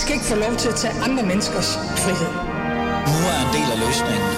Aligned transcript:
skal 0.00 0.14
ikke 0.14 0.24
få 0.24 0.34
lov 0.34 0.56
til 0.56 0.68
at 0.68 0.74
tage 0.74 0.94
andre 1.06 1.22
menneskers 1.22 1.76
frihed. 1.76 2.32
Nu 3.10 3.18
er 3.32 3.38
en 3.46 3.50
del 3.56 3.68
af 3.74 3.78
løsningen. 3.86 4.30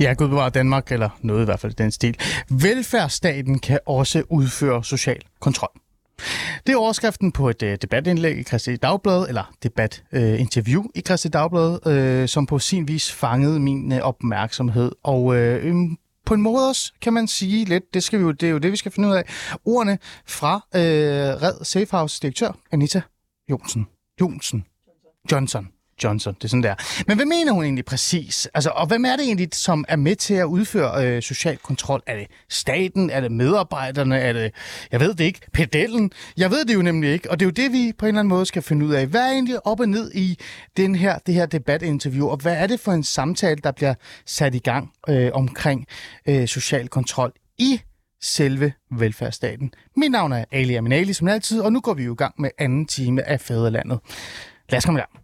Ja, 0.00 0.12
Gud 0.12 0.28
bevarer 0.28 0.48
Danmark, 0.48 0.92
eller 0.92 1.08
noget 1.22 1.42
i 1.42 1.44
hvert 1.44 1.60
fald 1.60 1.74
den 1.74 1.90
stil. 1.90 2.16
Velfærdsstaten 2.48 3.58
kan 3.58 3.78
også 3.86 4.22
udføre 4.28 4.84
social 4.84 5.20
kontrol. 5.40 5.70
Det 6.66 6.72
er 6.72 6.76
overskriften 6.76 7.32
på 7.32 7.48
et 7.48 7.62
uh, 7.62 7.68
debatindlæg 7.82 8.38
i 8.38 8.42
Christi 8.42 8.76
Dagblad, 8.76 9.28
eller 9.28 9.52
debatinterview 9.62 10.80
uh, 10.80 10.90
i 10.94 11.00
Christi 11.00 11.28
Dagblad, 11.28 11.86
uh, 12.22 12.28
som 12.28 12.46
på 12.46 12.58
sin 12.58 12.88
vis 12.88 13.12
fangede 13.12 13.60
min 13.60 13.92
uh, 13.92 13.98
opmærksomhed. 13.98 14.92
Og 15.02 15.24
uh, 15.24 15.36
um, 15.70 15.98
på 16.30 16.34
en 16.34 16.42
måde 16.42 16.68
også, 16.68 16.92
kan 17.00 17.12
man 17.12 17.28
sige 17.28 17.64
lidt, 17.64 17.94
det, 17.94 18.02
skal 18.02 18.18
vi 18.18 18.24
jo, 18.24 18.30
det 18.30 18.46
er 18.46 18.50
jo 18.50 18.58
det, 18.58 18.72
vi 18.72 18.76
skal 18.76 18.92
finde 18.92 19.08
ud 19.08 19.14
af. 19.14 19.24
Ordene 19.64 19.98
fra 20.26 20.54
øh, 20.74 20.80
Red 21.42 21.64
Safehouse 21.64 22.20
direktør 22.22 22.52
Anita 22.72 23.02
Jonsen. 23.50 23.86
Jonsen. 24.20 24.64
Johnson. 25.32 25.68
Johnson. 26.04 26.34
Det 26.34 26.44
er 26.44 26.48
sådan 26.48 26.62
der. 26.62 26.74
Men 27.06 27.16
hvad 27.16 27.26
mener 27.26 27.52
hun 27.52 27.64
egentlig 27.64 27.84
præcis? 27.84 28.48
Altså, 28.54 28.70
og 28.70 28.86
hvem 28.86 29.04
er 29.04 29.16
det 29.16 29.24
egentlig, 29.24 29.48
som 29.52 29.84
er 29.88 29.96
med 29.96 30.16
til 30.16 30.34
at 30.34 30.44
udføre 30.44 31.06
øh, 31.06 31.22
social 31.22 31.56
kontrol? 31.56 32.02
Er 32.06 32.16
det 32.16 32.26
staten? 32.48 33.10
Er 33.10 33.20
det 33.20 33.32
medarbejderne? 33.32 34.18
Er 34.18 34.32
det, 34.32 34.52
jeg 34.92 35.00
ved 35.00 35.14
det 35.14 35.24
ikke, 35.24 35.40
pedellen? 35.52 36.10
Jeg 36.36 36.50
ved 36.50 36.64
det 36.64 36.74
jo 36.74 36.82
nemlig 36.82 37.12
ikke, 37.12 37.30
og 37.30 37.40
det 37.40 37.46
er 37.46 37.48
jo 37.48 37.68
det, 37.68 37.72
vi 37.72 37.92
på 37.98 38.06
en 38.06 38.08
eller 38.08 38.20
anden 38.20 38.28
måde 38.28 38.46
skal 38.46 38.62
finde 38.62 38.86
ud 38.86 38.92
af. 38.92 39.06
Hvad 39.06 39.20
er 39.20 39.32
egentlig 39.32 39.66
op 39.66 39.80
og 39.80 39.88
ned 39.88 40.12
i 40.14 40.38
den 40.76 40.94
her, 40.94 41.18
det 41.18 41.34
her 41.34 41.46
debatinterview, 41.46 42.28
og 42.28 42.36
hvad 42.36 42.56
er 42.56 42.66
det 42.66 42.80
for 42.80 42.92
en 42.92 43.04
samtale, 43.04 43.60
der 43.64 43.72
bliver 43.72 43.94
sat 44.26 44.54
i 44.54 44.58
gang 44.58 44.90
øh, 45.08 45.30
omkring 45.34 45.86
øh, 46.26 46.48
social 46.48 46.88
kontrol 46.88 47.32
i 47.58 47.80
selve 48.22 48.72
velfærdsstaten. 48.90 49.72
Mit 49.96 50.10
navn 50.10 50.32
er 50.32 50.44
Ali 50.52 50.74
Aminali, 50.74 51.12
som 51.12 51.28
altid, 51.28 51.60
og 51.60 51.72
nu 51.72 51.80
går 51.80 51.94
vi 51.94 52.04
jo 52.04 52.12
i 52.12 52.16
gang 52.16 52.34
med 52.38 52.50
anden 52.58 52.86
time 52.86 53.22
af 53.22 53.40
Fædrelandet. 53.40 53.98
Lad 54.68 54.78
os 54.78 54.84
komme 54.84 54.98
i 54.98 55.02
gang. 55.02 55.19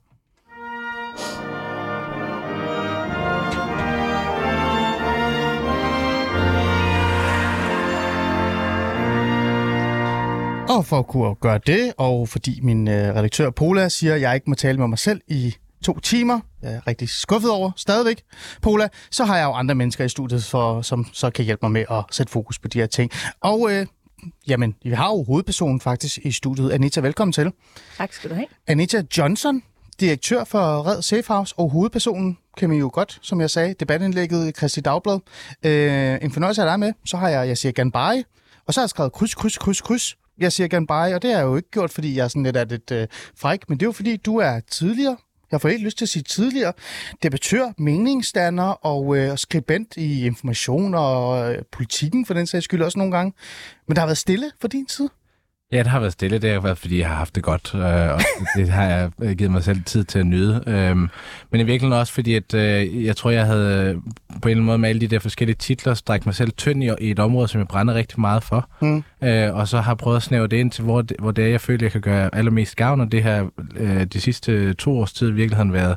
Og 10.77 10.87
for 10.87 10.99
at 10.99 11.07
kunne 11.07 11.35
gøre 11.35 11.61
det, 11.67 11.93
og 11.99 12.29
fordi 12.29 12.61
min 12.63 12.89
øh, 12.89 13.15
redaktør 13.15 13.51
Pola 13.51 13.89
siger, 13.89 14.15
at 14.15 14.21
jeg 14.21 14.35
ikke 14.35 14.51
må 14.51 14.55
tale 14.55 14.79
med 14.79 14.89
mig 14.89 14.99
selv 14.99 15.21
i 15.29 15.55
to 15.85 16.01
timer, 16.01 16.41
jeg 16.63 16.73
er 16.73 16.87
rigtig 16.87 17.09
skuffet 17.09 17.51
over 17.51 17.71
stadigvæk, 17.77 18.23
Pola, 18.63 18.89
så 19.11 19.25
har 19.25 19.37
jeg 19.37 19.45
jo 19.45 19.53
andre 19.53 19.75
mennesker 19.75 20.05
i 20.05 20.09
studiet, 20.09 20.45
for, 20.45 20.83
som 20.83 21.07
så 21.13 21.31
kan 21.31 21.45
hjælpe 21.45 21.59
mig 21.63 21.73
med 21.73 21.85
at 21.91 22.05
sætte 22.11 22.33
fokus 22.33 22.59
på 22.59 22.69
de 22.69 22.79
her 22.79 22.87
ting. 22.87 23.11
Og 23.41 23.73
øh, 23.73 23.87
jamen, 24.49 24.75
vi 24.85 24.91
har 24.91 25.09
jo 25.09 25.25
hovedpersonen 25.25 25.81
faktisk 25.81 26.19
i 26.19 26.33
studiet. 26.33 26.73
Anita, 26.73 27.01
velkommen 27.01 27.33
til. 27.33 27.53
Tak 27.97 28.13
skal 28.13 28.31
du 28.31 28.35
have. 28.35 28.47
Anita 28.67 29.03
Johnson, 29.19 29.63
direktør 30.01 30.45
for 30.45 30.87
Red 30.87 31.03
Safehouse 31.03 31.55
og 31.59 31.71
hovedpersonen, 31.71 32.39
kan 32.57 32.69
man 32.69 32.79
jo 32.79 32.91
godt, 32.93 33.19
som 33.23 33.41
jeg 33.41 33.51
sagde, 33.51 33.75
debatindlægget 33.75 34.49
i 34.49 34.53
Christi 34.53 34.81
Dagblad. 34.81 35.19
Øh, 35.63 36.19
en 36.23 36.33
fornøjelse 36.33 36.63
af 36.63 36.67
dig 36.69 36.81
med. 36.81 36.93
Så 37.05 37.17
har 37.17 37.29
jeg, 37.29 37.49
jeg 37.49 37.59
siger 37.59 37.73
Ganbari, 37.73 38.23
og 38.67 38.75
så 38.75 38.81
har 38.81 38.85
jeg 38.85 38.91
skrevet 38.91 39.13
kryds, 39.13 39.35
kryds, 39.35 39.59
kryds, 39.59 39.81
kryds. 39.81 40.17
Jeg 40.39 40.53
siger 40.53 40.69
Ganbari, 40.69 41.13
og 41.13 41.23
det 41.23 41.31
har 41.31 41.39
jeg 41.39 41.47
jo 41.47 41.57
ikke 41.57 41.71
gjort, 41.71 41.91
fordi 41.91 42.17
jeg 42.17 42.25
er 42.25 42.29
sådan 42.29 42.43
lidt 42.43 42.57
af 42.57 42.69
lidt 42.69 42.91
øh, 42.91 43.07
fræk, 43.37 43.69
men 43.69 43.79
det 43.79 43.85
er 43.85 43.89
jo 43.89 43.93
fordi, 43.93 44.17
du 44.17 44.37
er 44.37 44.61
tidligere 44.71 45.17
jeg 45.53 45.61
får 45.61 45.69
helt 45.69 45.83
lyst 45.83 45.99
til 45.99 46.05
at 46.05 46.09
sige 46.09 46.23
tidligere, 46.23 46.73
debattør, 47.23 47.73
meningsdanner 47.79 48.87
og 48.87 49.17
øh, 49.17 49.39
skribent 49.39 49.97
i 49.97 50.27
information 50.27 50.95
og 50.95 51.55
øh, 51.55 51.63
politikken 51.73 52.27
for 52.27 52.35
den 52.35 52.47
sags 52.47 52.65
skyld 52.65 52.83
også 52.83 52.99
nogle 52.99 53.17
gange. 53.17 53.33
Men 53.89 53.97
der 53.97 54.01
har 54.01 54.07
været 54.07 54.19
stille 54.19 54.51
for 54.61 54.69
din 54.69 54.87
tid. 54.87 55.09
Ja, 55.73 55.79
det 55.79 55.87
har 55.87 56.01
været 56.01 56.13
stille. 56.13 56.39
Det 56.39 56.53
har 56.53 56.61
været, 56.61 56.79
fordi 56.79 56.99
jeg 56.99 57.09
har 57.09 57.15
haft 57.15 57.35
det 57.35 57.43
godt, 57.43 57.75
øh, 57.75 58.15
og 58.15 58.21
det 58.57 58.69
har 58.69 58.85
jeg 58.85 59.11
øh, 59.23 59.37
givet 59.37 59.51
mig 59.51 59.65
selv 59.65 59.83
tid 59.85 60.05
til 60.05 60.19
at 60.19 60.27
nyde. 60.27 60.63
Øh, 60.67 60.97
men 60.97 61.09
i 61.53 61.63
virkeligheden 61.65 61.93
også, 61.93 62.13
fordi 62.13 62.35
at, 62.35 62.55
øh, 62.55 63.05
jeg 63.05 63.17
tror, 63.17 63.31
jeg 63.31 63.47
havde 63.47 63.85
øh, 63.85 63.95
på 63.95 64.49
en 64.49 64.51
eller 64.51 64.51
anden 64.51 64.65
måde 64.65 64.79
med 64.79 64.89
alle 64.89 65.01
de 65.01 65.07
der 65.07 65.19
forskellige 65.19 65.57
titler 65.57 65.95
strækt 65.95 66.27
mig 66.27 66.35
selv 66.35 66.51
tynd 66.53 66.85
i, 66.85 66.91
i 67.01 67.11
et 67.11 67.19
område, 67.19 67.49
som 67.49 67.59
jeg 67.59 67.69
brænder 67.69 67.95
rigtig 67.95 68.21
meget 68.21 68.43
for. 68.43 68.71
Mm. 68.83 69.05
Øh, 69.23 69.55
og 69.55 69.69
så 69.69 69.81
har 69.81 69.93
jeg 69.93 69.99
prøvet 69.99 70.17
at 70.17 70.23
snæve 70.23 70.47
det 70.47 70.57
ind 70.57 70.71
til, 70.71 70.85
hvor 70.85 71.03
det, 71.03 71.17
hvor 71.19 71.31
det 71.31 71.45
er, 71.45 71.49
jeg 71.49 71.61
føler, 71.61 71.85
jeg 71.85 71.93
kan 71.93 72.01
gøre 72.01 72.35
allermest 72.35 72.77
gavn, 72.77 73.01
og 73.01 73.13
det 73.13 73.23
her 73.23 73.47
øh, 73.77 74.05
de 74.05 74.21
sidste 74.21 74.75
to 74.75 74.99
års 74.99 75.13
tid 75.13 75.29
i 75.29 75.33
virkeligheden 75.33 75.73
været 75.73 75.97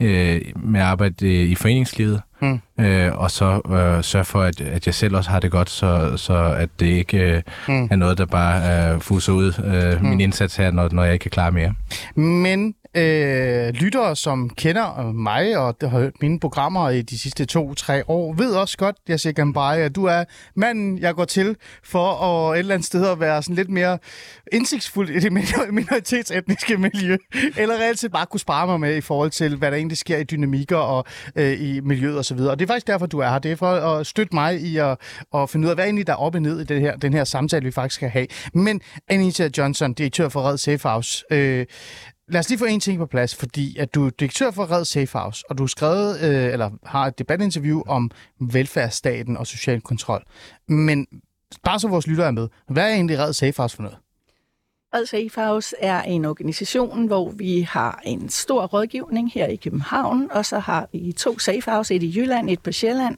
øh, 0.00 0.40
med 0.56 0.80
at 0.80 0.86
arbejde 0.86 1.44
i 1.44 1.54
foreningslivet, 1.54 2.20
mm. 2.44 2.84
øh, 2.84 3.18
og 3.18 3.30
så 3.30 3.60
øh, 3.70 4.04
sørge 4.04 4.24
for, 4.24 4.42
at, 4.42 4.60
at 4.60 4.86
jeg 4.86 4.94
selv 4.94 5.16
også 5.16 5.30
har 5.30 5.40
det 5.40 5.50
godt, 5.50 5.70
så, 5.70 6.16
så 6.16 6.54
at 6.58 6.68
det 6.80 6.86
ikke 6.86 7.18
øh, 7.18 7.42
mm. 7.68 7.88
er 7.90 7.96
noget, 7.96 8.18
der 8.18 8.26
bare 8.26 8.92
øh, 8.94 9.00
fuser 9.00 9.32
ud 9.32 9.52
øh, 9.64 10.02
mm. 10.02 10.08
min 10.08 10.20
indsats 10.20 10.56
her, 10.56 10.70
når, 10.70 10.88
når 10.92 11.04
jeg 11.04 11.12
ikke 11.12 11.22
kan 11.22 11.30
klare 11.30 11.52
mere. 11.52 11.74
Men 12.16 12.74
øh, 12.96 13.68
lyttere, 13.68 14.16
som 14.16 14.50
kender 14.50 15.12
mig 15.12 15.58
og 15.58 15.76
har 15.80 15.88
hørt 15.88 16.12
mine 16.20 16.40
programmer 16.40 16.90
i 16.90 17.02
de 17.02 17.18
sidste 17.18 17.44
to-tre 17.44 18.10
år, 18.10 18.34
ved 18.34 18.54
også 18.54 18.78
godt, 18.78 18.96
jeg 19.08 19.20
siger 19.20 19.32
Gambai, 19.32 19.80
at 19.80 19.96
du 19.96 20.04
er 20.04 20.24
manden, 20.54 20.98
jeg 20.98 21.14
går 21.14 21.24
til 21.24 21.56
for 21.84 22.12
at 22.12 22.54
et 22.54 22.58
eller 22.58 22.74
andet 22.74 22.86
sted 22.86 23.06
at 23.06 23.20
være 23.20 23.42
sådan 23.42 23.56
lidt 23.56 23.70
mere 23.70 23.98
indsigtsfuld 24.52 25.10
i 25.10 25.20
det 25.20 25.32
minoritetsetniske 25.72 26.76
miljø, 26.76 27.16
eller 27.56 27.74
reelt 27.74 27.98
set 27.98 28.12
bare 28.12 28.26
kunne 28.26 28.40
spare 28.40 28.66
mig 28.66 28.80
med 28.80 28.96
i 28.96 29.00
forhold 29.00 29.30
til, 29.30 29.56
hvad 29.56 29.70
der 29.70 29.76
egentlig 29.76 29.98
sker 29.98 30.18
i 30.18 30.24
dynamikker 30.24 30.76
og 30.76 31.04
øh, 31.36 31.60
i 31.60 31.80
miljøet 31.80 32.18
osv. 32.18 32.38
Og, 32.38 32.48
og 32.48 32.58
det 32.58 32.64
er 32.64 32.72
faktisk 32.72 32.86
derfor, 32.86 33.06
du 33.06 33.18
er 33.18 33.28
her. 33.28 33.38
Det 33.38 33.52
er 33.52 33.56
for 33.56 33.70
at 33.70 34.06
støtte 34.06 34.34
mig 34.34 34.60
i 34.60 34.76
at, 34.76 34.98
at 35.34 35.50
finde 35.50 35.66
ud 35.66 35.70
af, 35.70 35.76
hvad 35.76 35.84
egentlig 35.84 36.06
der 36.06 36.12
er 36.12 36.16
op 36.16 36.34
og 36.34 36.42
ned 36.42 36.60
i 36.60 36.64
den 36.64 36.80
her, 36.80 36.96
den 36.96 37.12
her 37.12 37.24
samtale, 37.24 37.64
vi 37.64 37.70
faktisk 37.70 37.94
skal 37.94 38.08
have. 38.08 38.26
Men 38.54 38.80
Anita 39.08 39.48
Johnson, 39.58 39.92
direktør 39.92 40.28
for 40.28 40.48
Red 40.48 40.58
Safe 40.58 40.88
House, 40.88 41.24
øh, 41.30 41.66
Lad 42.28 42.40
os 42.40 42.48
lige 42.48 42.58
få 42.58 42.64
en 42.64 42.80
ting 42.80 42.98
på 42.98 43.06
plads, 43.06 43.34
fordi 43.34 43.76
at 43.78 43.94
du 43.94 44.06
er 44.06 44.10
direktør 44.10 44.50
for 44.50 44.70
Red 44.70 44.84
Safe 44.84 45.18
House, 45.18 45.44
og 45.50 45.58
du 45.58 45.62
har 45.62 45.68
skrevet, 45.68 46.20
øh, 46.20 46.52
eller 46.52 46.70
har 46.86 47.06
et 47.06 47.18
debatinterview 47.18 47.82
om 47.86 48.10
velfærdsstaten 48.40 49.36
og 49.36 49.46
social 49.46 49.80
kontrol. 49.80 50.22
Men 50.68 51.06
bare 51.64 51.80
så 51.80 51.88
vores 51.88 52.06
lyttere 52.06 52.26
er 52.26 52.30
med, 52.30 52.48
hvad 52.68 52.90
er 52.90 52.94
egentlig 52.94 53.18
Red 53.18 53.32
Safe 53.32 53.54
House 53.56 53.76
for 53.76 53.82
noget? 53.82 53.98
Red 54.94 55.06
Safe 55.06 55.46
House 55.46 55.76
er 55.78 56.02
en 56.02 56.24
organisation, 56.24 57.06
hvor 57.06 57.30
vi 57.30 57.60
har 57.60 58.02
en 58.04 58.28
stor 58.28 58.66
rådgivning 58.66 59.32
her 59.32 59.46
i 59.46 59.56
København, 59.56 60.30
og 60.30 60.46
så 60.46 60.58
har 60.58 60.88
vi 60.92 61.12
to 61.12 61.38
Safe 61.38 61.70
House, 61.70 61.94
et 61.94 62.02
i 62.02 62.12
Jylland, 62.16 62.50
et 62.50 62.60
på 62.60 62.72
Sjælland, 62.72 63.16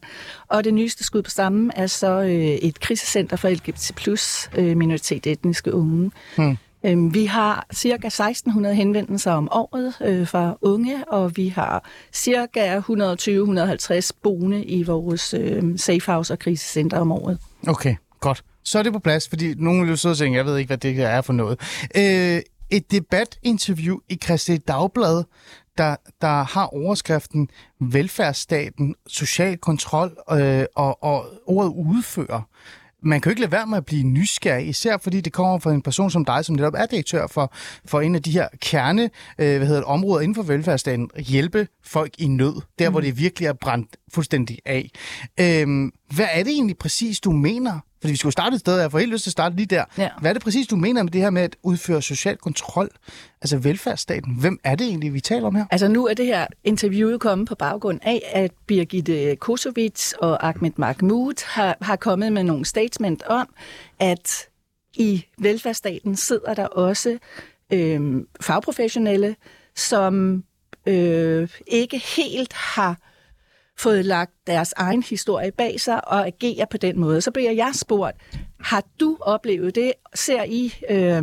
og 0.49 0.65
det 0.65 0.75
nyeste 0.75 1.05
skud 1.05 1.23
på 1.23 1.31
stammen 1.31 1.73
er 1.77 1.87
så 1.87 2.21
øh, 2.21 2.31
et 2.38 2.81
krisecenter 2.81 3.37
for 3.37 3.49
LGBT 3.49 3.93
plus 3.97 4.50
øh, 4.59 4.77
minoritet 4.77 5.27
etniske 5.27 5.75
unge. 5.75 6.11
Hmm. 6.37 6.56
Øhm, 6.84 7.14
vi 7.14 7.25
har 7.25 7.66
cirka 7.75 8.06
1600 8.06 8.75
henvendelser 8.75 9.32
om 9.32 9.48
året 9.53 9.94
øh, 10.04 10.26
fra 10.26 10.59
unge, 10.62 11.04
og 11.09 11.37
vi 11.37 11.48
har 11.48 11.88
cirka 12.12 12.78
120-150 12.78 14.10
boende 14.22 14.64
i 14.64 14.82
vores 14.82 15.34
øh, 15.34 15.78
safe 15.78 16.12
house 16.12 16.32
og 16.32 16.38
krisecenter 16.38 16.98
om 16.98 17.12
året. 17.12 17.38
Okay, 17.69 17.97
godt. 18.20 18.44
Så 18.64 18.78
er 18.78 18.82
det 18.82 18.92
på 18.92 18.98
plads, 18.98 19.28
fordi 19.28 19.54
nogen 19.54 19.82
vil 19.82 19.91
jo 19.91 19.97
sidde 19.97 20.12
og 20.12 20.16
tænke, 20.16 20.37
jeg 20.37 20.47
ved 20.47 20.56
ikke, 20.56 20.69
hvad 20.69 20.78
det 20.78 21.00
er 21.00 21.20
for 21.20 21.32
noget. 21.32 21.60
Øh, 21.97 22.41
et 22.70 22.91
debatinterview 22.91 23.98
i 24.08 24.19
Christi 24.25 24.56
Dagblad, 24.56 25.25
der, 25.78 25.97
der 26.20 26.43
har 26.43 26.66
overskriften 26.66 27.48
velfærdsstaten, 27.81 28.94
social 29.06 29.58
kontrol 29.58 30.16
øh, 30.31 30.64
og, 30.76 31.03
og 31.04 31.25
ordet 31.47 31.70
udfører 31.70 32.43
man 33.06 33.21
kan 33.21 33.31
jo 33.31 33.33
ikke 33.33 33.41
lade 33.41 33.53
være 33.53 33.67
med 33.67 33.77
at 33.77 33.87
blive 33.87 34.03
nysgerrig, 34.03 34.69
især 34.69 34.97
fordi 34.99 35.21
det 35.21 35.33
kommer 35.33 35.59
fra 35.59 35.72
en 35.72 35.83
person 35.83 36.11
som 36.11 36.25
dig, 36.25 36.44
som 36.44 36.55
netop 36.55 36.75
er 36.77 36.87
direktør 36.87 37.27
for, 37.27 37.53
for 37.84 38.00
en 38.00 38.15
af 38.15 38.22
de 38.22 38.31
her 38.31 38.49
kerne 38.61 39.03
øh, 39.38 39.56
hvad 39.56 39.67
hedder 39.67 39.81
det, 39.81 39.85
områder 39.85 40.20
inden 40.20 40.35
for 40.35 40.43
velfærdsstaten, 40.43 41.11
hjælpe 41.17 41.69
folk 41.85 42.14
i 42.19 42.26
nød, 42.26 42.55
der 42.79 42.88
mm. 42.88 42.93
hvor 42.93 43.00
det 43.00 43.19
virkelig 43.19 43.47
er 43.47 43.53
brændt 43.53 43.97
fuldstændig 44.14 44.58
af. 44.67 44.91
Øhm, 45.41 45.93
hvad 46.14 46.26
er 46.32 46.43
det 46.43 46.53
egentlig 46.53 46.79
præcis, 46.79 47.20
du 47.20 47.32
mener 47.32 47.81
fordi 48.06 48.12
vi 48.12 48.17
skulle 48.17 48.32
starte 48.32 48.55
et 48.55 48.61
sted, 48.61 48.81
jeg 48.81 48.91
får 48.91 48.99
helt 48.99 49.12
lyst 49.12 49.23
til 49.23 49.31
at 49.31 49.32
starte 49.32 49.56
lige 49.56 49.67
der. 49.67 49.85
Ja. 49.99 50.08
Hvad 50.20 50.31
er 50.31 50.32
det 50.32 50.43
præcis, 50.43 50.67
du 50.67 50.76
mener 50.76 51.03
med 51.03 51.12
det 51.12 51.20
her 51.20 51.31
med 51.31 51.43
at 51.43 51.56
udføre 51.62 52.03
social 52.03 52.37
kontrol? 52.37 52.88
Altså 53.43 53.58
velfærdsstaten. 53.58 54.37
Hvem 54.41 54.58
er 54.64 54.75
det 54.75 54.87
egentlig, 54.87 55.14
vi 55.14 55.20
taler 55.20 55.47
om 55.47 55.55
her? 55.55 55.64
Altså 55.70 55.88
nu 55.88 56.06
er 56.06 56.14
det 56.14 56.26
her 56.26 56.47
interviewet 56.64 57.20
kommet 57.20 57.49
på 57.49 57.55
baggrund 57.55 58.00
af, 58.03 58.23
at 58.32 58.50
Birgitte 58.67 59.37
Kosovits 59.37 60.12
og 60.12 60.49
Ahmed 60.49 60.70
Mahmoud 60.76 61.44
har, 61.47 61.76
har 61.81 61.97
kommet 61.97 62.32
med 62.32 62.43
nogle 62.43 62.64
statement 62.64 63.23
om, 63.23 63.49
at 63.99 64.49
i 64.94 65.25
velfærdsstaten 65.38 66.17
sidder 66.17 66.55
der 66.55 66.67
også 66.67 67.19
øh, 67.73 68.00
fagprofessionelle, 68.41 69.37
som 69.76 70.44
øh, 70.87 71.49
ikke 71.67 71.99
helt 72.17 72.53
har 72.53 72.97
fået 73.78 74.05
lagt 74.05 74.32
deres 74.46 74.75
egen 74.76 75.02
historie 75.02 75.52
bag 75.52 75.81
sig 75.81 76.08
og 76.08 76.26
agerer 76.26 76.64
på 76.70 76.76
den 76.76 76.99
måde. 77.00 77.20
Så 77.20 77.31
bliver 77.31 77.52
jeg 77.52 77.70
spurgt, 77.75 78.17
har 78.61 78.84
du 79.00 79.17
oplevet 79.20 79.75
det? 79.75 79.93
Ser 80.14 80.43
I 80.43 80.75
øh, 80.90 81.23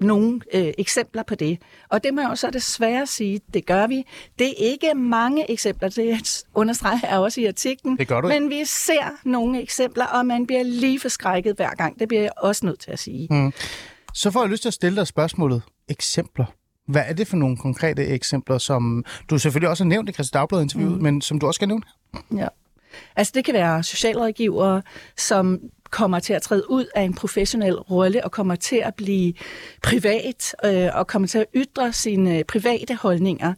nogle 0.00 0.40
øh, 0.54 0.72
eksempler 0.78 1.22
på 1.22 1.34
det. 1.34 1.58
Og 1.88 2.04
det 2.04 2.14
må 2.14 2.20
jeg 2.20 2.30
jo 2.30 2.34
så 2.36 2.50
desværre 2.50 3.06
sige, 3.06 3.40
det 3.54 3.66
gør 3.66 3.86
vi. 3.86 4.04
Det 4.38 4.48
er 4.48 4.54
ikke 4.56 4.94
mange 4.94 5.50
eksempler, 5.50 5.88
det 5.88 6.44
understreger 6.54 6.98
jeg 7.02 7.18
også 7.18 7.40
i 7.40 7.46
artiklen. 7.46 7.98
Det 7.98 8.08
gør 8.08 8.20
du 8.20 8.28
Men 8.28 8.50
vi 8.50 8.64
ser 8.64 9.18
nogle 9.24 9.62
eksempler, 9.62 10.06
og 10.06 10.26
man 10.26 10.46
bliver 10.46 10.62
lige 10.62 11.00
forskrækket 11.00 11.56
hver 11.56 11.70
gang. 11.70 11.98
Det 11.98 12.08
bliver 12.08 12.22
jeg 12.22 12.30
også 12.36 12.66
nødt 12.66 12.80
til 12.80 12.90
at 12.90 12.98
sige. 12.98 13.28
Mm. 13.30 13.52
Så 14.14 14.30
får 14.30 14.42
jeg 14.42 14.50
lyst 14.50 14.62
til 14.62 14.68
at 14.68 14.74
stille 14.74 14.96
dig 14.96 15.06
spørgsmålet. 15.06 15.62
Eksempler. 15.88 16.44
Hvad 16.88 17.02
er 17.06 17.12
det 17.12 17.28
for 17.28 17.36
nogle 17.36 17.56
konkrete 17.56 18.06
eksempler, 18.06 18.58
som 18.58 19.04
du 19.30 19.38
selvfølgelig 19.38 19.68
også 19.68 19.84
har 19.84 19.88
nævnt 19.88 20.08
i 20.08 20.12
Christi 20.12 20.32
Dagblad 20.32 20.62
interviewet, 20.62 20.96
mm. 20.96 21.02
men 21.02 21.20
som 21.20 21.38
du 21.38 21.46
også 21.46 21.58
skal 21.58 21.68
nævne? 21.68 21.82
Ja. 22.36 22.48
Altså 23.16 23.32
det 23.34 23.44
kan 23.44 23.54
være 23.54 23.82
socialrådgivere, 23.82 24.82
som 25.16 25.60
kommer 25.90 26.20
til 26.20 26.32
at 26.32 26.42
træde 26.42 26.70
ud 26.70 26.86
af 26.94 27.02
en 27.02 27.14
professionel 27.14 27.74
rolle 27.74 28.24
og 28.24 28.30
kommer 28.30 28.54
til 28.54 28.76
at 28.76 28.94
blive 28.94 29.34
privat 29.82 30.54
øh, 30.64 30.88
og 30.94 31.06
kommer 31.06 31.28
til 31.28 31.38
at 31.38 31.46
ytre 31.54 31.92
sine 31.92 32.44
private 32.44 32.94
holdninger 32.94 33.54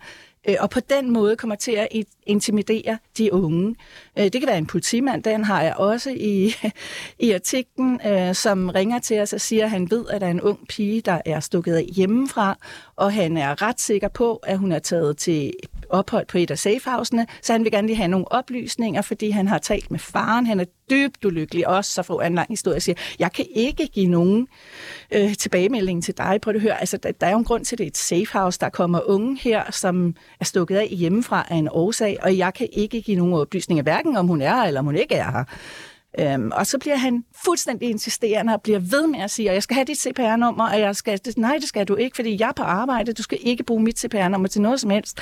Øh, 0.49 0.57
og 0.61 0.71
på 0.71 0.81
den 0.81 1.11
måde 1.11 1.37
kommer 1.37 1.57
til 1.57 1.73
at 1.73 1.89
intimidere 2.27 2.99
de 3.19 3.33
unge. 3.33 3.77
Øh, 4.19 4.25
det 4.25 4.33
kan 4.33 4.47
være 4.47 4.59
en 4.59 4.67
politimand, 4.67 5.23
den 5.23 5.45
har 5.45 5.63
jeg 5.63 5.75
også 5.77 6.11
i, 6.11 6.55
i 7.27 7.33
artiklen, 7.33 8.01
øh, 8.07 8.35
som 8.35 8.69
ringer 8.69 8.99
til 8.99 9.21
os 9.21 9.33
og 9.33 9.41
siger, 9.41 9.65
at 9.65 9.71
han 9.71 9.91
ved, 9.91 10.05
at 10.11 10.21
der 10.21 10.27
er 10.27 10.31
en 10.31 10.41
ung 10.41 10.69
pige, 10.69 11.01
der 11.01 11.21
er 11.25 11.41
stukket 11.41 11.75
af 11.75 11.85
hjemmefra, 11.85 12.59
og 12.97 13.13
han 13.13 13.37
er 13.37 13.63
ret 13.63 13.81
sikker 13.81 14.09
på, 14.09 14.37
at 14.37 14.59
hun 14.59 14.73
er 14.73 14.79
taget 14.79 15.17
til 15.17 15.53
ophold 15.91 16.27
på 16.27 16.39
et 16.39 16.51
af 16.51 16.59
safehousene, 16.59 17.27
så 17.43 17.53
han 17.53 17.65
vil 17.65 17.73
gerne 17.73 17.87
lige 17.87 17.97
have 17.97 18.09
nogle 18.09 18.33
oplysninger, 18.33 19.03
fordi 19.03 19.31
han 19.31 19.49
har 19.49 19.59
talt 19.59 19.91
med 19.91 19.99
faren. 19.99 20.47
Han 20.47 20.61
er 20.61 20.65
dybt 20.91 21.25
ulykkelig 21.25 21.69
også, 21.69 21.91
så 21.91 22.03
får 22.03 22.23
han 22.23 22.33
en 22.33 22.37
lang 22.37 22.49
historie 22.49 22.77
og 22.77 22.83
siger, 22.83 22.97
jeg 23.19 23.33
kan 23.33 23.47
ikke 23.55 23.87
give 23.87 24.07
nogen 24.07 24.49
øh, 25.11 25.35
tilbagemelding 25.35 26.05
til 26.05 26.17
dig. 26.19 26.39
på 26.43 26.53
det 26.53 26.61
hør. 26.61 26.75
Altså, 26.75 26.97
der, 26.97 27.13
der 27.13 27.27
er 27.27 27.31
jo 27.31 27.39
en 27.39 27.45
grund 27.45 27.65
til, 27.65 27.75
at 27.75 27.79
det 27.79 27.85
er 27.85 27.89
et 27.89 27.97
safehouse. 27.97 28.59
Der 28.61 28.69
kommer 28.69 29.01
unge 29.11 29.39
her, 29.41 29.71
som 29.71 30.15
er 30.41 30.45
stukket 30.45 30.77
af 30.77 30.89
hjemmefra 30.89 31.47
af 31.51 31.57
en 31.57 31.69
årsag, 31.71 32.19
og 32.23 32.39
jeg 32.39 32.55
kan 32.55 32.69
ikke 32.73 33.03
give 33.03 33.17
nogen 33.17 33.35
oplysninger, 33.35 33.83
hverken 33.83 34.17
om 34.17 34.27
hun 34.27 34.43
er 34.43 34.55
her, 34.55 34.63
eller 34.63 34.81
om 34.81 34.87
hun 34.87 34.97
ikke 34.97 35.15
er 35.15 35.31
her. 35.31 35.45
Øhm, 36.19 36.51
og 36.55 36.67
så 36.67 36.79
bliver 36.79 36.97
han 36.97 37.25
fuldstændig 37.45 37.91
insisterende 37.91 38.55
og 38.55 38.63
bliver 38.63 38.79
ved 38.79 39.07
med 39.07 39.21
at 39.21 39.31
sige, 39.31 39.49
at 39.49 39.55
jeg 39.55 39.63
skal 39.63 39.75
have 39.75 39.85
dit 39.85 39.99
CPR-nummer, 40.01 40.71
og 40.71 40.81
jeg 40.81 40.97
skal, 40.97 41.21
nej, 41.37 41.57
det 41.61 41.69
skal 41.69 41.89
du 41.89 41.97
ikke, 41.97 42.17
fordi 42.17 42.37
jeg 42.41 42.49
er 42.49 42.53
på 42.53 42.63
arbejde, 42.63 43.13
du 43.13 43.23
skal 43.23 43.39
ikke 43.41 43.65
bruge 43.65 43.83
mit 43.83 43.99
CPR-nummer 43.99 44.49
til 44.49 44.63
noget 44.63 44.81
som 44.81 44.91
helst. 44.91 45.21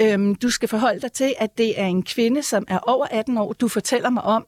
Øhm, 0.00 0.34
du 0.34 0.50
skal 0.50 0.68
forholde 0.68 1.00
dig 1.00 1.12
til, 1.12 1.34
at 1.38 1.58
det 1.58 1.80
er 1.80 1.86
en 1.86 2.02
kvinde, 2.02 2.42
som 2.42 2.64
er 2.68 2.78
over 2.78 3.06
18 3.10 3.38
år, 3.38 3.52
du 3.52 3.68
fortæller 3.68 4.10
mig 4.10 4.22
om. 4.22 4.46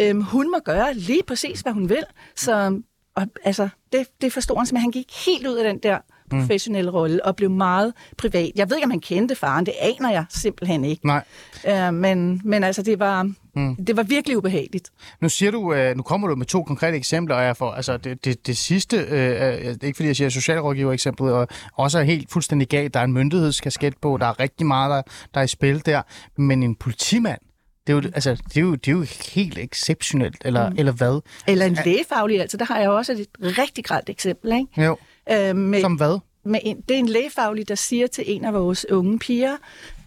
Øhm, 0.00 0.22
hun 0.22 0.50
må 0.50 0.58
gøre 0.64 0.94
lige 0.94 1.22
præcis, 1.22 1.60
hvad 1.60 1.72
hun 1.72 1.88
vil. 1.88 2.04
Så 2.36 2.80
og, 3.14 3.26
altså, 3.44 3.68
det, 3.92 4.06
det 4.20 4.32
forstår 4.32 4.56
han 4.56 4.66
simpelthen. 4.66 4.82
Han 4.82 4.90
gik 4.90 5.26
helt 5.26 5.46
ud 5.46 5.54
af 5.56 5.64
den 5.64 5.78
der 5.78 5.98
professionelle 6.30 6.90
rolle 6.90 7.26
og 7.26 7.36
blev 7.36 7.50
meget 7.50 7.92
privat. 8.18 8.52
Jeg 8.56 8.70
ved 8.70 8.76
ikke, 8.76 8.84
om 8.84 8.90
han 8.90 9.00
kendte 9.00 9.34
faren. 9.34 9.66
Det 9.66 9.74
aner 9.80 10.10
jeg 10.10 10.24
simpelthen 10.30 10.84
ikke. 10.84 11.06
Nej. 11.06 11.24
Øh, 11.68 11.94
men, 11.94 12.40
men 12.44 12.64
altså, 12.64 12.82
det 12.82 12.98
var, 12.98 13.22
mm. 13.54 13.76
det 13.76 13.96
var 13.96 14.02
virkelig 14.02 14.36
ubehageligt. 14.36 14.90
Nu 15.20 15.28
siger 15.28 15.50
du, 15.50 15.74
øh, 15.74 15.96
nu 15.96 16.02
kommer 16.02 16.28
du 16.28 16.34
med 16.34 16.46
to 16.46 16.62
konkrete 16.62 16.96
eksempler, 16.96 17.36
og 17.36 17.44
jeg 17.44 17.56
får, 17.56 17.72
altså 17.72 17.96
det, 17.96 18.24
det, 18.24 18.46
det 18.46 18.56
sidste, 18.56 18.96
øh, 18.96 19.76
ikke 19.82 19.96
fordi 19.96 20.06
jeg 20.06 20.16
siger 20.16 20.28
socialrådgiver 20.28 20.92
eksemplet, 20.92 21.32
og 21.32 21.48
også 21.74 21.98
er 21.98 22.02
helt 22.02 22.30
fuldstændig 22.32 22.68
galt. 22.68 22.94
Der 22.94 23.00
er 23.00 23.04
en 23.04 23.12
myndighedskasket 23.12 23.94
på, 24.02 24.16
der 24.20 24.26
er 24.26 24.40
rigtig 24.40 24.66
meget, 24.66 24.90
der, 24.90 25.02
der 25.34 25.40
er 25.40 25.44
i 25.44 25.48
spil 25.48 25.86
der, 25.86 26.02
men 26.36 26.62
en 26.62 26.74
politimand, 26.74 27.40
det 27.86 27.92
er, 27.92 27.96
jo, 27.96 28.10
altså, 28.14 28.30
det, 28.30 28.56
er 28.56 28.60
jo, 28.60 28.74
det 28.74 28.88
er 28.88 28.92
jo 28.92 29.06
helt 29.34 29.58
exceptionelt, 29.58 30.36
eller, 30.44 30.70
mm. 30.70 30.76
eller 30.78 30.92
hvad? 30.92 31.20
Eller 31.46 31.66
en 31.66 31.78
lægefaglig, 31.84 32.40
altså 32.40 32.56
der 32.56 32.64
har 32.64 32.78
jeg 32.78 32.90
også 32.90 33.12
et 33.12 33.26
rigtig 33.58 33.84
grelt 33.84 34.08
eksempel, 34.08 34.52
ikke? 34.52 34.84
Jo. 34.84 34.96
Øh, 35.32 35.56
med, 35.56 35.80
Som 35.80 35.94
hvad? 35.94 36.18
Med 36.44 36.60
en, 36.62 36.80
det 36.88 36.94
er 36.94 36.98
en 36.98 37.08
lægefaglig, 37.08 37.68
der 37.68 37.74
siger 37.74 38.06
til 38.06 38.24
en 38.26 38.44
af 38.44 38.54
vores 38.54 38.90
unge 38.90 39.18
piger, 39.18 39.56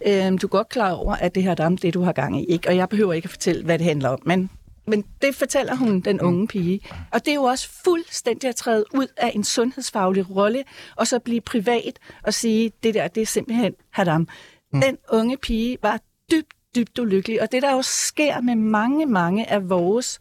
øh, 0.08 0.31
du 0.31 0.48
er 0.48 0.48
godt 0.48 0.70
klar 0.70 0.92
over, 0.92 1.16
at 1.16 1.36
det 1.36 1.44
her 1.44 1.56
er 1.58 1.70
det, 1.70 1.94
du 1.94 2.02
har 2.02 2.12
gang 2.12 2.42
i. 2.42 2.46
Ikke? 2.46 2.70
Og 2.70 2.75
jeg 2.75 2.90
behøver 2.90 3.14
ikke 3.14 3.25
at 3.25 3.30
fortælle, 3.30 3.64
hvad 3.64 3.80
det 3.80 3.86
handler 3.86 4.10
om, 4.10 4.20
men, 4.25 4.50
men 4.88 5.04
det 5.22 5.36
fortæller 5.36 5.75
hun, 5.75 6.00
den 6.00 6.18
mm. 6.22 6.28
unge 6.28 6.48
pige. 6.48 6.80
Og 7.12 7.25
det 7.25 7.31
er 7.31 7.36
jo 7.36 7.44
også 7.44 7.70
fuldstændig 7.84 8.50
at 8.50 8.56
træde 8.56 8.86
ud 8.94 9.08
af 9.18 9.31
en 9.36 9.44
sundhedsfaglig 9.44 10.36
rolle, 10.36 10.64
og 10.96 11.08
så 11.08 11.20
blive 11.20 11.42
privat 11.42 12.00
og 12.24 12.34
sige, 12.34 12.72
det 12.84 12.94
der, 12.94 13.08
det 13.08 13.22
er 13.22 13.25
simpelthen 13.25 13.74
hadam. 13.92 14.28
Mm. 14.74 14.81
Den 14.81 14.98
unge 15.12 15.38
pige 15.38 15.78
var 15.81 16.00
dybt, 16.31 16.54
dybt 16.75 17.00
ulykkelig, 17.00 17.42
og 17.42 17.52
det 17.52 17.62
der 17.62 17.72
jo 17.72 17.81
sker 17.81 18.42
med 18.42 18.56
mange, 18.56 19.06
mange 19.06 19.50
af 19.50 19.70
vores 19.70 20.20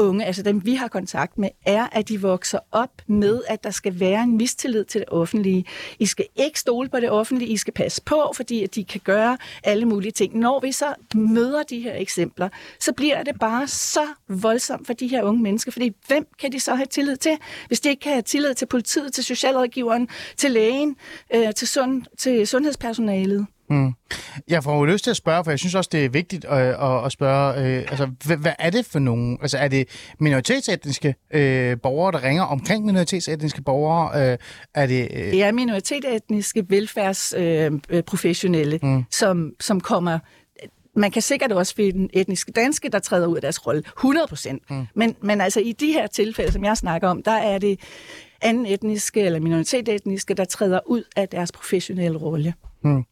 unge, 0.00 0.24
altså 0.24 0.42
dem 0.42 0.66
vi 0.66 0.74
har 0.74 0.88
kontakt 0.88 1.38
med, 1.38 1.48
er, 1.66 1.86
at 1.92 2.08
de 2.08 2.20
vokser 2.20 2.58
op 2.72 3.02
med, 3.06 3.42
at 3.48 3.64
der 3.64 3.70
skal 3.70 4.00
være 4.00 4.22
en 4.22 4.36
mistillid 4.36 4.84
til 4.84 5.00
det 5.00 5.08
offentlige. 5.08 5.64
I 5.98 6.06
skal 6.06 6.26
ikke 6.36 6.60
stole 6.60 6.88
på 6.88 7.00
det 7.00 7.10
offentlige, 7.10 7.52
I 7.52 7.56
skal 7.56 7.72
passe 7.74 8.02
på, 8.02 8.32
fordi 8.36 8.62
at 8.64 8.74
de 8.74 8.84
kan 8.84 9.00
gøre 9.04 9.38
alle 9.64 9.84
mulige 9.84 10.12
ting. 10.12 10.38
Når 10.38 10.60
vi 10.60 10.72
så 10.72 10.94
møder 11.14 11.62
de 11.62 11.80
her 11.80 11.94
eksempler, 11.94 12.48
så 12.80 12.92
bliver 12.92 13.22
det 13.22 13.38
bare 13.40 13.68
så 13.68 14.06
voldsomt 14.28 14.86
for 14.86 14.92
de 14.92 15.08
her 15.08 15.22
unge 15.22 15.42
mennesker, 15.42 15.72
fordi 15.72 15.92
hvem 16.06 16.26
kan 16.38 16.52
de 16.52 16.60
så 16.60 16.74
have 16.74 16.86
tillid 16.86 17.16
til, 17.16 17.38
hvis 17.68 17.80
de 17.80 17.88
ikke 17.88 18.00
kan 18.00 18.12
have 18.12 18.22
tillid 18.22 18.54
til 18.54 18.66
politiet, 18.66 19.12
til 19.12 19.24
socialrådgiveren, 19.24 20.08
til 20.36 20.50
lægen, 20.50 20.96
øh, 21.34 21.54
til, 21.54 21.68
sund, 21.68 22.02
til 22.18 22.46
sundhedspersonalet? 22.46 23.46
Mm. 23.70 23.92
Jeg 24.48 24.64
får 24.64 24.78
jo 24.78 24.84
lyst 24.84 25.04
til 25.04 25.10
at 25.10 25.16
spørge, 25.16 25.44
for 25.44 25.50
jeg 25.50 25.58
synes 25.58 25.74
også, 25.74 25.90
det 25.92 26.04
er 26.04 26.08
vigtigt 26.08 26.44
at, 26.44 26.58
at, 26.58 27.04
at 27.04 27.12
spørge, 27.12 27.54
øh, 27.54 27.78
altså, 27.78 28.10
hvad, 28.26 28.36
hvad 28.36 28.52
er 28.58 28.70
det 28.70 28.86
for 28.86 28.98
nogen? 28.98 29.38
Altså, 29.42 29.58
er 29.58 29.68
det 29.68 29.88
minoritetsetniske 30.18 31.14
øh, 31.34 31.76
borgere, 31.82 32.12
der 32.12 32.22
ringer 32.22 32.42
omkring 32.42 32.84
minoritetsetniske 32.84 33.62
borgere? 33.62 34.32
Øh, 34.32 34.38
er 34.74 34.86
det, 34.86 35.08
øh... 35.12 35.18
det 35.18 35.42
er 35.42 35.52
minoritetsetniske 35.52 36.64
velfærdsprofessionelle, 36.68 38.78
øh, 38.82 38.90
mm. 38.90 39.04
som, 39.10 39.52
som 39.60 39.80
kommer 39.80 40.18
man 40.96 41.10
kan 41.10 41.22
sikkert 41.22 41.52
også 41.52 41.74
finde 41.74 42.08
etniske 42.12 42.52
danske, 42.52 42.88
der 42.88 42.98
træder 42.98 43.26
ud 43.26 43.36
af 43.36 43.42
deres 43.42 43.66
rolle, 43.66 43.82
100 43.86 44.26
procent. 44.26 44.70
Mm. 44.70 44.86
Men, 44.94 45.16
men 45.22 45.40
altså 45.40 45.60
i 45.60 45.72
de 45.72 45.92
her 45.92 46.06
tilfælde, 46.06 46.52
som 46.52 46.64
jeg 46.64 46.76
snakker 46.76 47.08
om, 47.08 47.22
der 47.22 47.30
er 47.30 47.58
det 47.58 47.80
anden 48.42 48.66
etniske 48.66 49.20
eller 49.20 49.40
minoritetsetniske, 49.40 50.34
der 50.34 50.44
træder 50.44 50.80
ud 50.86 51.04
af 51.16 51.28
deres 51.28 51.52
professionelle 51.52 52.18
rolle. 52.18 52.54
Hmm. 52.82 53.04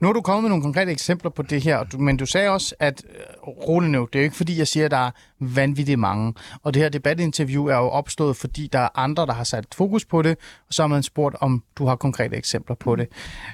Nu 0.00 0.08
har 0.08 0.12
du 0.12 0.20
kommet 0.20 0.42
med 0.42 0.48
nogle 0.48 0.62
konkrete 0.62 0.92
eksempler 0.92 1.30
på 1.30 1.42
det 1.42 1.62
her, 1.62 1.98
men 1.98 2.16
du 2.16 2.26
sagde 2.26 2.48
også, 2.48 2.74
at 2.78 3.02
øh, 3.08 3.48
rolig 3.48 3.90
nu, 3.90 4.08
det 4.12 4.18
er 4.18 4.20
jo 4.20 4.24
ikke 4.24 4.36
fordi, 4.36 4.58
jeg 4.58 4.68
siger, 4.68 4.84
at 4.84 4.90
der 4.90 4.96
er 4.96 5.10
vanvittigt 5.40 5.98
mange. 5.98 6.34
Og 6.62 6.74
det 6.74 6.82
her 6.82 6.88
debatinterview 6.88 7.66
er 7.66 7.76
jo 7.76 7.88
opstået, 7.88 8.36
fordi 8.36 8.66
der 8.72 8.78
er 8.78 8.88
andre, 8.94 9.26
der 9.26 9.32
har 9.32 9.44
sat 9.44 9.66
fokus 9.74 10.04
på 10.04 10.22
det, 10.22 10.36
og 10.68 10.74
så 10.74 10.82
har 10.82 10.88
man 10.88 11.02
spurgt, 11.02 11.36
om 11.40 11.62
du 11.76 11.86
har 11.86 11.96
konkrete 11.96 12.36
eksempler 12.36 12.76
på 12.76 12.96
det. 12.96 13.08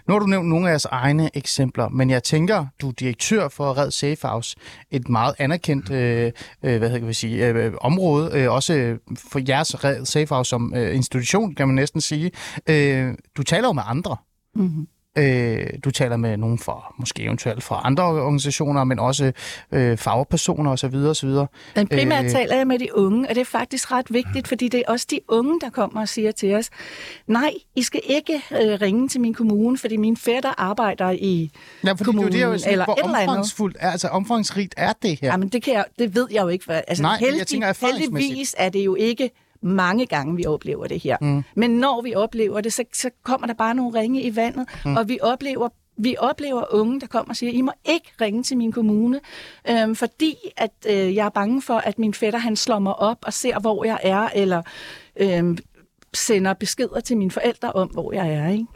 Nu 0.07 0.15
har 0.15 0.19
du 0.19 0.27
nævnt 0.27 0.49
nogle 0.49 0.67
af 0.67 0.71
jeres 0.71 0.85
egne 0.85 1.31
eksempler, 1.35 1.89
men 1.89 2.11
jeg 2.11 2.23
tænker, 2.23 2.67
du 2.81 2.89
er 2.89 2.93
direktør 2.93 3.49
for 3.49 3.79
Red 3.79 3.91
Safe 3.91 4.29
House, 4.29 4.57
et 4.91 5.09
meget 5.09 5.35
anerkendt 5.39 5.91
øh, 5.91 6.33
øh 6.63 6.79
hvad 6.79 7.01
kan 7.01 7.15
sige, 7.15 7.47
øh, 7.47 7.73
område, 7.81 8.31
øh, 8.35 8.53
også 8.53 8.97
for 9.31 9.41
jeres 9.49 9.85
Red 9.85 10.05
Safe 10.05 10.35
House 10.35 10.49
som 10.49 10.75
øh, 10.77 10.97
institution, 10.97 11.55
kan 11.55 11.69
man 11.69 11.75
næsten 11.75 12.01
sige. 12.01 12.31
Øh, 12.69 13.15
du 13.37 13.43
taler 13.43 13.69
jo 13.69 13.73
med 13.73 13.83
andre. 13.87 14.17
Mm-hmm. 14.55 14.87
Øh, 15.19 15.67
du 15.85 15.91
taler 15.91 16.17
med 16.17 16.37
nogen 16.37 16.59
fra, 16.59 16.95
måske 16.99 17.23
eventuelt 17.23 17.63
fra 17.63 17.81
andre 17.85 18.05
organisationer, 18.05 18.85
men 18.85 18.99
også 18.99 19.33
øh, 19.73 19.97
fagpersoner 19.97 20.71
osv. 20.71 20.95
osv. 20.95 21.29
Men 21.77 21.89
primært 21.89 22.25
øh, 22.25 22.31
taler 22.31 22.57
jeg 22.57 22.67
med 22.67 22.79
de 22.79 22.97
unge, 22.97 23.29
og 23.29 23.35
det 23.35 23.41
er 23.41 23.45
faktisk 23.45 23.93
ret 23.93 24.07
vigtigt, 24.11 24.49
fordi 24.49 24.69
det 24.69 24.83
er 24.87 24.93
også 24.93 25.07
de 25.11 25.21
unge, 25.29 25.61
der 25.61 25.71
kommer 25.71 26.01
og 26.01 26.09
siger 26.09 26.33
til 26.33 26.55
os, 26.55 26.71
nej, 27.27 27.51
I 27.77 27.83
skal 27.83 28.01
ikke 28.05 28.35
øh, 28.35 28.81
ringe 28.81 29.09
til 29.09 29.21
min 29.21 29.35
kommune, 29.35 29.79
fordi 29.79 29.97
min 29.97 30.17
fætter 30.17 30.61
arbejder 30.61 31.11
i 31.11 31.51
ja, 31.87 31.95
kommunen, 31.95 32.33
det 32.33 32.43
er 32.43 32.47
jo 32.47 32.59
sådan, 32.59 32.73
eller 32.73 32.85
hvor 32.85 32.95
et 32.95 33.03
omfangsfuldt, 33.03 33.77
er, 33.81 33.91
altså 33.91 34.09
omfangsrigt 34.09 34.75
er 34.77 34.93
det 35.03 35.19
her? 35.21 35.29
Jamen, 35.29 35.49
det, 35.49 35.63
kan 35.63 35.75
jeg, 35.75 35.85
det 35.99 36.15
ved 36.15 36.27
jeg 36.31 36.43
jo 36.43 36.49
ikke. 36.49 36.73
Altså, 36.73 37.03
nej, 37.03 37.17
heldig, 37.21 37.39
jeg 37.39 37.47
tænker 37.47 37.87
heldigvis 37.87 38.55
er 38.59 38.69
det 38.69 38.85
jo 38.85 38.95
ikke 38.95 39.31
mange 39.63 40.07
gange, 40.07 40.37
vi 40.37 40.47
oplever 40.47 40.87
det 40.87 41.01
her. 41.01 41.17
Mm. 41.21 41.45
Men 41.55 41.71
når 41.71 42.03
vi 42.03 42.15
oplever 42.15 42.61
det, 42.61 42.73
så, 42.73 42.85
så 42.93 43.11
kommer 43.23 43.47
der 43.47 43.55
bare 43.55 43.75
nogle 43.75 44.01
ringe 44.01 44.23
i 44.23 44.37
vandet, 44.37 44.69
mm. 44.85 44.97
og 44.97 45.09
vi 45.09 45.19
oplever 45.23 45.69
vi 46.01 46.17
oplever 46.19 46.65
unge, 46.75 47.01
der 47.01 47.07
kommer 47.07 47.31
og 47.31 47.37
siger, 47.37 47.53
I 47.53 47.61
må 47.61 47.73
ikke 47.85 48.11
ringe 48.21 48.43
til 48.43 48.57
min 48.57 48.73
kommune, 48.73 49.21
øhm, 49.71 49.95
fordi 49.95 50.35
at 50.57 50.71
øh, 50.89 51.15
jeg 51.15 51.27
er 51.27 51.31
bange 51.31 51.63
for, 51.63 51.75
at 51.75 51.99
min 51.99 52.15
fætter 52.15 52.39
han 52.39 52.57
slår 52.57 52.79
mig 52.79 52.95
op 52.95 53.19
og 53.23 53.33
ser, 53.33 53.61
hvor 53.61 53.85
jeg 53.85 53.99
er, 54.03 54.29
eller 54.35 54.63
øhm, 55.17 55.59
sender 56.15 56.55
beskeder 56.55 57.01
til 57.01 57.17
mine 57.17 57.31
forældre 57.31 57.73
om, 57.73 57.89
hvor 57.89 58.13
jeg 58.13 58.29
er. 58.29 58.49
Ikke? 58.49 58.67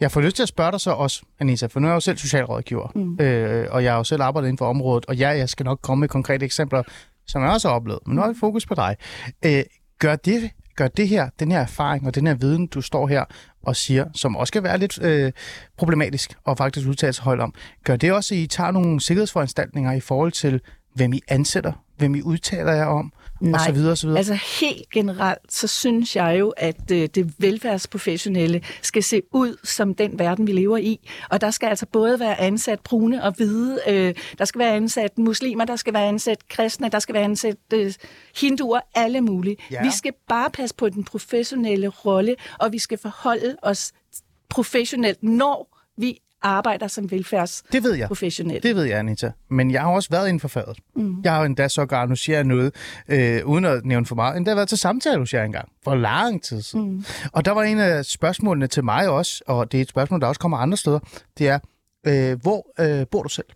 Jeg 0.00 0.10
får 0.10 0.20
lyst 0.20 0.36
til 0.36 0.42
at 0.42 0.48
spørge 0.48 0.72
dig 0.72 0.80
så 0.80 0.90
også, 0.90 1.22
Anissa, 1.40 1.66
for 1.66 1.80
nu 1.80 1.86
er 1.86 1.90
jeg 1.90 1.94
jo 1.94 2.00
selv 2.00 2.16
socialrådgiver, 2.16 2.88
mm. 2.94 3.18
øh, 3.20 3.66
og 3.70 3.84
jeg 3.84 3.92
har 3.92 3.98
jo 3.98 4.04
selv 4.04 4.22
arbejdet 4.22 4.48
inden 4.48 4.58
for 4.58 4.66
området, 4.66 5.06
og 5.06 5.16
ja, 5.16 5.28
jeg 5.28 5.48
skal 5.48 5.64
nok 5.64 5.78
komme 5.82 6.00
med 6.00 6.08
konkrete 6.08 6.44
eksempler, 6.44 6.82
som 7.26 7.42
jeg 7.42 7.50
også 7.50 7.68
har 7.68 7.74
oplevet, 7.74 8.00
men 8.06 8.16
nu 8.16 8.22
har 8.22 8.28
vi 8.28 8.38
fokus 8.40 8.66
på 8.66 8.74
dig. 8.74 8.96
Øh, 9.44 9.62
gør 10.00 10.16
det, 10.16 10.50
gør 10.76 10.88
det 10.88 11.08
her, 11.08 11.28
den 11.40 11.52
her 11.52 11.60
erfaring 11.60 12.06
og 12.06 12.14
den 12.14 12.26
her 12.26 12.34
viden, 12.34 12.66
du 12.66 12.80
står 12.80 13.06
her 13.06 13.24
og 13.62 13.76
siger, 13.76 14.04
som 14.14 14.36
også 14.36 14.52
kan 14.52 14.62
være 14.62 14.78
lidt 14.78 15.02
øh, 15.02 15.32
problematisk 15.76 16.34
og 16.44 16.56
faktisk 16.56 16.88
udtale 16.88 17.12
sig 17.12 17.24
højt 17.24 17.40
om, 17.40 17.54
gør 17.84 17.96
det 17.96 18.12
også, 18.12 18.34
at 18.34 18.38
I 18.38 18.46
tager 18.46 18.70
nogle 18.70 19.00
sikkerhedsforanstaltninger 19.00 19.92
i 19.92 20.00
forhold 20.00 20.32
til, 20.32 20.60
hvem 20.94 21.12
I 21.12 21.20
ansætter, 21.28 21.72
hvem 21.96 22.14
I 22.14 22.22
udtaler 22.22 22.72
jer 22.72 22.86
om, 22.86 23.12
Nej, 23.40 23.58
og 23.58 23.64
så 23.66 23.72
videre, 23.72 23.90
og 23.90 23.98
så 23.98 24.06
videre? 24.06 24.18
altså 24.18 24.34
helt 24.60 24.90
generelt, 24.90 25.52
så 25.52 25.66
synes 25.66 26.16
jeg 26.16 26.36
jo, 26.38 26.48
at 26.56 26.90
øh, 26.92 27.08
det 27.14 27.34
velfærdsprofessionelle 27.38 28.62
skal 28.82 29.02
se 29.02 29.22
ud 29.32 29.56
som 29.64 29.94
den 29.94 30.18
verden, 30.18 30.46
vi 30.46 30.52
lever 30.52 30.76
i. 30.76 31.08
Og 31.30 31.40
der 31.40 31.50
skal 31.50 31.66
altså 31.66 31.86
både 31.86 32.20
være 32.20 32.40
ansat 32.40 32.80
brune 32.80 33.24
og 33.24 33.32
hvide, 33.36 33.78
øh, 33.88 34.14
der 34.38 34.44
skal 34.44 34.58
være 34.58 34.74
ansat 34.74 35.18
muslimer, 35.18 35.64
der 35.64 35.76
skal 35.76 35.94
være 35.94 36.06
ansat 36.06 36.48
kristne, 36.48 36.88
der 36.88 36.98
skal 36.98 37.14
være 37.14 37.24
ansat 37.24 37.56
øh, 37.74 37.94
hinduer, 38.40 38.80
alle 38.94 39.20
mulige. 39.20 39.56
Ja. 39.70 39.82
Vi 39.82 39.90
skal 39.90 40.12
bare 40.28 40.50
passe 40.50 40.74
på 40.74 40.88
den 40.88 41.04
professionelle 41.04 41.88
rolle, 41.88 42.36
og 42.58 42.72
vi 42.72 42.78
skal 42.78 42.98
forholde 42.98 43.56
os 43.62 43.92
professionelt, 44.48 45.22
når 45.22 45.78
vi 45.96 46.18
arbejder 46.42 46.88
som 46.88 47.10
velfærdsprofessionelle. 47.10 47.72
Det 47.72 47.84
ved 47.84 47.94
jeg. 47.94 48.62
Det 48.62 48.76
ved 48.76 48.84
jeg, 48.84 48.98
Anita. 48.98 49.32
Men 49.48 49.70
jeg 49.70 49.80
har 49.80 49.90
også 49.90 50.08
været 50.10 50.28
inden 50.28 50.40
for 50.40 50.48
faget. 50.48 50.78
Mm. 50.96 51.20
Jeg 51.24 51.32
har 51.32 51.44
endda 51.44 51.68
siger 51.68 52.36
jeg 52.36 52.44
noget, 52.44 52.74
øh, 53.08 53.46
uden 53.46 53.64
at 53.64 53.84
nævne 53.84 54.06
for 54.06 54.14
meget, 54.14 54.36
endda 54.36 54.54
været 54.54 54.68
til 54.68 54.78
samtale 54.78 55.18
hos 55.18 55.34
jer 55.34 55.44
engang, 55.44 55.68
for 55.84 55.94
lang 55.94 56.42
tid 56.42 56.62
siden. 56.62 56.90
Mm. 56.90 57.04
Og 57.32 57.44
der 57.44 57.50
var 57.50 57.62
en 57.62 57.78
af 57.78 58.04
spørgsmålene 58.04 58.66
til 58.66 58.84
mig 58.84 59.08
også, 59.08 59.42
og 59.46 59.72
det 59.72 59.78
er 59.78 59.82
et 59.82 59.88
spørgsmål, 59.88 60.20
der 60.20 60.26
også 60.26 60.40
kommer 60.40 60.58
andre 60.58 60.76
steder, 60.76 60.98
det 61.38 61.48
er, 61.48 61.58
øh, 62.06 62.40
hvor 62.42 62.66
øh, 62.80 63.06
bor 63.10 63.22
du 63.22 63.28
selv? 63.28 63.46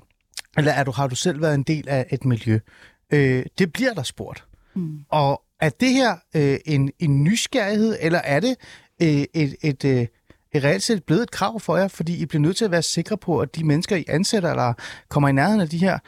Eller 0.57 0.73
er 0.73 0.85
du, 0.85 0.91
har 0.91 1.07
du 1.07 1.15
selv 1.15 1.43
været 1.43 1.55
en 1.55 1.63
del 1.63 1.89
af 1.89 2.07
et 2.11 2.25
miljø? 2.25 2.59
Øh, 3.13 3.47
det 3.59 3.73
bliver 3.73 3.95
der 3.95 4.03
spurgt. 4.03 4.45
Mm. 4.75 4.99
Og 5.09 5.43
er 5.61 5.69
det 5.69 5.91
her 5.91 6.17
øh, 6.37 6.59
en, 6.67 6.91
en 6.99 7.25
nysgerrighed, 7.25 7.97
eller 8.01 8.19
er 8.19 8.41
det 8.41 8.57
øh, 9.03 9.25
et, 9.35 9.57
et, 9.63 10.09
det 10.55 10.65
et 10.65 10.65
reelt 10.65 10.83
set 10.83 11.05
blevet 11.05 11.23
et 11.23 11.31
krav 11.31 11.61
for 11.61 11.77
jer, 11.77 11.89
fordi 11.89 12.23
I 12.23 12.27
bliver 12.27 12.41
nødt 12.43 12.57
til 12.57 12.65
at 12.65 12.71
være 12.71 12.83
sikre 12.83 13.17
på, 13.17 13.41
at 13.41 13.57
de 13.57 13.65
mennesker, 13.65 13.97
I 13.97 14.05
ansætter 14.09 14.51
eller 14.51 14.73
kommer 15.09 15.29
i 15.29 15.33
nærheden 15.33 15.61
af 15.61 15.69
de 15.69 15.79
her, 15.79 15.99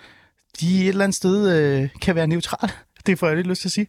de 0.60 0.82
et 0.82 0.88
eller 0.88 1.04
andet 1.04 1.16
sted 1.16 1.58
øh, 1.58 1.88
kan 2.02 2.14
være 2.14 2.26
neutrale? 2.26 2.72
Det 3.06 3.18
får 3.18 3.26
jeg 3.26 3.36
lidt 3.36 3.46
lyst 3.46 3.60
til 3.60 3.68
at 3.68 3.72
sige. 3.72 3.86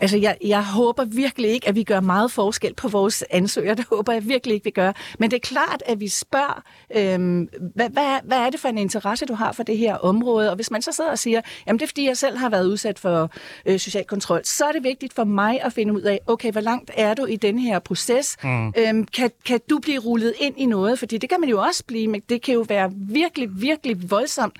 Altså, 0.00 0.16
jeg, 0.16 0.36
jeg 0.44 0.64
håber 0.64 1.04
virkelig 1.04 1.50
ikke, 1.50 1.68
at 1.68 1.74
vi 1.74 1.82
gør 1.82 2.00
meget 2.00 2.30
forskel 2.30 2.74
på 2.74 2.88
vores 2.88 3.24
ansøgere. 3.30 3.74
Det 3.74 3.86
håber 3.90 4.12
jeg 4.12 4.28
virkelig 4.28 4.54
ikke, 4.54 4.64
vi 4.64 4.70
gør. 4.70 4.92
Men 5.18 5.30
det 5.30 5.36
er 5.36 5.40
klart, 5.40 5.82
at 5.86 6.00
vi 6.00 6.08
spørger, 6.08 6.62
øhm, 6.96 7.48
hvad, 7.74 7.90
hvad, 7.90 8.20
hvad 8.24 8.38
er 8.38 8.50
det 8.50 8.60
for 8.60 8.68
en 8.68 8.78
interesse, 8.78 9.26
du 9.26 9.34
har 9.34 9.52
for 9.52 9.62
det 9.62 9.78
her 9.78 9.94
område? 9.94 10.50
Og 10.50 10.56
hvis 10.56 10.70
man 10.70 10.82
så 10.82 10.92
sidder 10.92 11.10
og 11.10 11.18
siger, 11.18 11.40
jamen 11.66 11.78
det 11.78 11.84
er 11.84 11.88
fordi, 11.88 12.06
jeg 12.06 12.16
selv 12.16 12.36
har 12.36 12.48
været 12.48 12.66
udsat 12.66 12.98
for 12.98 13.30
øh, 13.66 13.78
social 13.78 14.04
kontrol, 14.04 14.40
så 14.44 14.64
er 14.64 14.72
det 14.72 14.84
vigtigt 14.84 15.14
for 15.14 15.24
mig 15.24 15.62
at 15.62 15.72
finde 15.72 15.94
ud 15.94 16.00
af, 16.00 16.20
okay, 16.26 16.52
hvor 16.52 16.60
langt 16.60 16.90
er 16.96 17.14
du 17.14 17.24
i 17.24 17.36
den 17.36 17.58
her 17.58 17.78
proces? 17.78 18.36
Mm. 18.44 18.72
Øhm, 18.78 19.04
kan, 19.04 19.30
kan 19.46 19.60
du 19.70 19.78
blive 19.78 19.98
rullet 19.98 20.34
ind 20.40 20.54
i 20.58 20.66
noget? 20.66 20.98
Fordi 20.98 21.18
det 21.18 21.28
kan 21.28 21.40
man 21.40 21.48
jo 21.48 21.60
også 21.60 21.84
blive, 21.86 22.08
men 22.08 22.22
det 22.28 22.42
kan 22.42 22.54
jo 22.54 22.64
være 22.68 22.90
virkelig, 22.94 23.48
virkelig 23.52 24.10
voldsomt 24.10 24.56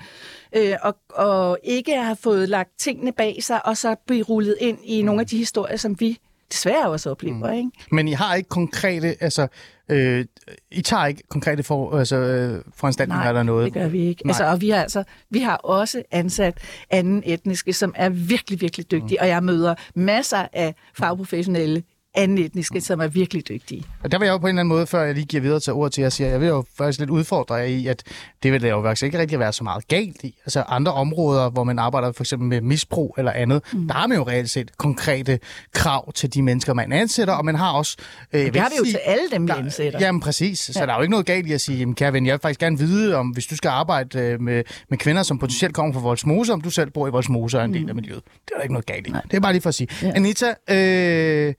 øh, 0.55 0.75
og, 0.81 0.95
og 1.09 1.57
ikke 1.63 1.97
have 1.97 2.15
fået 2.15 2.49
lagt 2.49 2.69
tingene 2.77 3.11
bag 3.11 3.43
sig, 3.43 3.65
og 3.65 3.77
så 3.77 3.95
blive 4.07 4.23
rullet 4.23 4.57
ind 4.59 4.77
i 4.83 5.01
nogle 5.01 5.21
af 5.21 5.27
de 5.27 5.37
historier, 5.37 5.77
som 5.77 5.99
vi 5.99 6.17
desværre 6.51 6.89
også 6.89 7.09
oplever. 7.09 7.51
Mm. 7.51 7.57
Ikke? 7.57 7.71
Men 7.91 8.07
I 8.07 8.11
har 8.11 8.35
ikke 8.35 8.49
konkrete, 8.49 9.15
altså, 9.19 9.47
øh, 9.89 10.25
I 10.71 10.81
tager 10.81 11.05
ikke 11.05 11.23
konkrete 11.29 11.63
for, 11.63 11.97
altså, 11.97 12.15
øh, 12.15 12.61
foranstaltninger 12.75 13.23
Nej, 13.23 13.29
eller 13.29 13.43
noget? 13.43 13.65
det 13.65 13.73
gør 13.73 13.87
vi 13.87 14.07
ikke. 14.07 14.23
Altså, 14.27 14.45
og 14.45 14.61
vi 14.61 14.69
har, 14.69 14.81
altså, 14.81 15.03
vi 15.29 15.39
har 15.39 15.55
også 15.55 16.03
ansat 16.11 16.57
anden 16.89 17.23
etniske, 17.25 17.73
som 17.73 17.93
er 17.95 18.09
virkelig, 18.09 18.61
virkelig 18.61 18.91
dygtige, 18.91 19.17
mm. 19.19 19.21
og 19.21 19.27
jeg 19.27 19.43
møder 19.43 19.75
masser 19.95 20.47
af 20.53 20.75
fagprofessionelle 20.93 21.83
anden 22.15 22.37
etniske, 22.37 22.81
som 22.81 22.99
er 22.99 23.07
virkelig 23.07 23.49
dygtige. 23.49 23.83
Og 24.03 24.11
der 24.11 24.19
vil 24.19 24.25
jeg 24.25 24.33
jo 24.33 24.37
på 24.37 24.47
en 24.47 24.49
eller 24.49 24.59
anden 24.59 24.69
måde, 24.75 24.87
før 24.87 25.03
jeg 25.03 25.13
lige 25.13 25.25
giver 25.25 25.41
videre 25.41 25.59
til 25.59 25.73
ord 25.73 25.91
til, 25.91 26.01
at 26.01 26.03
jeg 26.03 26.11
siger, 26.11 26.29
jeg 26.29 26.41
vil 26.41 26.47
jo 26.47 26.63
faktisk 26.77 26.99
lidt 26.99 27.09
udfordre 27.09 27.55
jer 27.55 27.63
i, 27.63 27.87
at 27.87 28.03
det 28.43 28.51
vil 28.51 28.61
der 28.61 28.69
jo 28.69 28.81
faktisk 28.81 29.03
ikke 29.03 29.19
rigtig 29.19 29.39
være 29.39 29.53
så 29.53 29.63
meget 29.63 29.87
galt 29.87 30.23
i. 30.23 30.35
Altså 30.45 30.61
andre 30.61 30.93
områder, 30.93 31.49
hvor 31.49 31.63
man 31.63 31.79
arbejder 31.79 32.11
for 32.11 32.23
eksempel 32.23 32.47
med 32.47 32.61
misbrug 32.61 33.15
eller 33.17 33.31
andet, 33.31 33.61
mm. 33.73 33.87
der 33.87 33.93
har 33.93 34.07
man 34.07 34.17
jo 34.17 34.23
reelt 34.23 34.49
set 34.49 34.77
konkrete 34.77 35.39
krav 35.73 36.13
til 36.13 36.33
de 36.33 36.41
mennesker, 36.41 36.73
man 36.73 36.91
ansætter, 36.91 37.33
og 37.33 37.45
man 37.45 37.55
har 37.55 37.71
også... 37.71 37.97
Øh, 38.33 38.45
det 38.45 38.55
har 38.55 38.69
vi 38.69 38.75
jo 38.77 38.83
sige, 38.83 38.93
til 38.93 38.99
alle 39.05 39.23
dem, 39.31 39.47
vi 39.47 39.53
ansætter. 39.57 39.99
Jamen 39.99 40.21
præcis, 40.21 40.59
så 40.59 40.79
ja. 40.79 40.85
der 40.85 40.91
er 40.91 40.97
jo 40.97 41.01
ikke 41.01 41.11
noget 41.11 41.25
galt 41.25 41.47
i 41.47 41.53
at 41.53 41.61
sige, 41.61 41.77
jamen 41.77 41.95
kære 41.95 42.13
ven, 42.13 42.25
jeg 42.25 42.33
vil 42.33 42.39
faktisk 42.39 42.59
gerne 42.59 42.77
vide, 42.77 43.15
om 43.15 43.27
hvis 43.27 43.45
du 43.45 43.55
skal 43.55 43.69
arbejde 43.69 44.19
øh, 44.19 44.41
med, 44.41 44.63
med 44.89 44.97
kvinder, 44.97 45.23
som 45.23 45.39
potentielt 45.39 45.75
kommer 45.75 45.93
fra 45.93 45.99
Voldsmose, 45.99 46.53
om 46.53 46.61
du 46.61 46.69
selv 46.69 46.91
bor 46.91 47.07
i 47.07 47.11
Voldsmose 47.11 47.57
og 47.57 47.61
er 47.61 47.65
en 47.65 47.73
del 47.73 47.89
af 47.89 47.95
mm. 47.95 48.01
miljøet. 48.01 48.23
Det 48.45 48.51
er 48.51 48.55
der 48.55 48.63
ikke 48.63 48.73
noget 48.73 48.85
galt 48.85 49.07
i. 49.07 49.11
Nej. 49.11 49.21
Det 49.21 49.33
er 49.33 49.39
bare 49.39 49.53
lige 49.53 49.61
for 49.61 49.69
at 49.69 49.75
sige. 49.75 49.87
Ja. 50.01 50.11
Anita, 50.15 50.53
øh, 50.69 51.53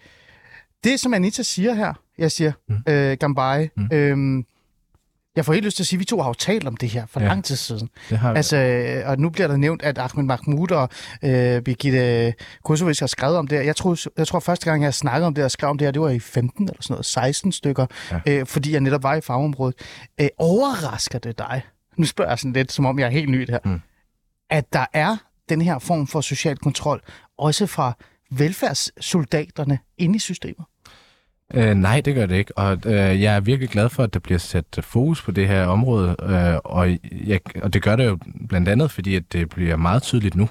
det, 0.86 1.00
som 1.00 1.14
Anita 1.14 1.42
siger 1.42 1.74
her, 1.74 1.92
jeg 2.18 2.32
siger, 2.32 2.52
mm. 2.68 2.76
øh, 2.88 3.16
Gambai, 3.20 3.68
mm. 3.76 3.88
øhm, 3.92 4.44
jeg 5.36 5.44
får 5.44 5.52
helt 5.52 5.64
lyst 5.64 5.76
til 5.76 5.82
at 5.82 5.86
sige, 5.86 5.96
at 5.96 6.00
vi 6.00 6.04
to 6.04 6.20
har 6.20 6.28
jo 6.28 6.34
talt 6.34 6.66
om 6.66 6.76
det 6.76 6.88
her 6.88 7.06
for 7.06 7.20
ja, 7.20 7.26
lang 7.26 7.44
tid 7.44 7.56
siden. 7.56 7.88
Det 8.10 8.18
har 8.18 8.32
vi. 8.32 8.36
Altså, 8.36 8.56
øh, 8.56 9.10
og 9.10 9.18
nu 9.18 9.30
bliver 9.30 9.48
der 9.48 9.56
nævnt, 9.56 9.82
at 9.82 9.98
Ahmed 9.98 10.24
Mahmoud 10.24 10.70
og 10.70 10.88
øh, 11.22 11.62
Birgitte 11.62 12.34
Kosovic 12.64 13.00
har 13.00 13.06
skrevet 13.06 13.36
om 13.36 13.46
det 13.46 13.58
her. 13.58 13.64
Jeg 13.64 13.76
tror, 13.76 13.98
jeg 14.16 14.26
tror 14.26 14.40
første 14.40 14.70
gang, 14.70 14.82
jeg 14.82 14.94
snakkede 14.94 15.26
om 15.26 15.34
det 15.34 15.44
og 15.44 15.50
skrev 15.50 15.70
om 15.70 15.78
det 15.78 15.86
her, 15.86 15.92
det 15.92 16.02
var 16.02 16.08
i 16.08 16.18
15 16.18 16.64
eller 16.64 16.82
sådan 16.82 16.94
noget, 16.94 17.06
16 17.06 17.52
stykker, 17.52 17.86
ja. 18.10 18.20
øh, 18.26 18.46
fordi 18.46 18.72
jeg 18.72 18.80
netop 18.80 19.02
var 19.02 19.14
i 19.14 19.20
fagområdet. 19.20 19.74
Øh, 20.20 20.28
overrasker 20.38 21.18
det 21.18 21.38
dig, 21.38 21.62
nu 21.96 22.04
spørger 22.04 22.30
jeg 22.30 22.38
sådan 22.38 22.52
lidt, 22.52 22.72
som 22.72 22.86
om 22.86 22.98
jeg 22.98 23.06
er 23.06 23.10
helt 23.10 23.30
ny 23.30 23.50
her, 23.50 23.58
mm. 23.64 23.80
at 24.50 24.72
der 24.72 24.86
er 24.92 25.16
den 25.48 25.62
her 25.62 25.78
form 25.78 26.06
for 26.06 26.20
social 26.20 26.56
kontrol, 26.56 27.02
også 27.38 27.66
fra 27.66 27.92
velfærdssoldaterne 28.30 29.78
inde 29.98 30.16
i 30.16 30.18
systemet? 30.18 30.66
Øh, 31.54 31.74
nej, 31.74 32.00
det 32.00 32.14
gør 32.14 32.26
det 32.26 32.36
ikke, 32.36 32.58
og 32.58 32.78
øh, 32.86 33.22
jeg 33.22 33.36
er 33.36 33.40
virkelig 33.40 33.70
glad 33.70 33.88
for, 33.88 34.02
at 34.02 34.14
der 34.14 34.20
bliver 34.20 34.38
sat 34.38 34.78
fokus 34.80 35.22
på 35.22 35.30
det 35.30 35.48
her 35.48 35.66
område, 35.66 36.16
øh, 36.22 36.56
og, 36.64 36.98
jeg, 37.26 37.40
og 37.62 37.74
det 37.74 37.82
gør 37.82 37.96
det 37.96 38.06
jo 38.06 38.18
blandt 38.48 38.68
andet, 38.68 38.90
fordi 38.90 39.14
at 39.14 39.32
det 39.32 39.48
bliver 39.48 39.76
meget 39.76 40.02
tydeligt 40.02 40.34
nu, 40.34 40.48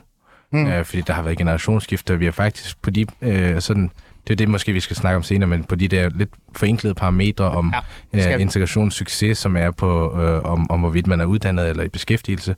mm. 0.52 0.68
øh, 0.68 0.86
fordi 0.86 1.02
der 1.02 1.14
har 1.14 1.22
været 1.22 1.38
generationsskifte, 1.38 2.14
og 2.14 2.20
vi 2.20 2.26
har 2.26 2.32
faktisk 2.32 2.82
på 2.82 2.90
de 2.90 3.06
øh, 3.22 3.62
sådan 3.62 3.92
det 4.28 4.34
er 4.34 4.36
det 4.36 4.50
måske, 4.50 4.74
vi 4.74 4.80
skal 4.80 4.96
snakke 4.96 5.18
om 5.18 5.24
senere, 5.24 5.50
men 5.50 5.64
på 5.64 5.76
de 5.76 5.88
der 5.88 6.10
lidt 6.10 6.30
forenklede 6.56 6.96
parametre 6.96 7.46
om 7.46 7.74
ja, 8.14 8.36
øh, 8.36 8.42
integrationssucces, 8.42 9.38
som 9.38 9.58
er 9.58 9.72
på, 9.72 10.22
øh, 10.22 10.44
om, 10.44 10.72
om 10.72 10.80
hvorvidt 10.80 11.08
man 11.08 11.22
er 11.22 11.26
uddannet 11.26 11.70
eller 11.70 11.84
i 11.84 11.90
beskæftigelse, 11.90 12.56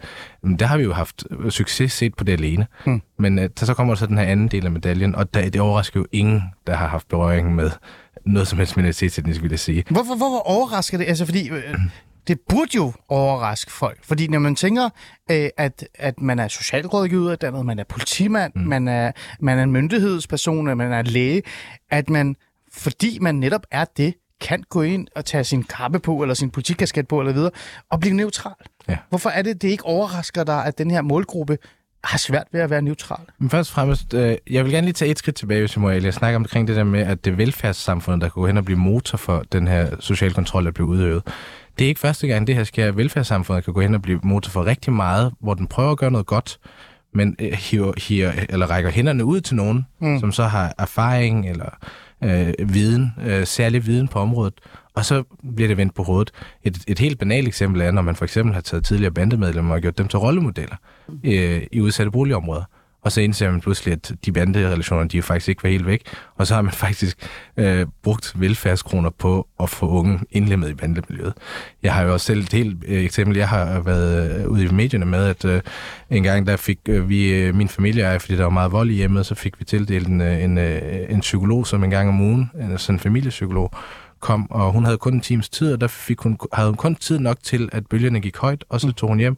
der 0.59 0.65
har 0.65 0.77
vi 0.77 0.83
jo 0.83 0.93
haft 0.93 1.23
succes 1.49 1.91
set 1.91 2.15
på 2.15 2.23
det 2.23 2.33
alene. 2.33 2.67
Hmm. 2.85 3.01
Men 3.19 3.39
øh, 3.39 3.49
så 3.57 3.73
kommer 3.73 3.95
så 3.95 4.05
den 4.05 4.17
her 4.17 4.25
anden 4.25 4.47
del 4.47 4.65
af 4.65 4.71
medaljen, 4.71 5.15
og 5.15 5.33
der, 5.33 5.49
det 5.49 5.61
overrasker 5.61 5.99
jo 5.99 6.05
ingen, 6.11 6.43
der 6.67 6.75
har 6.75 6.87
haft 6.87 7.07
berøring 7.07 7.55
med 7.55 7.71
noget 8.27 8.47
som 8.47 8.57
helst 8.57 8.77
minoritetsetnisk, 8.77 9.41
vil 9.41 9.49
jeg 9.49 9.59
sige. 9.59 9.83
Hvorfor, 9.89 10.15
hvorfor 10.15 10.47
overrasker 10.47 10.97
det? 10.97 11.05
Altså, 11.05 11.25
fordi 11.25 11.49
øh, 11.49 11.75
det 12.27 12.39
burde 12.49 12.71
jo 12.75 12.93
overraske 13.07 13.71
folk. 13.71 14.05
Fordi 14.05 14.27
når 14.27 14.39
man 14.39 14.55
tænker, 14.55 14.89
øh, 15.31 15.49
at, 15.57 15.87
at 15.95 16.21
man 16.21 16.39
er 16.39 16.47
socialrådgiver, 16.47 17.63
man 17.63 17.79
er 17.79 17.83
politimand, 17.83 18.53
mm. 18.55 18.61
man, 18.61 18.87
er, 18.87 19.11
man 19.39 19.59
er 19.59 19.65
myndighedsperson, 19.65 20.77
man 20.77 20.93
er 20.93 21.01
læge, 21.01 21.41
at 21.91 22.09
man, 22.09 22.35
fordi 22.73 23.19
man 23.21 23.35
netop 23.35 23.65
er 23.71 23.85
det, 23.97 24.13
kan 24.41 24.63
gå 24.69 24.81
ind 24.81 25.07
og 25.15 25.25
tage 25.25 25.43
sin 25.43 25.63
kappe 25.63 25.99
på, 25.99 26.21
eller 26.21 26.35
sin 26.35 26.49
politikkasket 26.49 27.07
på, 27.07 27.19
eller 27.19 27.33
videre, 27.33 27.51
og 27.89 27.99
blive 27.99 28.15
neutral. 28.15 28.53
Ja. 28.89 28.97
Hvorfor 29.09 29.29
er 29.29 29.41
det, 29.41 29.61
det 29.61 29.67
ikke 29.67 29.85
overrasker 29.85 30.43
dig, 30.43 30.65
at 30.65 30.77
den 30.77 30.91
her 30.91 31.01
målgruppe 31.01 31.57
har 32.03 32.17
svært 32.17 32.47
ved 32.51 32.61
at 32.61 32.69
være 32.69 32.81
neutral. 32.81 33.19
Men 33.39 33.49
først 33.49 33.69
og 33.69 33.73
fremmest, 33.75 34.13
øh, 34.13 34.37
jeg 34.49 34.63
vil 34.63 34.73
gerne 34.73 34.85
lige 34.85 34.93
tage 34.93 35.11
et 35.11 35.19
skridt 35.19 35.35
tilbage, 35.35 35.59
hvis 35.59 35.75
jeg 35.75 35.81
må. 35.81 35.89
Jeg 35.89 36.13
snakker 36.13 36.35
omkring 36.35 36.67
det 36.67 36.75
der 36.75 36.83
med, 36.83 36.99
at 36.99 37.25
det 37.25 37.37
velfærdssamfund, 37.37 38.21
der 38.21 38.27
kan 38.27 38.41
gå 38.41 38.47
hen 38.47 38.57
og 38.57 38.65
blive 38.65 38.79
motor 38.79 39.17
for 39.17 39.43
den 39.51 39.67
her 39.67 39.89
social 39.99 40.33
kontrol, 40.33 40.65
der 40.65 40.71
bliver 40.71 40.89
udøvet. 40.89 41.23
Det 41.79 41.85
er 41.85 41.89
ikke 41.89 41.99
første 41.99 42.27
gang, 42.27 42.47
det 42.47 42.55
her 42.55 42.63
sker. 42.63 42.91
Velfærdssamfundet 42.91 43.65
kan 43.65 43.73
gå 43.73 43.81
hen 43.81 43.95
og 43.95 44.01
blive 44.01 44.19
motor 44.23 44.49
for 44.49 44.65
rigtig 44.65 44.93
meget, 44.93 45.33
hvor 45.39 45.53
den 45.53 45.67
prøver 45.67 45.91
at 45.91 45.97
gøre 45.97 46.11
noget 46.11 46.27
godt, 46.27 46.59
men 47.17 47.35
øh, 47.39 47.51
hiver, 47.51 47.93
hiver, 48.07 48.31
eller 48.49 48.65
rækker 48.65 48.91
hænderne 48.91 49.25
ud 49.25 49.41
til 49.41 49.55
nogen, 49.55 49.85
mm. 49.99 50.19
som 50.19 50.31
så 50.31 50.43
har 50.43 50.73
erfaring 50.77 51.49
eller 51.49 51.69
øh, 52.23 52.73
viden, 52.73 53.13
øh, 53.25 53.45
særlig 53.45 53.85
viden 53.85 54.07
på 54.07 54.19
området, 54.19 54.53
og 54.95 55.05
så 55.05 55.23
bliver 55.55 55.67
det 55.67 55.77
vendt 55.77 55.95
på 55.95 56.03
hovedet. 56.03 56.31
Et, 56.63 56.77
et 56.87 56.99
helt 56.99 57.19
banalt 57.19 57.47
eksempel 57.47 57.81
er, 57.81 57.91
når 57.91 58.01
man 58.01 58.15
for 58.15 58.25
eksempel 58.25 58.53
har 58.53 58.61
taget 58.61 58.85
tidligere 58.85 59.13
bandemedlemmer 59.13 59.75
og 59.75 59.81
gjort 59.81 59.97
dem 59.97 60.07
til 60.07 60.19
rollemodeller 60.19 60.75
øh, 61.23 61.61
i 61.71 61.81
udsatte 61.81 62.11
boligområder. 62.11 62.63
Og 63.07 63.11
så 63.11 63.21
indser 63.21 63.51
man 63.51 63.61
pludselig, 63.61 63.91
at 63.91 64.11
de 64.25 64.31
banderelationer, 64.31 65.03
de 65.07 65.17
er 65.17 65.21
faktisk 65.21 65.49
ikke 65.49 65.63
var 65.63 65.69
helt 65.69 65.85
væk. 65.85 66.01
Og 66.35 66.47
så 66.47 66.55
har 66.55 66.61
man 66.61 66.73
faktisk 66.73 67.27
øh, 67.57 67.85
brugt 68.03 68.33
velfærdskroner 68.35 69.09
på 69.09 69.47
at 69.59 69.69
få 69.69 69.87
unge 69.89 70.19
indlemmet 70.31 70.69
i 70.69 70.73
bandemiljøet. 70.73 71.33
Jeg 71.83 71.93
har 71.93 72.03
jo 72.03 72.13
også 72.13 72.25
selv 72.25 72.39
et 72.39 72.53
helt 72.53 72.77
øh, 72.87 73.03
eksempel. 73.03 73.37
Jeg 73.37 73.49
har 73.49 73.79
været 73.79 74.39
øh, 74.39 74.47
ude 74.47 74.65
i 74.65 74.67
medierne 74.67 75.05
med, 75.05 75.25
at 75.25 75.45
øh, 75.45 75.61
en 76.09 76.23
gang 76.23 76.47
der 76.47 76.55
fik 76.57 76.79
øh, 76.89 77.09
vi, 77.09 77.33
øh, 77.33 77.55
min 77.55 77.69
familie, 77.69 78.03
er, 78.03 78.19
fordi 78.19 78.35
der 78.35 78.43
var 78.43 78.49
meget 78.49 78.71
vold 78.71 78.89
i 78.89 78.93
hjemmet, 78.93 79.25
så 79.25 79.35
fik 79.35 79.59
vi 79.59 79.65
tildelt 79.65 80.07
en, 80.07 80.21
øh, 80.21 80.43
en, 80.43 80.57
øh, 80.57 80.81
en 81.09 81.19
psykolog, 81.19 81.67
som 81.67 81.83
en 81.83 81.89
gang 81.89 82.09
om 82.09 82.21
ugen, 82.21 82.51
en, 82.61 82.77
sådan 82.77 82.95
en 82.95 82.99
familiepsykolog, 82.99 83.71
kom, 84.19 84.51
og 84.51 84.71
hun 84.71 84.85
havde 84.85 84.97
kun 84.97 85.13
en 85.13 85.21
times 85.21 85.49
tid, 85.49 85.73
og 85.73 85.81
der 85.81 85.87
fik 85.87 86.19
hun, 86.19 86.37
havde 86.53 86.69
hun 86.69 86.77
kun 86.77 86.95
tid 86.95 87.19
nok 87.19 87.37
til, 87.43 87.69
at 87.71 87.87
bølgerne 87.87 88.19
gik 88.19 88.37
højt, 88.37 88.65
og 88.69 88.81
så 88.81 88.91
tog 88.91 89.09
hun 89.09 89.19
hjem, 89.19 89.37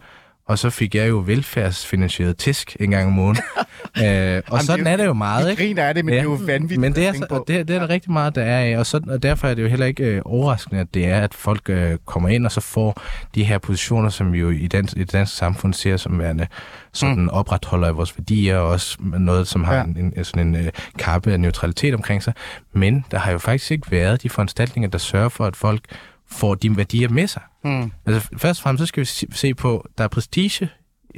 og 0.49 0.59
så 0.59 0.69
fik 0.69 0.95
jeg 0.95 1.09
jo 1.09 1.23
velfærdsfinansieret 1.25 2.37
tisk 2.37 2.77
en 2.79 2.91
gang 2.91 3.07
om 3.07 3.13
måneden. 3.13 3.43
øh, 4.05 4.41
og 4.47 4.61
sådan 4.61 4.79
det 4.79 4.87
er 4.87 4.91
er 4.91 4.97
det 4.97 5.05
jo 5.05 5.13
meget, 5.13 5.49
ikke? 5.49 5.63
griner 5.63 5.83
af 5.83 5.95
det, 5.95 6.05
men 6.05 6.13
Ja. 6.13 6.19
det 6.19 6.25
er 6.25 6.31
jo 6.31 6.39
vanvittigt 6.45 6.81
Men 6.81 6.95
det 6.95 7.07
er, 7.07 7.13
så, 7.13 7.25
på. 7.29 7.45
det, 7.47 7.67
det 7.67 7.75
er 7.75 7.79
der 7.79 7.89
rigtig 7.89 8.11
meget, 8.11 8.35
der 8.35 8.43
er 8.43 8.59
af, 8.59 8.77
og, 8.77 8.85
så, 8.85 9.01
og 9.07 9.23
derfor 9.23 9.47
er 9.47 9.53
det 9.53 9.63
jo 9.63 9.67
heller 9.67 9.85
ikke 9.85 10.03
øh, 10.03 10.21
overraskende, 10.25 10.81
at 10.81 10.93
det 10.93 11.05
er, 11.05 11.21
at 11.21 11.33
folk 11.33 11.69
øh, 11.69 11.97
kommer 12.05 12.29
ind 12.29 12.45
og 12.45 12.51
så 12.51 12.61
får 12.61 13.01
de 13.35 13.43
her 13.43 13.57
positioner, 13.57 14.09
som 14.09 14.33
vi 14.33 14.39
jo 14.39 14.49
i, 14.49 14.67
dans, 14.67 14.93
i 14.93 14.99
det 14.99 15.11
danske 15.11 15.35
samfund 15.35 15.73
ser 15.73 15.97
som 15.97 16.19
værende 16.19 16.47
sådan 16.93 17.21
mm. 17.21 17.29
opretholder 17.29 17.87
af 17.87 17.97
vores 17.97 18.17
værdier, 18.17 18.57
og 18.57 18.67
også 18.67 18.97
noget, 18.99 19.47
som 19.47 19.63
har 19.63 19.75
ja. 19.75 19.83
en, 19.83 20.13
en, 20.17 20.23
sådan 20.23 20.47
en 20.47 20.55
øh, 20.55 20.71
kappe 20.97 21.31
af 21.31 21.39
neutralitet 21.39 21.93
omkring 21.93 22.23
sig. 22.23 22.33
Men 22.73 23.05
der 23.11 23.19
har 23.19 23.31
jo 23.31 23.37
faktisk 23.37 23.71
ikke 23.71 23.91
været 23.91 24.23
de 24.23 24.29
foranstaltninger, 24.29 24.89
der 24.89 24.97
sørger 24.97 25.29
for, 25.29 25.45
at 25.45 25.55
folk 25.55 25.81
får 26.31 26.55
de 26.55 26.77
værdier 26.77 27.09
med 27.09 27.27
sig. 27.27 27.41
Mm. 27.63 27.91
Altså 28.05 28.29
først 28.37 28.59
og 28.59 28.63
fremmest, 28.63 28.81
så 28.81 28.85
skal 28.85 29.01
vi 29.01 29.05
se- 29.35 29.53
på, 29.53 29.87
der 29.97 30.03
er 30.03 30.07
prestige. 30.07 30.69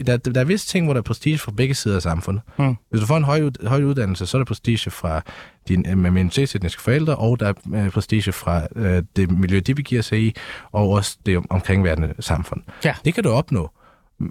Der, 0.06 0.18
der, 0.18 0.40
er 0.42 0.46
visse 0.46 0.68
ting, 0.68 0.86
hvor 0.86 0.94
der 0.94 1.00
er 1.00 1.04
prestige 1.04 1.38
fra 1.38 1.52
begge 1.58 1.76
sider 1.76 1.96
af 1.96 2.02
samfundet. 2.02 2.44
Mm. 2.60 2.76
Hvis 2.90 3.02
du 3.02 3.08
får 3.08 3.18
en 3.18 3.24
høj, 3.24 3.50
høj 3.66 3.84
uddannelse, 3.84 4.26
så 4.26 4.38
er 4.38 4.40
der 4.40 4.46
prestige 4.46 4.92
fra 4.92 5.22
dine 5.68 5.96
med 5.96 6.12
minoritetsetniske 6.12 6.82
forældre, 6.82 7.16
og 7.16 7.40
der 7.40 7.48
er 7.48 7.54
øh, 7.86 7.90
prestige 7.92 8.32
fra 8.32 8.68
øh, 8.76 9.04
det 9.16 9.32
miljø, 9.32 9.60
de 9.60 9.76
begiver 9.76 10.02
sig 10.02 10.20
i, 10.22 10.36
og 10.72 10.90
også 10.90 11.18
det 11.26 11.38
om- 11.38 11.46
omkringværende 11.50 12.14
samfund. 12.20 12.62
Ja. 12.86 12.96
Det 13.06 13.14
kan 13.14 13.24
du 13.24 13.30
opnå. 13.30 13.72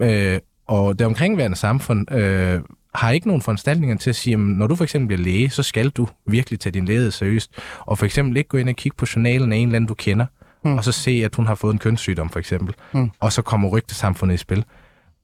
Øh, 0.02 0.38
og 0.66 0.98
det 0.98 1.06
omkringværende 1.06 1.56
samfund 1.56 2.12
øh, 2.12 2.60
har 2.94 3.10
ikke 3.10 3.26
nogen 3.26 3.42
foranstaltninger 3.42 3.96
til 3.96 4.10
at 4.10 4.16
sige, 4.16 4.34
at 4.34 4.40
når 4.40 4.66
du 4.66 4.74
for 4.76 4.84
eksempel 4.84 5.06
bliver 5.06 5.20
læge, 5.32 5.50
så 5.50 5.62
skal 5.62 5.88
du 5.90 6.08
virkelig 6.26 6.60
tage 6.60 6.72
din 6.72 6.84
læge 6.84 7.10
seriøst, 7.10 7.52
og 7.80 7.98
for 7.98 8.06
eksempel 8.06 8.36
ikke 8.36 8.48
gå 8.48 8.56
ind 8.58 8.68
og 8.68 8.74
kigge 8.76 8.96
på 8.96 9.06
journalen 9.16 9.52
af 9.52 9.56
en 9.56 9.68
eller 9.68 9.76
anden, 9.76 9.88
du 9.88 9.94
kender, 9.94 10.26
mm. 10.64 10.74
og 10.76 10.84
så 10.84 10.92
se, 10.92 11.10
at 11.24 11.34
hun 11.34 11.46
har 11.46 11.54
fået 11.54 11.72
en 11.72 11.78
kønssygdom, 11.78 12.28
for 12.30 12.38
eksempel, 12.38 12.74
mm. 12.92 13.10
og 13.20 13.32
så 13.32 13.42
kommer 13.42 13.68
rygtesamfundet 13.68 14.34
i 14.34 14.38
spil. 14.38 14.64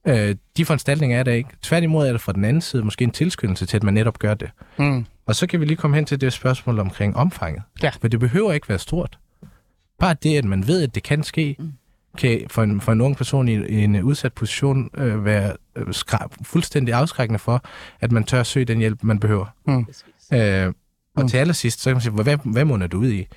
Øh, 0.07 0.35
de 0.57 0.65
foranstaltninger 0.65 1.19
er 1.19 1.23
der 1.23 1.31
ikke. 1.31 1.49
Tværtimod 1.61 2.07
er 2.07 2.11
det 2.11 2.21
fra 2.21 2.31
den 2.33 2.45
anden 2.45 2.61
side 2.61 2.83
måske 2.83 3.03
en 3.03 3.11
tilskyndelse 3.11 3.65
til, 3.65 3.77
at 3.77 3.83
man 3.83 3.93
netop 3.93 4.19
gør 4.19 4.33
det. 4.33 4.49
Mm. 4.77 5.05
Og 5.25 5.35
så 5.35 5.47
kan 5.47 5.59
vi 5.59 5.65
lige 5.65 5.77
komme 5.77 5.95
hen 5.95 6.05
til 6.05 6.21
det 6.21 6.33
spørgsmål 6.33 6.79
omkring 6.79 7.17
omfanget. 7.17 7.63
Ja. 7.83 7.91
For 8.01 8.07
det 8.07 8.19
behøver 8.19 8.53
ikke 8.53 8.69
være 8.69 8.79
stort. 8.79 9.19
Bare 9.99 10.15
det, 10.23 10.37
at 10.37 10.45
man 10.45 10.67
ved, 10.67 10.83
at 10.83 10.95
det 10.95 11.03
kan 11.03 11.23
ske, 11.23 11.57
kan 12.17 12.41
for 12.49 12.63
en, 12.63 12.81
for 12.81 12.91
en 12.91 13.01
ung 13.01 13.17
person 13.17 13.47
i, 13.47 13.53
i 13.67 13.83
en 13.83 14.03
udsat 14.03 14.33
position 14.33 14.89
øh, 14.97 15.25
være 15.25 15.53
øh, 15.75 15.87
skra- 15.87 16.27
fuldstændig 16.43 16.93
afskrækkende 16.93 17.39
for, 17.39 17.63
at 17.99 18.11
man 18.11 18.23
tør 18.23 18.43
søge 18.43 18.65
den 18.65 18.77
hjælp, 18.77 19.03
man 19.03 19.19
behøver. 19.19 19.45
Øh, 20.33 20.73
og 21.15 21.21
Mm. 21.23 21.27
til 21.29 21.37
allersidst, 21.37 21.81
så 21.81 21.89
kan 21.89 21.95
man 21.95 22.01
sige, 22.01 22.11
hvad, 22.23 22.37
hvad 22.43 22.65
munder 22.65 22.87
du 22.87 22.97
ud 22.99 23.11
i? 23.11 23.27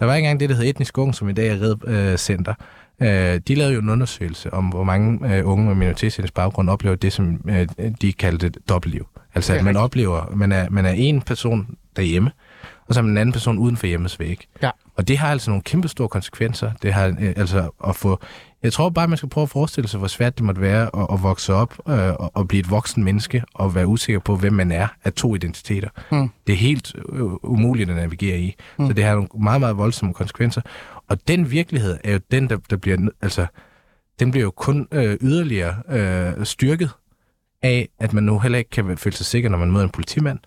Der 0.00 0.06
var 0.06 0.14
ikke 0.14 0.26
engang 0.26 0.40
det, 0.40 0.48
der 0.48 0.54
hed 0.54 0.64
Etnisk 0.64 0.98
Ung, 0.98 1.14
som 1.14 1.28
i 1.28 1.32
dag 1.32 1.48
er 1.48 1.62
Red 1.62 1.76
øh, 1.86 2.18
Center. 2.18 2.54
Øh, 3.02 3.40
de 3.48 3.54
lavede 3.54 3.74
jo 3.74 3.80
en 3.80 3.88
undersøgelse 3.88 4.54
om, 4.54 4.64
hvor 4.64 4.84
mange 4.84 5.36
øh, 5.36 5.48
unge 5.48 5.66
med 5.66 5.74
minoritetsetnisk 5.74 6.34
baggrund 6.34 6.70
oplever 6.70 6.96
det, 6.96 7.12
som 7.12 7.40
øh, 7.48 7.68
de 8.02 8.12
kaldte 8.12 8.50
dobbeltliv. 8.68 9.06
Altså, 9.34 9.54
at 9.54 9.64
man 9.64 9.76
oplever, 9.76 10.32
man 10.34 10.52
er, 10.52 10.70
man 10.70 10.86
er 10.86 10.90
en 10.90 11.22
person 11.22 11.66
derhjemme, 11.96 12.30
og 12.90 12.94
så 12.94 13.00
er 13.00 13.02
man 13.02 13.10
en 13.10 13.18
anden 13.18 13.32
person 13.32 13.58
uden 13.58 13.76
for 13.76 13.86
hjemmes 13.86 14.20
væg. 14.20 14.46
Ja. 14.62 14.70
Og 14.96 15.08
det 15.08 15.18
har 15.18 15.30
altså 15.30 15.50
nogle 15.50 15.62
kæmpe 15.62 15.88
store 15.88 16.08
konsekvenser. 16.08 16.72
Det 16.82 16.92
har 16.92 17.06
øh, 17.06 17.32
altså 17.36 17.70
at 17.88 17.96
få... 17.96 18.20
Jeg 18.62 18.72
tror 18.72 18.88
bare, 18.88 19.08
man 19.08 19.16
skal 19.16 19.28
prøve 19.28 19.42
at 19.42 19.48
forestille 19.50 19.88
sig, 19.88 19.98
hvor 19.98 20.08
svært 20.08 20.38
det 20.38 20.46
måtte 20.46 20.60
være 20.60 20.90
at, 20.96 21.06
at 21.12 21.22
vokse 21.22 21.54
op 21.54 21.78
øh, 21.88 21.98
og, 21.98 22.30
og 22.34 22.48
blive 22.48 22.60
et 22.60 22.70
voksen 22.70 23.04
menneske 23.04 23.42
og 23.54 23.74
være 23.74 23.86
usikker 23.86 24.20
på, 24.20 24.36
hvem 24.36 24.52
man 24.52 24.72
er 24.72 24.88
af 25.04 25.12
to 25.12 25.34
identiteter. 25.34 25.88
Mm. 26.12 26.30
Det 26.46 26.52
er 26.52 26.56
helt 26.56 26.94
øh, 27.12 27.22
umuligt 27.42 27.90
at 27.90 27.96
navigere 27.96 28.38
i. 28.38 28.54
Mm. 28.78 28.86
Så 28.86 28.92
det 28.92 29.04
har 29.04 29.14
nogle 29.14 29.28
meget, 29.34 29.60
meget 29.60 29.76
voldsomme 29.76 30.14
konsekvenser. 30.14 30.60
Og 31.08 31.28
den 31.28 31.50
virkelighed 31.50 31.98
er 32.04 32.12
jo 32.12 32.20
den, 32.30 32.50
der, 32.50 32.56
der 32.70 32.76
bliver... 32.76 33.08
Altså, 33.22 33.46
den 34.20 34.30
bliver 34.30 34.44
jo 34.44 34.50
kun 34.50 34.88
øh, 34.92 35.16
yderligere 35.20 35.74
øh, 35.88 36.44
styrket 36.46 36.90
af, 37.62 37.88
at 37.98 38.12
man 38.12 38.24
nu 38.24 38.38
heller 38.38 38.58
ikke 38.58 38.70
kan 38.70 38.98
føle 38.98 39.16
sig 39.16 39.26
sikker, 39.26 39.48
når 39.48 39.58
man 39.58 39.70
møder 39.70 39.84
en 39.84 39.90
politimand, 39.90 40.38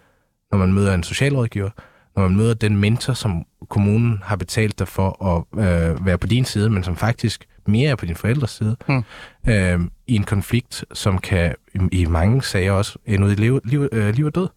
når 0.52 0.58
man 0.58 0.74
møder 0.74 0.94
en 0.94 1.04
socialrådgiver, 1.04 1.70
når 2.16 2.24
man 2.28 2.38
møder 2.38 2.54
den 2.54 2.78
mentor, 2.78 3.14
som 3.14 3.46
kommunen 3.70 4.20
har 4.24 4.36
betalt 4.36 4.80
dig 4.80 4.88
for 4.88 5.26
at 5.26 5.60
øh, 5.60 6.06
være 6.06 6.18
på 6.18 6.28
din 6.28 6.46
side, 6.46 6.70
men 6.70 6.84
som 6.84 6.96
faktisk 6.96 7.46
mere 7.68 7.92
er 7.92 7.96
på 7.96 8.06
din 8.06 8.16
forældres 8.16 8.52
side, 8.52 8.76
Mm. 8.88 9.04
øh, 9.52 9.80
i 10.08 10.16
en 10.16 10.24
konflikt, 10.24 10.86
som 10.94 11.18
kan 11.18 11.56
i, 11.76 11.80
i 12.02 12.06
mange 12.06 12.44
sager 12.44 12.72
også 12.72 12.98
ende 13.06 13.26
ud 13.28 13.32
i 13.32 13.36
liv, 13.36 13.60
liv, 13.64 13.88
øh, 13.92 14.14
liv 14.16 14.26
og 14.26 14.36
død. 14.36 14.48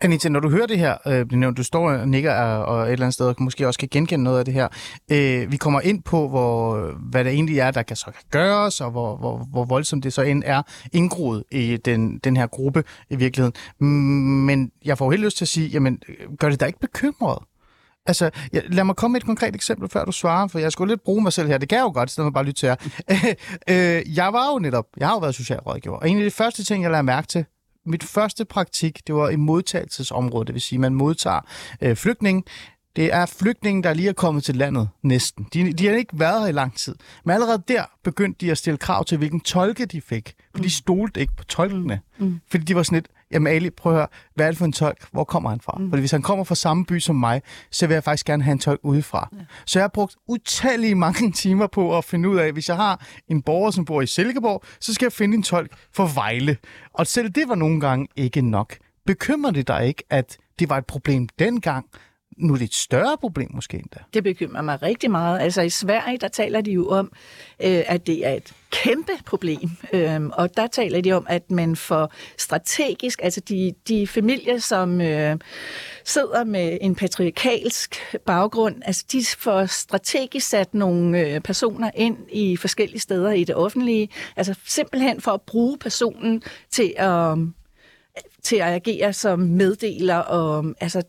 Anita, 0.00 0.28
når 0.28 0.40
du 0.40 0.50
hører 0.50 0.66
det 0.66 0.78
her, 0.78 0.96
øh, 1.06 1.32
nævnt, 1.32 1.56
du 1.56 1.62
står 1.62 1.90
og 1.90 2.08
nikker 2.08 2.34
og, 2.34 2.64
og 2.64 2.86
et 2.86 2.92
eller 2.92 3.06
andet 3.06 3.14
sted, 3.14 3.26
og 3.26 3.34
måske 3.38 3.66
også 3.66 3.78
kan 3.78 3.88
genkende 3.90 4.24
noget 4.24 4.38
af 4.38 4.44
det 4.44 4.54
her. 4.54 4.68
Øh, 5.12 5.52
vi 5.52 5.56
kommer 5.56 5.80
ind 5.80 6.02
på, 6.02 6.28
hvor, 6.28 6.78
hvad 7.10 7.24
det 7.24 7.32
egentlig 7.32 7.58
er, 7.58 7.70
der 7.70 7.82
kan 7.82 7.96
så 7.96 8.04
kan 8.04 8.22
gøres, 8.30 8.80
og 8.80 8.90
hvor, 8.90 9.16
hvor, 9.16 9.46
hvor 9.50 9.64
voldsomt 9.64 10.04
det 10.04 10.12
så 10.12 10.22
end 10.22 10.42
er 10.46 10.62
indgroet 10.92 11.44
i 11.50 11.76
den, 11.76 12.18
den 12.18 12.36
her 12.36 12.46
gruppe 12.46 12.84
i 13.10 13.16
virkeligheden. 13.16 13.54
Mm, 13.80 13.86
men 13.86 14.70
jeg 14.84 14.98
får 14.98 15.10
helt 15.10 15.22
lyst 15.22 15.36
til 15.36 15.44
at 15.44 15.48
sige, 15.48 15.68
jamen, 15.68 16.02
gør 16.38 16.48
det 16.48 16.60
dig 16.60 16.66
ikke 16.66 16.80
bekymret? 16.80 17.38
Altså, 18.06 18.30
ja, 18.52 18.60
lad 18.68 18.84
mig 18.84 18.96
komme 18.96 19.12
med 19.12 19.20
et 19.20 19.26
konkret 19.26 19.54
eksempel, 19.54 19.88
før 19.88 20.04
du 20.04 20.12
svarer, 20.12 20.48
for 20.48 20.58
jeg 20.58 20.72
skulle 20.72 20.92
lidt 20.92 21.04
bruge 21.04 21.22
mig 21.22 21.32
selv 21.32 21.48
her. 21.48 21.58
Det 21.58 21.68
kan 21.68 21.78
jeg 21.78 21.82
jo 21.82 21.92
godt, 21.94 22.10
så 22.10 22.22
må 22.22 22.30
bare 22.30 22.44
lytte 22.44 22.60
til 22.60 22.66
jer. 22.66 22.76
øh, 23.70 24.16
jeg 24.16 24.32
var 24.32 24.52
jo 24.52 24.58
netop, 24.58 24.84
jeg 24.96 25.08
har 25.08 25.14
jo 25.14 25.18
været 25.18 25.34
socialrådgiver, 25.34 25.96
og 25.96 26.10
en 26.10 26.18
af 26.18 26.24
de 26.24 26.30
første 26.30 26.64
ting, 26.64 26.82
jeg 26.82 26.90
lader 26.90 27.02
mærke 27.02 27.26
til, 27.26 27.44
mit 27.88 28.04
første 28.04 28.44
praktik, 28.44 29.06
det 29.06 29.14
var 29.14 29.28
i 29.28 29.36
modtagelsesområdet, 29.36 30.46
det 30.46 30.54
vil 30.54 30.62
sige, 30.62 30.78
man 30.78 30.94
modtager 30.94 31.40
øh, 31.80 31.96
flygtninge. 31.96 32.42
Det 32.96 33.14
er 33.14 33.26
flygtninge, 33.26 33.82
der 33.82 33.94
lige 33.94 34.08
er 34.08 34.12
kommet 34.12 34.44
til 34.44 34.56
landet 34.56 34.88
næsten. 35.02 35.46
De, 35.52 35.72
de 35.72 35.86
har 35.86 35.94
ikke 35.94 36.18
været 36.18 36.40
her 36.40 36.48
i 36.48 36.52
lang 36.52 36.76
tid. 36.76 36.94
Men 37.24 37.34
allerede 37.34 37.62
der 37.68 37.84
begyndte 38.04 38.46
de 38.46 38.50
at 38.50 38.58
stille 38.58 38.76
krav 38.76 39.04
til, 39.04 39.18
hvilken 39.18 39.40
tolke 39.40 39.86
de 39.86 40.00
fik. 40.00 40.34
For 40.54 40.62
de 40.62 40.70
stolte 40.70 41.20
ikke 41.20 41.32
på 41.36 41.44
tolkene. 41.44 42.00
Mm. 42.18 42.40
Fordi 42.50 42.64
de 42.64 42.76
var 42.76 42.82
sådan 42.82 42.96
lidt, 42.96 43.08
jamen 43.30 43.52
Ali, 43.52 43.70
prøv 43.70 43.92
at 43.92 43.98
høre, 43.98 44.06
hvad 44.34 44.46
er 44.46 44.50
det 44.50 44.58
for 44.58 44.64
en 44.64 44.72
tolk? 44.72 45.06
Hvor 45.12 45.24
kommer 45.24 45.50
han 45.50 45.60
fra? 45.60 45.78
Mm. 45.78 45.90
Fordi 45.90 46.00
hvis 46.00 46.10
han 46.10 46.22
kommer 46.22 46.44
fra 46.44 46.54
samme 46.54 46.84
by 46.84 46.98
som 46.98 47.16
mig, 47.16 47.42
så 47.70 47.86
vil 47.86 47.94
jeg 47.94 48.04
faktisk 48.04 48.26
gerne 48.26 48.42
have 48.42 48.52
en 48.52 48.58
tolk 48.58 48.80
udefra. 48.82 49.28
Ja. 49.32 49.38
Så 49.66 49.78
jeg 49.78 49.82
har 49.82 49.88
brugt 49.88 50.16
utallige 50.28 50.94
mange 51.06 51.32
timer 51.32 51.66
på 51.66 51.98
at 51.98 52.04
finde 52.04 52.28
ud 52.28 52.36
af, 52.36 52.52
hvis 52.52 52.68
jeg 52.68 52.76
har 52.76 53.06
en 53.28 53.42
borger, 53.42 53.70
som 53.70 53.84
bor 53.84 54.02
i 54.02 54.06
Silkeborg, 54.06 54.62
så 54.80 54.94
skal 54.94 55.06
jeg 55.06 55.12
finde 55.12 55.36
en 55.36 55.42
tolk 55.42 55.72
for 55.92 56.06
Vejle. 56.14 56.56
Og 56.92 57.06
selv 57.06 57.30
det 57.30 57.48
var 57.48 57.54
nogle 57.54 57.80
gange 57.80 58.08
ikke 58.16 58.42
nok. 58.42 58.76
Bekymrer 59.06 59.50
det 59.50 59.68
dig 59.68 59.86
ikke, 59.86 60.02
at 60.10 60.36
det 60.58 60.68
var 60.68 60.78
et 60.78 60.86
problem 60.86 61.28
dengang? 61.38 61.86
Nu 62.38 62.52
er 62.52 62.58
det 62.58 62.64
et 62.64 62.74
større 62.74 63.16
problem 63.20 63.48
måske 63.54 63.76
endda. 63.76 63.98
Det 64.14 64.24
bekymrer 64.24 64.62
mig 64.62 64.82
rigtig 64.82 65.10
meget. 65.10 65.40
Altså 65.40 65.62
i 65.62 65.70
Sverige, 65.70 66.18
der 66.18 66.28
taler 66.28 66.60
de 66.60 66.70
jo 66.70 66.88
om, 66.88 67.12
øh, 67.60 67.82
at 67.86 68.06
det 68.06 68.26
er 68.26 68.32
et 68.32 68.52
kæmpe 68.70 69.12
problem. 69.26 69.70
Øhm, 69.92 70.30
og 70.34 70.56
der 70.56 70.66
taler 70.66 71.00
de 71.00 71.12
om, 71.12 71.26
at 71.28 71.50
man 71.50 71.76
får 71.76 72.12
strategisk, 72.38 73.20
altså 73.22 73.40
de, 73.40 73.74
de 73.88 74.06
familier, 74.06 74.58
som 74.58 75.00
øh, 75.00 75.36
sidder 76.04 76.44
med 76.44 76.78
en 76.80 76.94
patriarkalsk 76.94 77.96
baggrund, 78.26 78.82
altså 78.84 79.04
de 79.12 79.24
får 79.38 79.66
strategisk 79.66 80.48
sat 80.48 80.74
nogle 80.74 81.20
øh, 81.20 81.40
personer 81.40 81.90
ind 81.94 82.16
i 82.32 82.56
forskellige 82.56 83.00
steder 83.00 83.32
i 83.32 83.44
det 83.44 83.54
offentlige, 83.54 84.08
altså 84.36 84.54
simpelthen 84.64 85.20
for 85.20 85.30
at 85.30 85.42
bruge 85.42 85.78
personen 85.78 86.42
til 86.70 86.94
at, 86.96 87.38
til 88.42 88.56
at 88.56 88.72
agere 88.72 89.12
som 89.12 89.38
meddeler. 89.38 90.16
Og, 90.16 90.74
altså, 90.80 91.02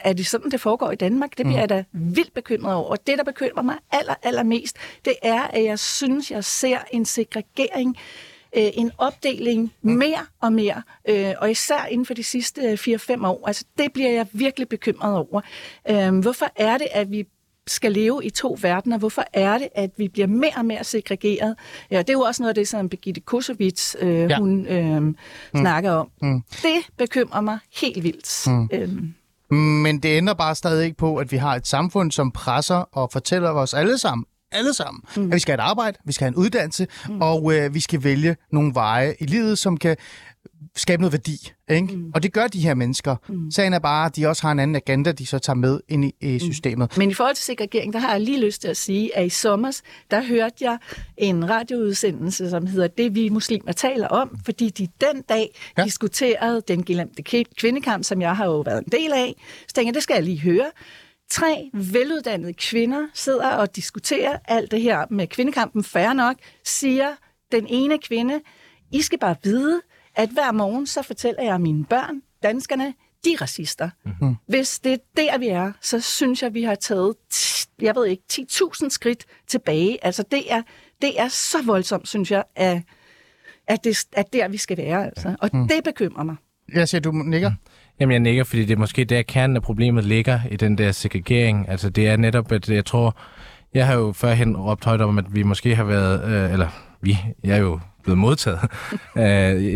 er 0.00 0.12
det 0.12 0.26
sådan, 0.26 0.50
det 0.50 0.60
foregår 0.60 0.90
i 0.90 0.96
Danmark? 0.96 1.38
Det 1.38 1.46
bliver 1.46 1.58
jeg 1.58 1.68
da 1.68 1.84
vildt 1.92 2.34
bekymret 2.34 2.74
over. 2.74 2.90
Og 2.90 3.06
det, 3.06 3.18
der 3.18 3.24
bekymrer 3.24 3.62
mig 3.62 3.76
aller, 3.90 4.14
allermest, 4.22 4.76
det 5.04 5.14
er, 5.22 5.42
at 5.42 5.64
jeg 5.64 5.78
synes, 5.78 6.30
jeg 6.30 6.44
ser 6.44 6.78
en 6.92 7.04
segregering, 7.04 7.96
øh, 8.56 8.70
en 8.74 8.90
opdeling 8.98 9.72
mere 9.82 10.26
og 10.40 10.52
mere, 10.52 10.82
øh, 11.08 11.32
og 11.38 11.50
især 11.50 11.86
inden 11.90 12.06
for 12.06 12.14
de 12.14 12.24
sidste 12.24 12.62
øh, 12.62 12.72
4-5 12.72 13.26
år. 13.26 13.46
Altså, 13.46 13.64
det 13.78 13.92
bliver 13.92 14.10
jeg 14.10 14.26
virkelig 14.32 14.68
bekymret 14.68 15.16
over. 15.16 15.40
Øh, 15.90 16.18
hvorfor 16.18 16.46
er 16.56 16.78
det, 16.78 16.86
at 16.92 17.10
vi 17.10 17.26
skal 17.70 17.92
leve 17.92 18.24
i 18.24 18.30
to 18.30 18.58
verdener. 18.62 18.98
Hvorfor 18.98 19.24
er 19.32 19.58
det, 19.58 19.68
at 19.74 19.90
vi 19.96 20.08
bliver 20.08 20.26
mere 20.26 20.52
og 20.56 20.64
mere 20.64 20.84
segregeret? 20.84 21.56
Ja, 21.90 21.98
det 21.98 22.08
er 22.08 22.12
jo 22.12 22.20
også 22.20 22.42
noget 22.42 22.48
af 22.48 22.54
det, 22.54 22.68
som 22.68 22.88
Birgitte 22.88 23.20
Kosovits, 23.20 23.96
øh, 24.00 24.30
ja. 24.30 24.38
hun 24.38 24.66
øh, 24.66 25.02
mm. 25.02 25.16
snakker 25.54 25.90
om. 25.90 26.10
Mm. 26.22 26.42
Det 26.62 26.88
bekymrer 26.96 27.40
mig 27.40 27.58
helt 27.80 28.02
vildt. 28.02 28.46
Mm. 28.46 28.68
Øhm, 28.72 29.14
men 29.50 29.98
det 30.02 30.16
ændrer 30.16 30.34
bare 30.34 30.54
stadig 30.54 30.84
ikke 30.84 30.96
på, 30.96 31.16
at 31.16 31.32
vi 31.32 31.36
har 31.36 31.54
et 31.54 31.66
samfund, 31.66 32.12
som 32.12 32.32
presser 32.32 32.76
og 32.76 33.08
fortæller 33.12 33.50
os 33.50 33.74
alle 33.74 33.98
sammen, 33.98 34.24
alle 34.52 34.74
sammen, 34.74 35.02
mm. 35.16 35.22
at 35.30 35.34
vi 35.34 35.38
skal 35.40 35.52
have 35.52 35.66
et 35.66 35.70
arbejde, 35.70 35.98
vi 36.04 36.12
skal 36.12 36.24
have 36.24 36.28
en 36.28 36.34
uddannelse, 36.36 36.86
mm. 37.08 37.20
og 37.20 37.54
øh, 37.54 37.74
vi 37.74 37.80
skal 37.80 38.04
vælge 38.04 38.36
nogle 38.52 38.74
veje 38.74 39.14
i 39.20 39.26
livet, 39.26 39.58
som 39.58 39.76
kan 39.76 39.96
skabe 40.76 41.02
noget 41.02 41.12
værdi. 41.12 41.52
Ikke? 41.70 41.96
Mm. 41.96 42.10
Og 42.14 42.22
det 42.22 42.32
gør 42.32 42.46
de 42.46 42.60
her 42.60 42.74
mennesker. 42.74 43.16
Mm. 43.28 43.50
Sagen 43.50 43.72
er 43.72 43.78
bare, 43.78 44.06
at 44.06 44.16
de 44.16 44.26
også 44.26 44.42
har 44.42 44.52
en 44.52 44.58
anden 44.58 44.76
agenda, 44.76 45.12
de 45.12 45.26
så 45.26 45.38
tager 45.38 45.54
med 45.54 45.80
ind 45.88 46.04
i, 46.04 46.14
i 46.20 46.38
systemet. 46.38 46.96
Men 46.96 47.10
i 47.10 47.14
forhold 47.14 47.34
til 47.36 47.44
segregering, 47.44 47.92
der 47.92 47.98
har 47.98 48.10
jeg 48.10 48.20
lige 48.20 48.40
lyst 48.40 48.60
til 48.60 48.68
at 48.68 48.76
sige, 48.76 49.16
at 49.16 49.26
i 49.26 49.28
sommer, 49.28 49.80
der 50.10 50.22
hørte 50.24 50.54
jeg 50.60 50.78
en 51.16 51.50
radioudsendelse, 51.50 52.50
som 52.50 52.66
hedder 52.66 52.88
Det 52.88 53.14
vi 53.14 53.28
muslimer 53.28 53.72
taler 53.72 54.08
om, 54.08 54.38
fordi 54.44 54.70
de 54.70 54.88
den 55.00 55.22
dag 55.28 55.58
Ja. 55.78 55.84
diskuterede 55.84 56.62
den 56.68 56.82
glemte 56.82 57.22
kvindekamp, 57.58 58.04
som 58.04 58.20
jeg 58.20 58.36
har 58.36 58.44
jo 58.44 58.60
været 58.60 58.84
en 58.86 58.92
del 58.92 59.12
af. 59.12 59.34
Så 59.68 59.74
tænkte 59.74 59.86
jeg, 59.86 59.94
det 59.94 60.02
skal 60.02 60.14
jeg 60.14 60.22
lige 60.22 60.40
høre. 60.40 60.66
Tre 61.30 61.70
veluddannede 61.72 62.52
kvinder 62.52 63.06
sidder 63.14 63.50
og 63.50 63.76
diskuterer 63.76 64.38
alt 64.44 64.70
det 64.70 64.82
her 64.82 65.06
med 65.10 65.26
kvindekampen, 65.26 65.84
færre 65.84 66.14
nok, 66.14 66.36
siger 66.64 67.14
den 67.52 67.66
ene 67.66 67.98
kvinde, 67.98 68.40
I 68.92 69.02
skal 69.02 69.18
bare 69.18 69.36
vide, 69.42 69.80
at 70.14 70.28
hver 70.30 70.52
morgen, 70.52 70.86
så 70.86 71.02
fortæller 71.02 71.42
jeg 71.42 71.60
mine 71.60 71.84
børn, 71.84 72.22
danskerne, 72.42 72.94
de 73.24 73.32
er 73.32 73.42
racister. 73.42 73.90
Mm-hmm. 74.04 74.36
Hvis 74.46 74.78
det 74.78 74.92
er 74.92 74.96
der, 75.16 75.38
vi 75.38 75.48
er, 75.48 75.72
så 75.80 76.00
synes 76.00 76.42
jeg, 76.42 76.54
vi 76.54 76.62
har 76.62 76.74
taget, 76.74 77.14
jeg 77.80 77.94
ved 77.94 78.06
ikke, 78.06 78.22
10.000 78.32 78.88
skridt 78.88 79.24
tilbage. 79.46 80.04
Altså, 80.04 80.24
det 80.30 80.52
er, 80.52 80.62
det 81.02 81.20
er 81.20 81.28
så 81.28 81.58
voldsomt, 81.64 82.08
synes 82.08 82.30
jeg, 82.30 82.44
at, 82.56 82.82
at, 83.66 83.84
det, 83.84 84.06
at 84.12 84.32
der, 84.32 84.48
vi 84.48 84.56
skal 84.56 84.76
være. 84.76 85.06
Altså. 85.06 85.36
Og 85.40 85.50
mm. 85.52 85.68
det 85.68 85.84
bekymrer 85.84 86.24
mig. 86.24 86.36
Jeg 86.74 86.88
siger, 86.88 87.00
du 87.00 87.12
nikker. 87.12 87.52
Jamen, 88.00 88.12
jeg 88.12 88.20
nikker, 88.20 88.44
fordi 88.44 88.64
det 88.64 88.74
er 88.74 88.78
måske 88.78 89.04
der 89.04 89.22
kernen 89.22 89.56
af 89.56 89.62
problemet 89.62 90.04
ligger 90.04 90.40
i 90.50 90.56
den 90.56 90.78
der 90.78 90.92
segregering. 90.92 91.68
Altså, 91.68 91.90
det 91.90 92.08
er 92.08 92.16
netop, 92.16 92.52
at 92.52 92.68
jeg 92.68 92.84
tror, 92.84 93.16
jeg 93.74 93.86
har 93.86 93.94
jo 93.94 94.12
førhen 94.12 94.56
råbt 94.56 94.84
højt 94.84 95.00
om, 95.00 95.18
at 95.18 95.24
vi 95.30 95.42
måske 95.42 95.76
har 95.76 95.84
været, 95.84 96.24
øh, 96.24 96.52
eller 96.52 96.68
vi, 97.00 97.18
jeg 97.44 97.56
er 97.56 97.60
jo 97.60 97.80
blevet 98.02 98.18
modtaget. 98.18 98.60
Øh, 99.16 99.24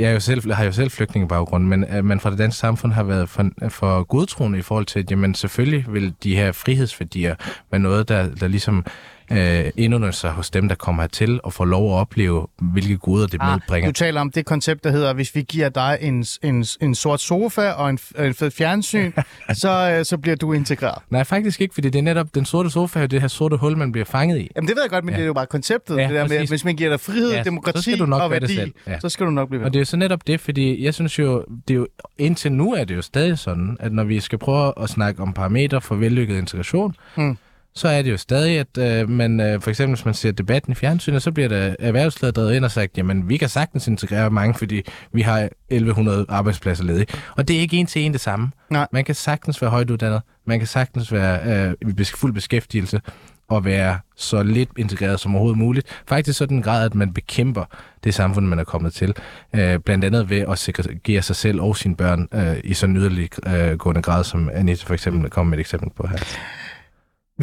jeg 0.01 0.09
er 0.09 0.11
jo 0.11 0.21
selv, 0.21 0.53
har 0.53 0.65
jo 0.65 0.73
selv 0.73 0.91
flygtningebaggrund, 0.91 1.65
men 1.65 1.85
at 1.85 2.05
man 2.05 2.21
fra 2.21 2.31
det 2.31 2.39
danske 2.39 2.59
samfund 2.59 2.93
har 2.93 3.03
været 3.03 3.29
for, 3.29 3.51
for 3.69 4.03
godtroende 4.03 4.59
i 4.59 4.63
forhold 4.63 4.87
til, 4.87 4.99
at 4.99 5.11
jamen, 5.11 5.35
selvfølgelig 5.35 5.85
vil 5.89 6.15
de 6.23 6.37
her 6.37 6.53
frihedsværdier 6.53 7.35
være 7.71 7.81
noget, 7.81 8.09
der, 8.09 8.35
der 8.35 8.49
ligesom 8.49 8.85
øh, 9.33 9.71
indånder 9.77 10.11
sig 10.11 10.31
hos 10.31 10.51
dem, 10.51 10.69
der 10.69 10.75
kommer 10.75 11.03
hertil 11.03 11.41
og 11.43 11.53
får 11.53 11.65
lov 11.65 11.95
at 11.95 12.01
opleve, 12.01 12.47
hvilke 12.73 12.97
goder 12.97 13.27
det 13.27 13.39
ah, 13.41 13.53
medbringer. 13.53 13.89
Du 13.89 13.93
taler 13.93 14.21
om 14.21 14.31
det 14.31 14.47
koncept, 14.47 14.85
der 14.85 14.91
hedder, 14.91 15.13
hvis 15.13 15.35
vi 15.35 15.43
giver 15.43 15.69
dig 15.69 15.99
en, 16.01 16.25
en, 16.43 16.65
en 16.81 16.95
sort 16.95 17.21
sofa 17.21 17.71
og 17.71 17.91
en, 17.91 17.99
en 18.19 18.35
fed 18.35 18.51
fjernsyn, 18.51 19.13
så, 19.63 19.95
øh, 19.99 20.05
så 20.05 20.19
bliver 20.19 20.37
du 20.37 20.53
integreret. 20.53 20.99
Nej, 21.11 21.25
faktisk 21.25 21.61
ikke, 21.61 21.75
fordi 21.75 21.91
det 21.91 21.99
er 21.99 22.03
netop 22.03 22.35
den 22.35 22.45
sorte 22.45 22.71
sofa, 22.71 23.07
det 23.07 23.21
her 23.21 23.29
sorte 23.29 23.57
hul, 23.57 23.77
man 23.77 23.93
bliver 23.93 24.05
fanget 24.05 24.39
i. 24.39 24.49
Jamen 24.57 24.69
det 24.69 24.77
ved 24.77 24.83
jeg 24.83 24.91
godt, 24.91 25.05
men 25.05 25.13
ja. 25.13 25.17
det 25.17 25.23
er 25.23 25.27
jo 25.27 25.33
bare 25.33 25.47
konceptet. 25.47 25.97
Ja, 25.97 26.03
det 26.03 26.11
der 26.11 26.29
med, 26.29 26.37
at 26.37 26.49
hvis 26.49 26.65
man 26.65 26.77
giver 26.77 26.91
dig 26.91 27.01
frihed, 27.01 27.33
ja, 27.33 27.43
demokrati 27.43 27.97
så 27.97 28.05
og 28.05 28.31
værdi, 28.31 28.73
ja. 28.87 29.01
så 29.01 29.09
skal 29.09 29.27
du 29.27 29.31
nok 29.31 29.49
blive 29.49 29.61
ved. 29.61 29.67
Og 29.67 29.75
det 29.75 29.81
er 29.81 29.85
så 29.85 29.97
netop 29.97 30.27
det, 30.27 30.41
fordi 30.41 30.85
jeg 30.85 30.95
synes 30.95 31.19
jo, 31.19 31.45
det 31.69 31.75
er 31.75 31.79
jo, 31.79 31.87
indtil 32.19 32.53
nu 32.53 32.73
er 32.75 32.85
det 32.85 32.97
jo 32.97 33.03
stadig 33.03 33.39
sådan, 33.39 33.77
at 33.81 33.93
når 33.93 34.05
vi 34.05 34.21
skal 34.21 34.39
prøve 34.39 34.73
at 34.83 34.89
snakke 34.89 35.23
om 35.23 35.33
parametre 35.33 35.81
for 35.81 35.95
vellykket 35.95 36.39
integration, 36.39 36.95
hmm 37.15 37.37
så 37.75 37.89
er 37.89 38.03
det 38.03 38.11
jo 38.11 38.17
stadig, 38.17 38.59
at 38.59 38.79
øh, 38.79 39.09
man, 39.09 39.41
øh, 39.41 39.61
for 39.61 39.71
eksempel 39.71 39.95
hvis 39.95 40.05
man 40.05 40.15
ser 40.15 40.33
debatten 40.33 40.73
i 40.73 40.75
fjernsynet, 40.75 41.23
så 41.23 41.33
bliver 41.33 41.49
der 41.49 41.75
erhvervsledet 41.79 42.37
drevet 42.37 42.55
ind 42.55 42.65
og 42.65 42.71
sagt, 42.71 42.99
jamen 42.99 43.29
vi 43.29 43.37
kan 43.37 43.49
sagtens 43.49 43.89
integrere 43.89 44.31
mange, 44.31 44.55
fordi 44.55 44.83
vi 45.13 45.23
har 45.23 45.49
1100 45.69 46.27
arbejdspladser 46.29 46.85
ledige. 46.85 47.07
Og 47.37 47.49
det 47.49 47.57
er 47.57 47.61
ikke 47.61 47.77
en 47.77 47.87
til 47.87 48.03
en 48.03 48.13
det 48.13 48.21
samme. 48.21 48.51
Nej. 48.71 48.87
Man 48.93 49.05
kan 49.05 49.15
sagtens 49.15 49.63
være 49.63 49.71
højt 49.71 49.91
uddannet, 49.91 50.23
man 50.45 50.59
kan 50.59 50.69
sagtens 50.69 51.13
være 51.13 51.69
øh, 51.69 51.75
i 51.99 52.05
fuld 52.05 52.33
beskæftigelse 52.33 53.01
og 53.49 53.65
være 53.65 53.99
så 54.17 54.43
lidt 54.43 54.71
integreret 54.79 55.21
som 55.21 55.35
overhovedet 55.35 55.59
muligt. 55.59 56.03
Faktisk 56.07 56.39
så 56.39 56.47
den 56.47 56.63
grad, 56.63 56.85
at 56.85 56.95
man 56.95 57.13
bekæmper 57.13 57.65
det 58.05 58.15
samfund, 58.15 58.47
man 58.47 58.59
er 58.59 58.65
kommet 58.65 58.93
til. 58.93 59.15
Øh, 59.55 59.79
blandt 59.79 60.05
andet 60.05 60.31
ved 60.31 60.45
at 60.49 60.59
segregere 60.59 61.23
sig 61.23 61.37
selv 61.37 61.61
og 61.61 61.77
sine 61.77 61.97
børn 61.97 62.29
øh, 62.35 62.57
i 62.65 62.75
så 62.75 62.87
yderlig 62.87 63.29
øh, 63.47 63.79
gående 63.79 64.03
grad, 64.03 64.25
som 64.25 64.51
Anita 64.55 64.85
for 64.87 64.95
eksempel 64.95 65.31
kom 65.31 65.47
med 65.47 65.59
et 65.59 65.61
eksempel 65.61 65.91
på 65.97 66.07
her. 66.07 66.19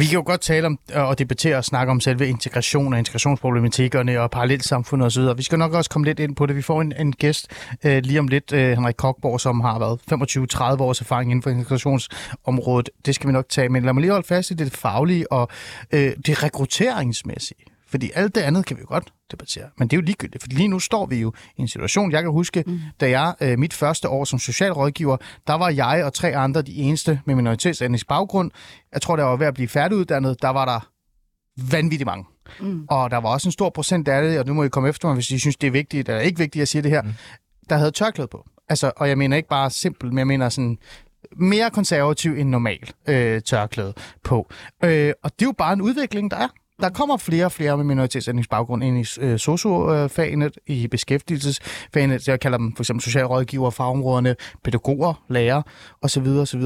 Vi 0.00 0.06
kan 0.06 0.14
jo 0.14 0.22
godt 0.26 0.40
tale 0.40 0.66
om 0.66 0.78
øh, 0.94 1.08
og 1.08 1.18
debattere 1.18 1.56
og 1.56 1.64
snakke 1.64 1.90
om 1.90 2.00
selve 2.00 2.28
integration 2.28 2.92
og 2.92 2.98
integrationsproblematikkerne 2.98 4.20
og 4.20 4.30
parallelsamfundet 4.30 5.06
osv. 5.06 5.22
Vi 5.36 5.42
skal 5.42 5.58
nok 5.58 5.72
også 5.74 5.90
komme 5.90 6.04
lidt 6.04 6.20
ind 6.20 6.36
på 6.36 6.46
det. 6.46 6.56
Vi 6.56 6.62
får 6.62 6.80
en, 6.80 6.92
en 6.98 7.12
gæst 7.12 7.48
øh, 7.84 8.02
lige 8.02 8.18
om 8.18 8.28
lidt, 8.28 8.52
øh, 8.52 8.70
Henrik 8.70 8.94
Kokborg, 8.98 9.40
som 9.40 9.60
har 9.60 9.78
været 9.78 10.00
25-30 10.78 10.82
års 10.82 11.00
erfaring 11.00 11.30
inden 11.30 11.42
for 11.42 11.50
integrationsområdet. 11.50 12.90
Det 13.06 13.14
skal 13.14 13.28
vi 13.28 13.32
nok 13.32 13.48
tage, 13.48 13.68
men 13.68 13.84
lad 13.84 13.92
mig 13.92 14.00
lige 14.00 14.10
holde 14.10 14.26
fast 14.26 14.50
i 14.50 14.54
det 14.54 14.72
faglige 14.72 15.32
og 15.32 15.48
øh, 15.92 16.12
det 16.26 16.42
rekrutteringsmæssige. 16.42 17.64
Fordi 17.88 18.10
alt 18.14 18.34
det 18.34 18.40
andet 18.40 18.66
kan 18.66 18.76
vi 18.76 18.80
jo 18.80 18.88
godt 18.88 19.12
debattere. 19.30 19.68
Men 19.78 19.88
det 19.88 19.96
er 19.96 19.98
jo 20.00 20.04
ligegyldigt, 20.04 20.42
for 20.42 20.48
lige 20.48 20.68
nu 20.68 20.78
står 20.78 21.06
vi 21.06 21.16
jo 21.16 21.32
i 21.56 21.60
en 21.60 21.68
situation, 21.68 22.12
jeg 22.12 22.22
kan 22.22 22.30
huske, 22.30 22.64
mm. 22.66 22.80
da 23.00 23.10
jeg 23.10 23.34
øh, 23.40 23.58
mit 23.58 23.74
første 23.74 24.08
år 24.08 24.24
som 24.24 24.38
socialrådgiver, 24.38 25.16
der 25.46 25.54
var 25.54 25.70
jeg 25.70 26.04
og 26.04 26.12
tre 26.12 26.36
andre 26.36 26.62
de 26.62 26.74
eneste 26.74 27.20
med 27.24 27.34
minoritetsetnisk 27.34 28.08
baggrund. 28.08 28.50
Jeg 28.92 29.02
tror, 29.02 29.16
der 29.16 29.24
var 29.24 29.36
ved 29.36 29.46
at 29.46 29.54
blive 29.54 29.68
færdiguddannet, 29.68 30.42
der 30.42 30.48
var 30.48 30.64
der 30.64 30.90
vanvittigt 31.72 32.06
mange. 32.06 32.24
Mm. 32.60 32.86
Og 32.90 33.10
der 33.10 33.16
var 33.16 33.28
også 33.28 33.48
en 33.48 33.52
stor 33.52 33.70
procent 33.70 34.08
af 34.08 34.22
det, 34.22 34.38
og 34.38 34.46
nu 34.46 34.54
må 34.54 34.64
I 34.64 34.68
komme 34.68 34.88
efter 34.88 35.08
mig, 35.08 35.14
hvis 35.14 35.30
I 35.30 35.38
synes, 35.38 35.56
det 35.56 35.66
er 35.66 35.70
vigtigt, 35.70 36.08
eller 36.08 36.20
ikke 36.20 36.38
vigtigt, 36.38 36.62
at 36.62 36.68
sige 36.68 36.82
det 36.82 36.90
her, 36.90 37.02
mm. 37.02 37.12
der 37.68 37.76
havde 37.76 37.90
tørklæde 37.90 38.28
på. 38.28 38.46
Altså, 38.68 38.92
og 38.96 39.08
jeg 39.08 39.18
mener 39.18 39.36
ikke 39.36 39.48
bare 39.48 39.70
simpelt, 39.70 40.12
men 40.12 40.18
jeg 40.18 40.26
mener 40.26 40.48
sådan 40.48 40.78
mere 41.36 41.70
konservativ 41.70 42.32
end 42.32 42.48
normal 42.48 42.90
øh, 43.08 43.42
tørklæde 43.42 43.94
på. 44.24 44.50
Øh, 44.84 45.12
og 45.22 45.30
det 45.32 45.42
er 45.44 45.48
jo 45.48 45.52
bare 45.52 45.72
en 45.72 45.80
udvikling, 45.80 46.30
der 46.30 46.36
er 46.36 46.48
der 46.80 46.90
kommer 46.90 47.16
flere 47.16 47.44
og 47.44 47.52
flere 47.52 47.76
med 47.76 47.84
minoritetsændringsbaggrund 47.84 48.84
ind 48.84 48.98
i 48.98 49.20
øh, 49.20 49.38
sociofagene, 49.38 50.50
i 50.66 50.88
beskæftigelsesfagene. 50.88 52.20
Jeg 52.26 52.40
kalder 52.40 52.58
dem 52.58 52.76
for 52.76 52.82
eksempel 52.82 53.02
socialrådgiver, 53.02 53.70
fagområderne, 53.70 54.36
pædagoger, 54.64 55.24
lærer 55.28 55.62
osv. 56.02 56.26
osv. 56.26 56.60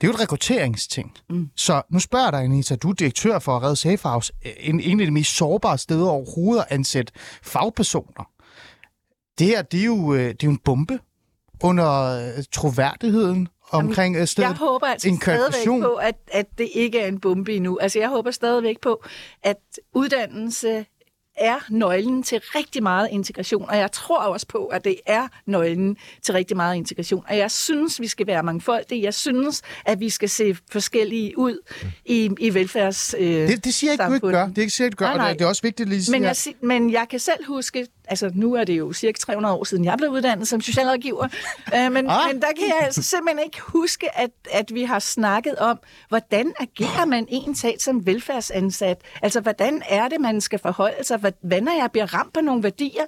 Det 0.00 0.06
er 0.06 0.08
jo 0.08 0.14
et 0.14 0.20
rekrutteringsting. 0.20 1.12
Mm. 1.30 1.48
Så 1.56 1.82
nu 1.90 1.98
spørger 1.98 2.30
dig, 2.30 2.40
Anita, 2.40 2.76
du 2.76 2.90
er 2.90 2.94
direktør 2.94 3.38
for 3.38 3.62
Red 3.62 3.76
Safe 3.76 4.08
House, 4.08 4.32
en, 4.60 4.80
en 4.80 5.00
af 5.00 5.06
de 5.06 5.12
mest 5.12 5.36
sårbare 5.36 5.78
steder 5.78 6.08
overhovedet 6.08 6.62
at 6.62 6.66
ansætte 6.70 7.12
fagpersoner. 7.42 8.30
Det 9.38 9.46
her, 9.46 9.62
det 9.62 9.80
er 9.80 9.84
jo, 9.84 10.14
øh, 10.14 10.20
det 10.20 10.30
er 10.30 10.46
jo 10.46 10.50
en 10.50 10.60
bombe 10.64 10.98
under 11.62 12.04
øh, 12.04 12.44
troværdigheden 12.52 13.48
omkring 13.70 14.14
Jamen, 14.14 14.26
stedet? 14.26 14.48
Jeg 14.48 14.56
håber 14.56 14.86
altså 14.86 15.18
stadigvæk 15.22 15.82
på, 15.82 15.94
at, 15.94 16.14
at 16.32 16.46
det 16.58 16.68
ikke 16.74 16.98
er 16.98 17.06
en 17.06 17.20
bombe 17.20 17.52
endnu. 17.52 17.78
Altså, 17.80 17.98
jeg 17.98 18.08
håber 18.08 18.30
stadigvæk 18.30 18.80
på, 18.80 19.04
at 19.42 19.56
uddannelse 19.94 20.86
er 21.38 21.56
nøglen 21.70 22.22
til 22.22 22.40
rigtig 22.54 22.82
meget 22.82 23.08
integration, 23.10 23.68
og 23.68 23.76
jeg 23.76 23.92
tror 23.92 24.18
også 24.18 24.46
på, 24.46 24.66
at 24.66 24.84
det 24.84 24.96
er 25.06 25.28
nøglen 25.46 25.96
til 26.22 26.34
rigtig 26.34 26.56
meget 26.56 26.76
integration. 26.76 27.24
Og 27.28 27.38
jeg 27.38 27.50
synes, 27.50 28.00
vi 28.00 28.06
skal 28.06 28.26
være 28.26 28.42
mangfoldige. 28.42 29.02
Jeg 29.02 29.14
synes, 29.14 29.62
at 29.86 30.00
vi 30.00 30.08
skal 30.08 30.28
se 30.28 30.56
forskellige 30.72 31.38
ud 31.38 31.58
i, 32.04 32.30
i 32.38 32.54
velfærds 32.54 33.14
øh, 33.18 33.48
det, 33.48 33.64
det 33.64 33.74
siger 33.74 33.90
jeg 33.90 33.94
ikke, 33.94 34.04
du 34.04 34.14
ikke 34.14 34.38
gør. 34.38 34.46
Det 34.46 34.58
er 34.58 34.62
ikke 34.62 34.74
siger, 34.74 34.90
du 34.90 34.96
gør, 34.96 35.06
nej, 35.06 35.16
nej. 35.16 35.30
og 35.30 35.38
det 35.38 35.44
er 35.44 35.48
også 35.48 35.62
vigtigt 35.62 35.88
lige 35.88 36.10
men 36.10 36.22
jeg, 36.22 36.36
men 36.62 36.92
jeg 36.92 37.06
kan 37.10 37.18
selv 37.18 37.46
huske, 37.46 37.86
altså 38.08 38.30
nu 38.34 38.54
er 38.54 38.64
det 38.64 38.78
jo 38.78 38.92
cirka 38.92 39.18
300 39.18 39.54
år 39.54 39.64
siden, 39.64 39.84
jeg 39.84 39.94
blev 39.98 40.10
uddannet 40.10 40.48
som 40.48 40.60
socialrådgiver, 40.60 41.28
øh, 41.74 41.92
men, 41.92 42.10
ah. 42.10 42.26
men 42.26 42.42
der 42.42 42.48
kan 42.58 42.68
jeg 42.68 42.78
altså 42.80 43.02
simpelthen 43.02 43.44
ikke 43.44 43.60
huske, 43.60 44.18
at, 44.18 44.30
at 44.52 44.74
vi 44.74 44.82
har 44.82 44.98
snakket 44.98 45.56
om, 45.56 45.78
hvordan 46.08 46.52
agerer 46.60 47.04
man 47.04 47.26
en 47.28 47.54
sag 47.54 47.76
som 47.80 48.06
velfærdsansat? 48.06 49.00
Altså, 49.22 49.40
hvordan 49.40 49.82
er 49.88 50.08
det, 50.08 50.20
man 50.20 50.40
skal 50.40 50.58
forholde 50.58 51.04
sig? 51.04 51.18
Hvad 51.42 51.60
når 51.60 51.80
jeg 51.80 51.90
bliver 51.92 52.14
ramt 52.14 52.32
på 52.32 52.40
nogle 52.40 52.62
værdier? 52.62 53.04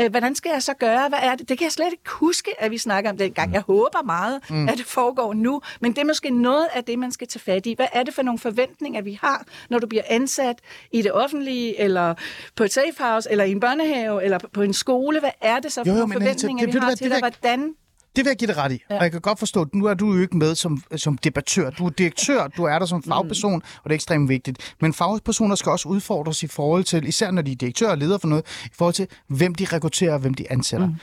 Øh, 0.00 0.10
hvordan 0.10 0.34
skal 0.34 0.50
jeg 0.52 0.62
så 0.62 0.74
gøre? 0.74 1.08
Hvad 1.08 1.18
er 1.22 1.34
det? 1.34 1.48
Det 1.48 1.58
kan 1.58 1.64
jeg 1.64 1.72
slet 1.72 1.92
ikke 1.92 2.10
huske, 2.10 2.50
at 2.58 2.70
vi 2.70 2.78
snakker 2.78 3.10
om 3.10 3.16
dengang. 3.16 3.52
Jeg 3.52 3.60
håber 3.60 4.02
meget, 4.02 4.50
mm. 4.50 4.68
at 4.68 4.78
det 4.78 4.86
foregår 4.86 5.34
nu, 5.34 5.60
men 5.80 5.92
det 5.92 6.00
er 6.00 6.06
måske 6.06 6.30
noget 6.30 6.66
af 6.74 6.84
det, 6.84 6.98
man 6.98 7.12
skal 7.12 7.28
tage 7.28 7.40
fat 7.40 7.66
i. 7.66 7.74
Hvad 7.74 7.86
er 7.92 8.02
det 8.02 8.14
for 8.14 8.22
nogle 8.22 8.38
forventninger, 8.38 9.02
vi 9.02 9.18
har, 9.22 9.44
når 9.70 9.78
du 9.78 9.86
bliver 9.86 10.02
ansat 10.08 10.58
i 10.92 11.02
det 11.02 11.12
offentlige, 11.12 11.80
eller 11.80 12.14
på 12.56 12.64
et 12.64 12.72
safe 12.72 12.94
house, 12.98 13.30
eller 13.30 13.44
i 13.44 13.50
en 13.50 13.60
børnehave, 13.60 14.24
eller 14.24 14.38
på 14.52 14.62
en 14.62 14.72
skole. 14.72 15.20
Hvad 15.20 15.30
er 15.40 15.60
det 15.60 15.72
så 15.72 15.84
for 15.84 15.92
jo, 15.92 15.98
jo, 15.98 16.06
forventninger, 16.12 16.66
det, 16.66 16.74
vi 16.74 16.78
har 16.78 16.88
det, 16.88 16.98
til 16.98 17.10
dig? 17.10 17.18
Hvordan 17.18 17.74
det 18.16 18.24
vil 18.24 18.30
jeg 18.30 18.36
give 18.36 18.48
dig 18.48 18.56
ret 18.56 18.72
i, 18.72 18.82
ja. 18.90 18.96
og 18.96 19.02
jeg 19.02 19.12
kan 19.12 19.20
godt 19.20 19.38
forstå, 19.38 19.62
at 19.62 19.74
nu 19.74 19.84
er 19.84 19.94
du 19.94 20.12
jo 20.12 20.20
ikke 20.20 20.36
med 20.36 20.54
som, 20.54 20.82
som 20.96 21.18
debattør. 21.18 21.70
Du 21.70 21.86
er 21.86 21.90
direktør, 21.90 22.46
du 22.46 22.64
er 22.64 22.78
der 22.78 22.86
som 22.86 22.98
mm. 22.98 23.12
fagperson, 23.12 23.52
mm. 23.52 23.62
og 23.82 23.84
det 23.84 23.90
er 23.90 23.94
ekstremt 23.94 24.28
vigtigt. 24.28 24.74
Men 24.80 24.94
fagpersoner 24.94 25.54
skal 25.54 25.70
også 25.70 25.88
udfordres 25.88 26.42
i 26.42 26.46
forhold 26.46 26.84
til, 26.84 27.08
især 27.08 27.30
når 27.30 27.42
de 27.42 27.52
er 27.52 27.56
direktør 27.56 27.90
og 27.90 27.98
leder 27.98 28.18
for 28.18 28.28
noget, 28.28 28.44
i 28.64 28.74
forhold 28.74 28.94
til, 28.94 29.08
hvem 29.28 29.54
de 29.54 29.64
rekrutterer 29.64 30.12
og 30.12 30.18
hvem 30.18 30.34
de 30.34 30.52
ansætter. 30.52 30.86
Mm. 30.86 30.94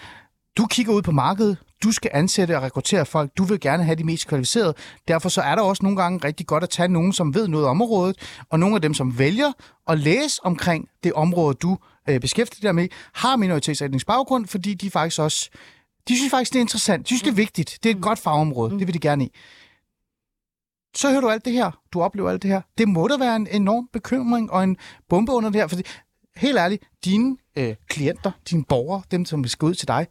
Du 0.58 0.66
kigger 0.66 0.94
ud 0.94 1.02
på 1.02 1.12
markedet, 1.12 1.58
du 1.84 1.92
skal 1.92 2.12
ansætte 2.14 2.58
og 2.58 2.64
rekruttere 2.64 3.06
folk, 3.06 3.32
du 3.38 3.44
vil 3.44 3.60
gerne 3.60 3.84
have 3.84 3.96
de 3.96 4.04
mest 4.04 4.28
kvalificerede. 4.28 4.74
Derfor 5.08 5.30
så 5.30 5.42
er 5.42 5.56
der 5.56 5.62
også 5.62 5.84
nogle 5.84 6.02
gange 6.02 6.28
rigtig 6.28 6.48
godt 6.48 6.64
at 6.64 6.70
tage 6.70 6.88
nogen, 6.88 7.14
som 7.14 7.36
ved 7.36 7.48
noget 7.48 7.68
om 7.68 7.82
området, 7.82 8.44
og 8.50 8.60
nogle 8.60 8.76
af 8.76 8.82
dem, 8.82 8.94
som 8.94 9.20
vælger 9.20 9.52
at 9.88 10.00
læse 10.00 10.40
omkring 10.44 10.88
det 11.04 11.14
område, 11.14 11.54
du 11.54 11.78
øh, 12.10 12.20
beskæftiger 12.20 12.62
dig 12.70 12.76
med, 12.76 12.88
har 13.14 13.36
minoritetsetnisk 13.36 14.08
baggrund, 14.08 14.48
fordi 14.48 14.74
de 14.74 14.92
faktisk 14.92 15.20
også, 15.20 15.50
de 16.08 16.16
synes 16.16 16.32
faktisk, 16.32 16.54
det 16.54 16.60
er 16.60 16.62
interessant. 16.62 17.04
De 17.04 17.08
synes, 17.08 17.22
det 17.22 17.30
er 17.30 17.36
vigtigt. 17.36 17.80
Det 17.84 17.90
er 17.90 17.94
et 17.94 17.98
mm. 17.98 18.04
godt 18.04 18.20
fagområde. 18.20 18.80
Det 18.80 18.88
vil 18.88 18.94
de 18.94 19.00
gerne 19.00 19.26
i. 19.26 19.32
Så 20.96 21.10
hører 21.10 21.22
du 21.22 21.30
alt 21.30 21.46
det 21.46 21.54
her. 21.54 21.72
Du 21.94 22.02
oplever 22.02 22.30
alt 22.30 22.44
det 22.44 22.52
her. 22.52 22.62
Det 22.78 22.88
må 22.88 23.08
da 23.08 23.18
være 23.18 23.36
en 23.36 23.48
enorm 23.52 23.90
bekymring 23.94 24.52
og 24.52 24.64
en 24.64 24.78
bombe 25.10 25.32
under 25.32 25.50
det 25.50 25.62
her. 25.62 25.68
Fordi, 25.68 25.84
helt 26.36 26.58
ærligt, 26.58 26.84
dine 27.06 27.38
øh, 27.56 27.76
klienter, 27.88 28.32
dine 28.50 28.64
borgere, 28.64 29.02
dem 29.12 29.26
som 29.26 29.48
skal 29.48 29.66
ud 29.66 29.74
til 29.74 29.88
dig, 29.88 30.08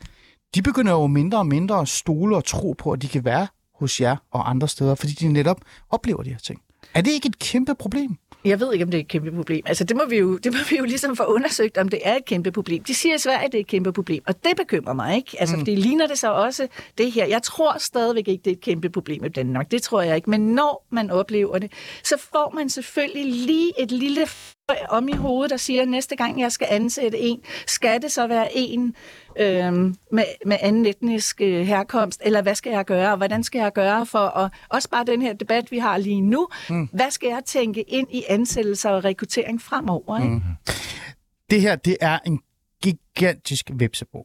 de 0.55 0.63
begynder 0.63 0.93
jo 0.93 1.07
mindre 1.07 1.39
og 1.39 1.47
mindre 1.47 1.81
at 1.81 1.89
stole 1.89 2.37
og 2.37 2.45
tro 2.45 2.75
på, 2.79 2.93
at 2.93 3.03
de 3.03 3.09
kan 3.09 3.25
være 3.25 3.47
hos 3.75 4.01
jer 4.01 4.17
og 4.31 4.51
andre 4.51 4.69
steder, 4.69 4.95
fordi 4.95 5.13
de 5.13 5.29
netop 5.33 5.61
oplever 5.91 6.23
de 6.23 6.31
her 6.31 6.39
ting. 6.39 6.61
Er 6.95 7.01
det 7.01 7.11
ikke 7.11 7.29
et 7.29 7.39
kæmpe 7.39 7.75
problem? 7.75 8.19
Jeg 8.45 8.61
ved 8.61 8.73
ikke, 8.73 8.85
om 8.85 8.91
det 8.91 8.99
er 8.99 9.03
et 9.03 9.09
kæmpe 9.09 9.33
problem. 9.33 9.63
Altså, 9.67 9.85
det 9.85 9.97
må 9.97 10.03
vi 10.09 10.17
jo, 10.17 10.37
det 10.45 10.53
må 10.53 10.59
vi 10.71 10.77
jo 10.77 10.85
ligesom 10.85 11.17
få 11.17 11.25
undersøgt, 11.25 11.79
om 11.79 11.89
det 11.89 12.01
er 12.03 12.17
et 12.17 12.25
kæmpe 12.25 12.53
problem. 12.53 12.83
De 12.83 12.95
siger 12.95 13.15
i 13.15 13.19
Sverige, 13.19 13.45
at 13.45 13.53
det 13.53 13.59
er 13.59 13.61
et 13.61 13.67
kæmpe 13.67 13.93
problem, 13.93 14.23
og 14.27 14.45
det 14.45 14.57
bekymrer 14.57 14.93
mig 14.93 15.17
ikke. 15.17 15.37
Altså, 15.39 15.57
mm. 15.57 15.61
fordi 15.61 15.75
ligner 15.75 16.07
det 16.07 16.19
så 16.19 16.33
også 16.33 16.69
det 16.99 17.13
her. 17.13 17.27
Jeg 17.27 17.43
tror 17.43 17.79
stadigvæk 17.79 18.29
ikke, 18.29 18.43
det 18.45 18.51
er 18.51 18.55
et 18.55 18.61
kæmpe 18.61 18.91
problem 18.91 19.25
i 19.25 19.29
Danmark. 19.29 19.71
Det 19.71 19.83
tror 19.83 20.03
jeg 20.03 20.17
ikke. 20.17 20.31
Men 20.31 20.41
når 20.41 20.87
man 20.91 21.11
oplever 21.11 21.59
det, 21.59 21.73
så 22.05 22.15
får 22.33 22.53
man 22.55 22.69
selvfølgelig 22.69 23.33
lige 23.47 23.73
et 23.79 23.93
lille 23.93 24.27
om 24.89 25.09
i 25.09 25.13
hovedet 25.13 25.53
og 25.53 25.61
siger, 25.61 25.83
at 25.83 25.89
næste 25.89 26.17
gang 26.17 26.41
jeg 26.41 26.53
skal 26.53 26.67
ansætte 26.71 27.19
en, 27.19 27.41
skal 27.67 28.03
det 28.03 28.13
så 28.13 28.27
være 28.27 28.49
en 28.55 28.95
øhm, 29.39 29.97
med, 30.13 30.25
med 30.47 30.57
anden 30.61 30.87
etnisk 30.87 31.41
øh, 31.41 31.67
herkomst, 31.67 32.23
eller 32.25 32.43
hvad 32.43 32.55
skal 32.55 32.73
jeg 32.73 32.85
gøre, 32.85 33.11
og 33.11 33.17
hvordan 33.17 33.45
skal 33.45 33.59
jeg 33.59 33.73
gøre 33.73 34.07
for, 34.07 34.19
og 34.19 34.51
også 34.69 34.91
bare 34.91 35.05
den 35.05 35.23
her 35.23 35.33
debat, 35.33 35.71
vi 35.71 35.79
har 35.79 35.99
lige 35.99 36.21
nu, 36.21 36.49
mm. 36.71 36.89
hvad 36.93 37.11
skal 37.11 37.29
jeg 37.29 37.43
tænke 37.47 37.83
ind 37.83 38.09
i 38.11 38.25
ansættelser 38.29 38.91
og 38.91 39.05
rekruttering 39.05 39.63
fremover? 39.63 40.23
Ikke? 40.23 40.35
Mm. 40.35 40.43
Det 41.51 41.61
her, 41.61 41.77
det 41.77 41.97
er 42.01 42.19
en 42.27 42.41
gigantisk 42.83 43.71
vipsebo. 43.75 44.25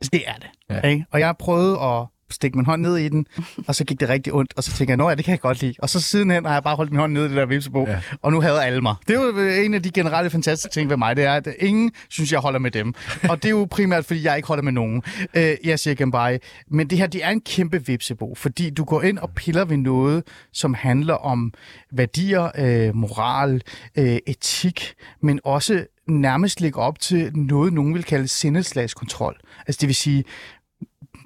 Altså, 0.00 0.10
det 0.12 0.22
er 0.26 0.34
det. 0.34 0.50
Ja. 0.70 0.88
Ikke? 0.88 1.04
Og 1.10 1.20
jeg 1.20 1.28
har 1.28 1.32
prøvet 1.32 1.72
at 1.72 2.06
stikke 2.30 2.58
min 2.58 2.66
hånd 2.66 2.82
ned 2.82 2.96
i 2.96 3.08
den, 3.08 3.26
og 3.68 3.74
så 3.74 3.84
gik 3.84 4.00
det 4.00 4.08
rigtig 4.08 4.32
ondt, 4.32 4.52
og 4.56 4.64
så 4.64 4.70
tænkte 4.70 4.90
jeg, 4.90 4.96
nå 4.96 5.08
ja, 5.08 5.14
det 5.14 5.24
kan 5.24 5.32
jeg 5.32 5.40
godt 5.40 5.62
lide. 5.62 5.74
Og 5.78 5.90
så 5.90 6.00
sidenhen 6.00 6.44
har 6.44 6.52
jeg 6.52 6.62
bare 6.62 6.76
holdt 6.76 6.90
min 6.90 7.00
hånd 7.00 7.12
ned 7.12 7.24
i 7.24 7.28
det 7.28 7.36
der 7.36 7.46
vipsebo, 7.46 7.86
ja. 7.86 8.00
og 8.22 8.32
nu 8.32 8.40
havde 8.40 8.62
alle 8.64 8.80
mig. 8.80 8.94
Det 9.08 9.16
er 9.16 9.22
jo 9.22 9.64
en 9.64 9.74
af 9.74 9.82
de 9.82 9.90
generelle 9.90 10.30
fantastiske 10.30 10.72
ting 10.72 10.90
ved 10.90 10.96
mig, 10.96 11.16
det 11.16 11.24
er, 11.24 11.32
at 11.32 11.48
ingen 11.58 11.92
synes, 12.08 12.32
jeg 12.32 12.40
holder 12.40 12.58
med 12.58 12.70
dem. 12.70 12.94
Og 13.28 13.36
det 13.36 13.44
er 13.44 13.50
jo 13.50 13.66
primært, 13.70 14.04
fordi 14.04 14.24
jeg 14.24 14.36
ikke 14.36 14.48
holder 14.48 14.62
med 14.62 14.72
nogen. 14.72 15.02
Øh, 15.34 15.56
jeg 15.64 15.78
siger 15.78 16.10
bare, 16.12 16.38
men 16.70 16.90
det 16.90 16.98
her, 16.98 17.06
det 17.06 17.24
er 17.24 17.30
en 17.30 17.40
kæmpe 17.40 17.86
vipsebo, 17.86 18.34
fordi 18.34 18.70
du 18.70 18.84
går 18.84 19.02
ind 19.02 19.18
og 19.18 19.30
piller 19.30 19.64
ved 19.64 19.76
noget, 19.76 20.24
som 20.52 20.74
handler 20.74 21.14
om 21.14 21.52
værdier, 21.92 22.50
øh, 22.58 22.96
moral, 22.96 23.62
øh, 23.98 24.18
etik, 24.26 24.94
men 25.22 25.40
også 25.44 25.86
nærmest 26.06 26.60
ligger 26.60 26.80
op 26.80 26.98
til 27.00 27.30
noget, 27.34 27.72
nogen 27.72 27.94
vil 27.94 28.04
kalde 28.04 28.28
sindeslagskontrol. 28.28 29.36
Altså 29.66 29.78
det 29.80 29.86
vil 29.86 29.94
sige, 29.94 30.24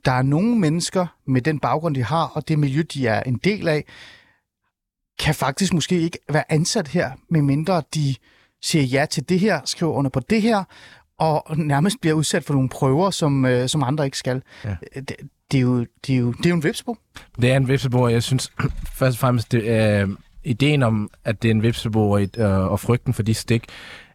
der 0.04 0.12
er 0.12 0.22
nogle 0.22 0.58
mennesker 0.58 1.06
med 1.26 1.42
den 1.42 1.58
baggrund, 1.58 1.94
de 1.94 2.04
har, 2.04 2.26
og 2.26 2.48
det 2.48 2.58
miljø, 2.58 2.82
de 2.94 3.06
er 3.06 3.22
en 3.22 3.40
del 3.44 3.68
af, 3.68 3.84
kan 5.18 5.34
faktisk 5.34 5.74
måske 5.74 6.00
ikke 6.00 6.18
være 6.32 6.52
ansat 6.52 6.88
her, 6.88 7.10
medmindre 7.28 7.82
de 7.94 8.14
siger 8.62 8.84
ja 8.84 9.06
til 9.06 9.28
det 9.28 9.40
her, 9.40 9.60
skriver 9.64 9.92
under 9.92 10.10
på 10.10 10.20
det 10.20 10.42
her, 10.42 10.64
og 11.18 11.56
nærmest 11.56 12.00
bliver 12.00 12.14
udsat 12.14 12.44
for 12.44 12.54
nogle 12.54 12.68
prøver, 12.68 13.10
som, 13.10 13.44
øh, 13.44 13.68
som 13.68 13.82
andre 13.82 14.04
ikke 14.04 14.18
skal. 14.18 14.42
Ja. 14.64 14.76
Det, 14.94 15.16
det, 15.52 15.58
er 15.58 15.62
jo, 15.62 15.86
det, 16.06 16.14
er 16.14 16.18
jo, 16.18 16.32
det 16.32 16.46
er 16.46 16.50
jo 16.50 16.56
en 16.56 16.64
vipsebo. 16.64 16.96
Det 17.40 17.52
er 17.52 17.56
en 17.56 17.68
vipsebo, 17.68 18.02
og 18.02 18.12
jeg 18.12 18.22
synes 18.22 18.52
først 18.98 19.14
og 19.14 19.18
fremmest, 19.18 19.52
det 19.52 19.70
er, 19.70 20.06
ideen 20.44 20.82
om, 20.82 21.10
at 21.24 21.42
det 21.42 21.48
er 21.48 21.54
en 21.54 21.62
vipsebo 21.62 22.10
og, 22.10 22.22
øh, 22.38 22.60
og 22.60 22.80
frygten 22.80 23.14
for 23.14 23.22
de 23.22 23.34
stik, 23.34 23.64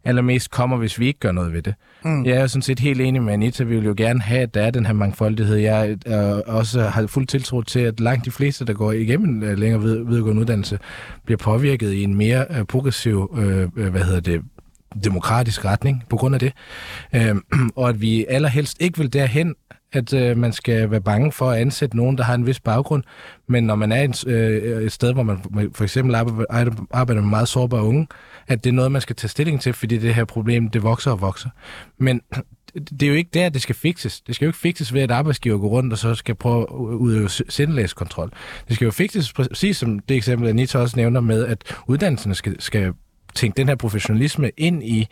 allermest 0.04 0.52
kommer, 0.52 0.78
hvis 0.78 1.00
vi 1.00 1.08
ikke 1.08 1.20
gør 1.20 1.32
noget 1.32 1.54
ved 1.54 1.62
det. 1.62 1.74
Mm. 2.04 2.26
Jeg 2.26 2.38
er 2.38 2.48
sådan 2.48 2.62
set 2.62 2.80
helt 2.80 3.02
enig 3.02 3.24
med 3.24 3.34
Anita. 3.34 3.64
Vi 3.64 3.76
vil 3.76 3.86
jo 3.86 3.94
gerne 3.98 4.22
have, 4.22 4.42
at 4.42 4.54
der 4.54 4.62
er 4.62 4.72
den 4.72 4.86
her 4.86 4.94
mangfoldighed. 4.94 5.56
Jeg 5.56 5.98
øh, 6.08 6.42
også 6.46 6.82
har 6.82 7.08
fuld 7.08 7.28
tiltro 7.28 7.62
til, 7.62 7.80
at 7.80 8.00
langt 8.00 8.26
de 8.26 8.32
fleste, 8.32 8.66
der 8.66 8.74
går 8.74 8.92
igennem 8.92 9.44
øh, 9.44 9.58
længere 9.58 9.84
ved, 9.84 10.06
videregående 10.06 10.42
uddannelse, 10.42 10.80
bliver 11.26 11.38
påvirket 11.38 11.94
i 11.94 12.04
en 12.04 12.16
mere 12.16 12.46
øh, 12.50 12.66
progressiv, 12.66 13.36
øh, 13.38 13.68
øh 13.76 13.92
hvad 13.92 14.02
hedder 14.02 14.20
det, 14.20 14.42
demokratisk 15.04 15.66
retning 15.66 16.04
på 16.10 16.18
grund 16.18 16.36
af 16.36 16.40
det. 16.40 16.54
Øh, 17.16 17.36
og 17.76 17.90
at 17.90 18.02
vi 18.02 18.26
allerhelst 18.30 18.78
ikke 18.82 18.98
vil 18.98 19.14
derhen, 19.14 19.56
at 19.91 20.13
øh, 20.13 20.38
man 20.38 20.54
skal 20.54 20.91
være 20.91 21.02
bange 21.02 21.32
for 21.32 21.52
at 21.52 21.60
ansætte 21.62 21.97
nogen, 21.97 22.17
der 22.17 22.23
har 22.23 22.36
en 22.36 22.47
vis 22.47 22.60
baggrund. 22.60 23.04
Men 23.47 23.63
når 23.63 23.75
man 23.75 23.91
er 23.91 24.04
et, 24.04 24.28
øh, 24.28 24.84
et 24.84 24.91
sted, 24.91 25.13
hvor 25.13 25.23
man 25.23 25.39
for 25.75 25.84
eksempel 25.84 26.15
arbejder, 26.15 26.71
arbejder 26.91 27.21
med 27.21 27.30
meget 27.30 27.47
sårbare 27.47 27.84
unge, 27.84 28.08
at 28.47 28.63
det 28.63 28.69
er 28.69 28.73
noget, 28.73 28.91
man 28.91 29.02
skal 29.02 29.15
tage 29.15 29.30
stilling 29.30 29.62
til, 29.62 29.73
fordi 29.73 29.97
det 29.97 30.15
her 30.15 30.25
problem, 30.25 30.69
det 30.69 30.84
vokser 30.84 31.12
og 31.12 31.21
vokser. 31.21 31.49
Men 31.97 32.21
det 32.99 33.04
er 33.04 33.08
jo 33.08 33.13
ikke 33.13 33.30
der, 33.34 33.49
det 33.49 33.62
skal 33.62 33.75
fikses. 33.75 34.21
Det 34.21 34.36
skal 34.36 34.45
jo 34.45 34.49
ikke 34.49 34.60
fikses 34.60 34.93
ved, 34.93 35.02
at 35.02 35.12
arbejdsgiver 35.12 35.58
går 35.58 35.67
rundt 35.67 35.93
og 35.93 35.99
så 35.99 36.15
skal 36.15 36.36
prøve 36.36 36.62
at 36.62 36.75
udøve 36.75 37.30
sindelægskontrol. 37.30 38.32
Det 38.67 38.75
skal 38.75 38.86
jo 38.86 38.91
fikses 38.91 39.34
præcis 39.34 39.78
som 39.78 39.99
det 39.99 40.17
eksempel, 40.17 40.49
Anita 40.49 40.78
også 40.78 40.97
nævner 40.97 41.19
med, 41.19 41.45
at 41.45 41.75
uddannelserne 41.88 42.36
skal, 42.36 42.62
skal 42.62 42.93
tænke 43.36 43.58
den 43.58 43.67
her 43.67 43.75
professionalisme 43.75 44.52
ind 44.58 44.84
i 44.84 45.08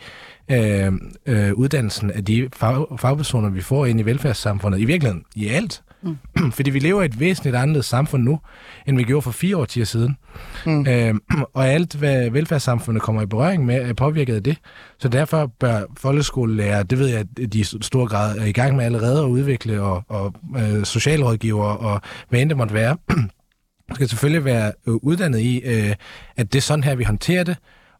øh, 0.51 0.91
øh, 1.25 1.53
uddannelsen 1.53 2.11
af 2.11 2.25
de 2.25 2.49
fag, 2.55 2.85
fagpersoner, 2.99 3.49
vi 3.49 3.61
får 3.61 3.85
ind 3.85 3.99
i 3.99 4.03
velfærdssamfundet. 4.03 4.79
I 4.79 4.85
virkeligheden, 4.85 5.23
i 5.35 5.47
alt. 5.47 5.81
Mm. 6.01 6.51
Fordi 6.57 6.69
vi 6.69 6.79
lever 6.79 7.01
i 7.01 7.05
et 7.05 7.19
væsentligt 7.19 7.55
andet 7.55 7.85
samfund 7.85 8.23
nu, 8.23 8.39
end 8.87 8.97
vi 8.97 9.03
gjorde 9.03 9.21
for 9.21 9.31
fire 9.31 9.57
årtier 9.57 9.85
siden. 9.85 10.17
Mm. 10.65 10.87
Øh, 10.87 11.15
og 11.53 11.67
alt, 11.67 11.95
hvad 11.95 12.29
velfærdssamfundet 12.29 13.03
kommer 13.03 13.21
i 13.21 13.25
berøring 13.25 13.65
med, 13.65 13.81
er 13.81 13.93
påvirket 13.93 14.35
af 14.35 14.43
det. 14.43 14.57
Så 14.99 15.07
derfor 15.09 15.51
bør 15.59 15.81
folkeskolelærer, 15.97 16.83
det 16.83 16.99
ved 16.99 17.07
jeg, 17.07 17.19
at 17.19 17.53
de 17.53 17.59
i 17.59 17.63
stor 17.63 18.05
grad 18.05 18.37
er 18.37 18.45
i 18.45 18.51
gang 18.51 18.75
med 18.75 18.85
allerede 18.85 19.23
at 19.23 19.27
udvikle, 19.27 19.81
og, 19.81 20.03
og 20.07 20.33
øh, 20.57 20.85
socialrådgiver, 20.85 21.65
og 21.65 22.01
hvad 22.29 22.39
end 22.39 22.49
det 22.49 22.57
måtte 22.57 22.73
være, 22.73 22.97
skal 23.95 24.09
selvfølgelig 24.09 24.45
være 24.45 24.71
øh, 24.87 24.93
uddannet 24.93 25.39
i, 25.39 25.61
øh, 25.65 25.95
at 26.37 26.53
det 26.53 26.59
er 26.59 26.63
sådan 26.63 26.83
her, 26.83 26.95
vi 26.95 27.03
håndterer 27.03 27.43
det, 27.43 27.57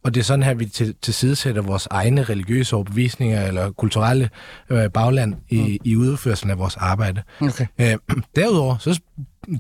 og 0.08 0.14
det 0.14 0.20
er 0.20 0.24
sådan 0.24 0.44
her, 0.44 0.54
vi 0.54 0.66
til, 0.66 0.96
tilsidesætter 1.02 1.62
vores 1.62 1.88
egne 1.92 2.24
religiøse 2.24 2.76
overbevisninger 2.76 3.48
eller 3.48 3.72
kulturelle 3.72 4.30
øh, 4.70 4.90
bagland 4.92 5.36
i, 5.50 5.62
mm. 5.62 5.90
i 5.90 5.96
udførelsen 5.96 6.52
af 6.52 6.58
vores 6.58 6.76
arbejde. 6.76 7.22
Okay. 7.42 7.66
Øh, 7.82 7.98
derudover, 8.36 8.78
så 8.78 9.00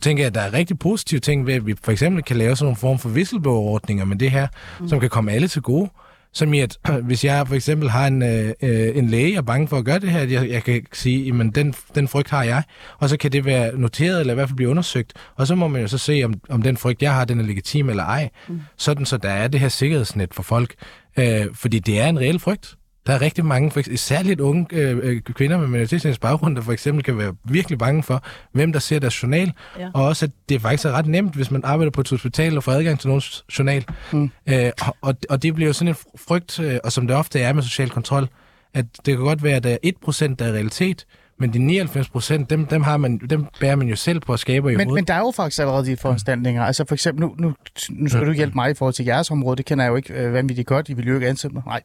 tænker 0.01 0.23
jeg, 0.23 0.27
at 0.27 0.35
der 0.35 0.41
er 0.41 0.53
rigtig 0.53 0.79
positive 0.79 1.19
ting 1.19 1.47
ved, 1.47 1.53
at 1.53 1.65
vi 1.65 1.75
for 1.83 1.91
eksempel 1.91 2.23
kan 2.23 2.37
lave 2.37 2.55
sådan 2.55 2.65
nogle 2.65 2.75
form 2.75 2.99
for 2.99 3.09
whistleblower-ordninger 3.09 4.05
med 4.05 4.17
det 4.17 4.31
her, 4.31 4.47
mm. 4.79 4.89
som 4.89 4.99
kan 4.99 5.09
komme 5.09 5.31
alle 5.31 5.47
til 5.47 5.61
gode. 5.61 5.89
Som 6.33 6.53
i, 6.53 6.59
at 6.59 6.77
hvis 7.07 7.25
jeg 7.25 7.47
for 7.47 7.55
eksempel 7.55 7.89
har 7.89 8.07
en, 8.07 8.21
øh, 8.21 8.53
øh, 8.61 8.97
en 8.97 9.09
læge, 9.09 9.31
jeg 9.31 9.37
er 9.37 9.41
bange 9.41 9.67
for 9.67 9.77
at 9.77 9.85
gøre 9.85 9.99
det 9.99 10.09
her, 10.09 10.19
at 10.19 10.31
jeg, 10.31 10.49
jeg 10.49 10.63
kan 10.63 10.85
sige, 10.93 11.33
at 11.41 11.55
den, 11.55 11.73
den 11.95 12.07
frygt 12.07 12.29
har 12.29 12.43
jeg, 12.43 12.63
og 12.99 13.09
så 13.09 13.17
kan 13.17 13.31
det 13.31 13.45
være 13.45 13.77
noteret, 13.77 14.19
eller 14.19 14.33
i 14.33 14.35
hvert 14.35 14.49
fald 14.49 14.55
blive 14.55 14.69
undersøgt, 14.69 15.13
og 15.35 15.47
så 15.47 15.55
må 15.55 15.67
man 15.67 15.81
jo 15.81 15.87
så 15.87 15.97
se, 15.97 16.21
om, 16.25 16.33
om 16.49 16.61
den 16.61 16.77
frygt, 16.77 17.01
jeg 17.01 17.13
har, 17.13 17.25
den 17.25 17.39
er 17.39 17.43
legitim 17.43 17.89
eller 17.89 18.03
ej, 18.03 18.29
mm. 18.47 18.61
sådan 18.77 19.05
så 19.05 19.17
der 19.17 19.29
er 19.29 19.47
det 19.47 19.59
her 19.59 19.69
sikkerhedsnet 19.69 20.33
for 20.33 20.43
folk, 20.43 20.75
øh, 21.17 21.45
fordi 21.53 21.79
det 21.79 21.99
er 21.99 22.07
en 22.07 22.19
reel 22.19 22.39
frygt. 22.39 22.76
Der 23.07 23.13
er 23.13 23.21
rigtig 23.21 23.45
mange, 23.45 23.71
for 23.71 23.79
eksempel, 23.79 23.97
særligt 23.97 24.39
unge 24.39 24.67
øh, 24.71 24.97
øh 25.03 25.21
kvinder 25.21 25.57
med 25.57 25.67
minoritetsetnisk 25.67 26.21
baggrund, 26.21 26.55
der 26.55 26.61
for 26.61 26.71
eksempel 26.71 27.03
kan 27.03 27.17
være 27.17 27.35
virkelig 27.43 27.77
bange 27.77 28.03
for, 28.03 28.23
hvem 28.51 28.73
der 28.73 28.79
ser 28.79 28.99
deres 28.99 29.23
journal. 29.23 29.51
Ja. 29.79 29.89
Og 29.93 30.05
også, 30.05 30.25
at 30.25 30.31
det 30.49 30.61
faktisk 30.61 30.85
er 30.85 30.91
ret 30.91 31.05
nemt, 31.05 31.35
hvis 31.35 31.51
man 31.51 31.61
arbejder 31.63 31.91
på 31.91 32.01
et 32.01 32.09
hospital 32.09 32.57
og 32.57 32.63
får 32.63 32.71
adgang 32.71 32.99
til 32.99 33.07
nogens 33.07 33.45
journal. 33.59 33.85
Mm. 34.11 34.31
Øh, 34.49 34.71
og, 35.01 35.15
og 35.29 35.43
det 35.43 35.55
bliver 35.55 35.67
jo 35.67 35.73
sådan 35.73 35.87
en 35.87 35.95
frygt, 36.17 36.59
øh, 36.59 36.79
og 36.83 36.91
som 36.91 37.07
det 37.07 37.15
ofte 37.15 37.39
er 37.39 37.53
med 37.53 37.63
social 37.63 37.89
kontrol, 37.89 38.27
at 38.73 38.85
det 39.05 39.15
kan 39.15 39.25
godt 39.25 39.43
være, 39.43 39.55
at 39.55 39.63
der 39.63 39.77
er 39.83 39.91
1% 40.07 40.35
der 40.35 40.45
er 40.45 40.51
realitet, 40.51 41.05
men 41.39 41.53
de 41.53 41.59
99 41.59 42.09
procent, 42.09 42.49
dem, 42.49 42.65
dem, 42.65 42.81
har 42.81 42.97
man, 42.97 43.17
dem 43.17 43.45
bærer 43.59 43.75
man 43.75 43.87
jo 43.87 43.95
selv 43.95 44.19
på 44.19 44.33
at 44.33 44.39
skabe 44.39 44.73
i 44.73 44.75
men, 44.75 44.93
men 44.93 45.03
der 45.03 45.13
er 45.13 45.19
jo 45.19 45.31
faktisk 45.35 45.59
allerede 45.59 45.85
de 45.85 45.97
foranstaltninger. 45.97 46.63
Altså 46.63 46.85
for 46.87 46.95
eksempel, 46.95 47.21
nu, 47.21 47.35
nu, 47.39 47.53
nu 47.89 48.09
skal 48.09 48.25
du 48.25 48.31
hjælpe 48.31 48.55
mig 48.55 48.71
i 48.71 48.73
forhold 48.73 48.93
til 48.93 49.05
jeres 49.05 49.31
område. 49.31 49.55
Det 49.55 49.65
kender 49.65 49.83
jeg 49.85 49.91
jo 49.91 49.95
ikke 49.95 50.13
øh, 50.13 50.33
vanvittigt 50.33 50.67
godt. 50.67 50.89
I 50.89 50.93
vil 50.93 51.07
jo 51.07 51.15
ikke 51.15 51.27
ansætte 51.27 51.53
mig. 51.53 51.63
Nej. 51.65 51.81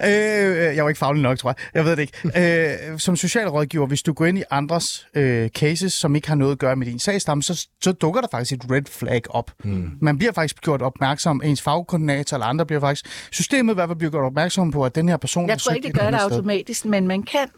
øh, 0.10 0.76
jeg 0.76 0.84
var 0.84 0.88
ikke 0.88 0.98
faglig 0.98 1.22
nok, 1.22 1.38
tror 1.38 1.50
jeg. 1.50 1.56
Jeg 1.74 1.84
ved 1.84 1.96
det 1.96 2.02
ikke. 2.02 2.72
Øh, 2.92 2.98
som 2.98 3.16
socialrådgiver, 3.16 3.86
hvis 3.86 4.02
du 4.02 4.12
går 4.12 4.26
ind 4.26 4.38
i 4.38 4.42
andres 4.50 5.06
øh, 5.14 5.48
cases, 5.48 5.92
som 5.92 6.16
ikke 6.16 6.28
har 6.28 6.34
noget 6.34 6.52
at 6.52 6.58
gøre 6.58 6.76
med 6.76 6.86
din 6.86 6.98
sagstamme, 6.98 7.42
så, 7.42 7.66
så 7.84 7.92
dukker 7.92 8.20
der 8.20 8.28
faktisk 8.30 8.52
et 8.52 8.70
red 8.70 8.82
flag 8.90 9.22
op. 9.30 9.50
Mm. 9.64 9.90
Man 10.00 10.18
bliver 10.18 10.32
faktisk 10.32 10.60
gjort 10.60 10.82
opmærksom, 10.82 11.42
ens 11.44 11.62
fagkoordinator 11.62 12.36
eller 12.36 12.46
andre 12.46 12.66
bliver 12.66 12.80
faktisk... 12.80 13.06
Systemet 13.32 13.72
i 13.72 13.74
hvert 13.74 13.88
fald 13.88 13.98
bliver 13.98 14.10
gjort 14.10 14.24
opmærksom 14.24 14.70
på, 14.70 14.84
at 14.84 14.94
den 14.94 15.08
her 15.08 15.16
person... 15.16 15.48
Jeg 15.48 15.58
tror 15.58 15.72
ikke, 15.72 15.88
det 15.88 15.98
gør 15.98 16.10
det 16.10 16.18
automatisk, 16.18 16.84
men 16.84 17.08
man 17.08 17.22
kan 17.22 17.48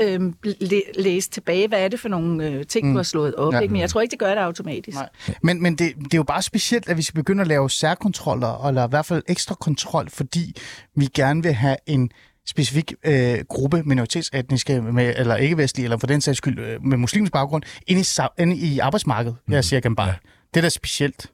øh, 0.00 0.32
læ- 0.60 0.92
læse 0.98 1.30
tilbage, 1.30 1.68
hvad 1.68 1.84
er 1.84 1.88
det 1.88 2.00
for 2.00 2.08
nogle 2.08 2.46
øh, 2.46 2.66
ting, 2.66 2.86
mm. 2.86 2.92
du 2.92 2.98
har 2.98 3.02
slået 3.02 3.34
op. 3.34 3.52
Ja. 3.54 3.60
Ikke? 3.60 3.72
Men 3.72 3.80
jeg 3.80 3.90
tror 3.90 4.00
ikke, 4.00 4.10
det 4.10 4.18
gør 4.18 4.34
det 4.34 4.40
automatisk. 4.40 4.94
Nej. 4.94 5.08
Men, 5.42 5.62
men 5.62 5.74
det, 5.74 5.92
det 5.96 6.14
er 6.14 6.18
jo 6.18 6.22
bare 6.22 6.42
specielt, 6.42 6.88
at 6.88 6.96
vi 6.96 7.02
skal 7.02 7.14
begynde 7.14 7.40
at 7.40 7.46
lave 7.46 7.70
særkontroller, 7.70 8.66
eller 8.66 8.86
i 8.86 8.90
hvert 8.90 9.06
fald 9.06 9.22
ekstra 9.28 9.54
kontrol, 9.54 10.10
fordi 10.10 10.56
vi 10.96 11.06
gerne 11.14 11.42
vil 11.42 11.52
have 11.52 11.76
en 11.86 12.10
specifik 12.46 12.94
øh, 13.04 13.38
gruppe 13.48 13.82
minoritetsetniske, 13.82 14.82
med, 14.82 15.14
eller 15.16 15.36
ikke-vestlige, 15.36 15.84
eller 15.84 15.96
for 15.96 16.06
den 16.06 16.20
sags 16.20 16.38
skyld 16.38 16.58
øh, 16.58 16.84
med 16.84 16.96
muslimsk 16.96 17.32
baggrund, 17.32 17.62
ind 17.86 18.00
i, 18.00 18.42
ind 18.42 18.52
i 18.52 18.78
arbejdsmarkedet, 18.78 19.36
mm. 19.46 19.54
jeg 19.54 19.64
siger 19.64 19.94
bare. 19.96 20.08
Ja. 20.08 20.14
Det 20.54 20.60
er 20.60 20.62
da 20.62 20.68
specielt. 20.68 21.26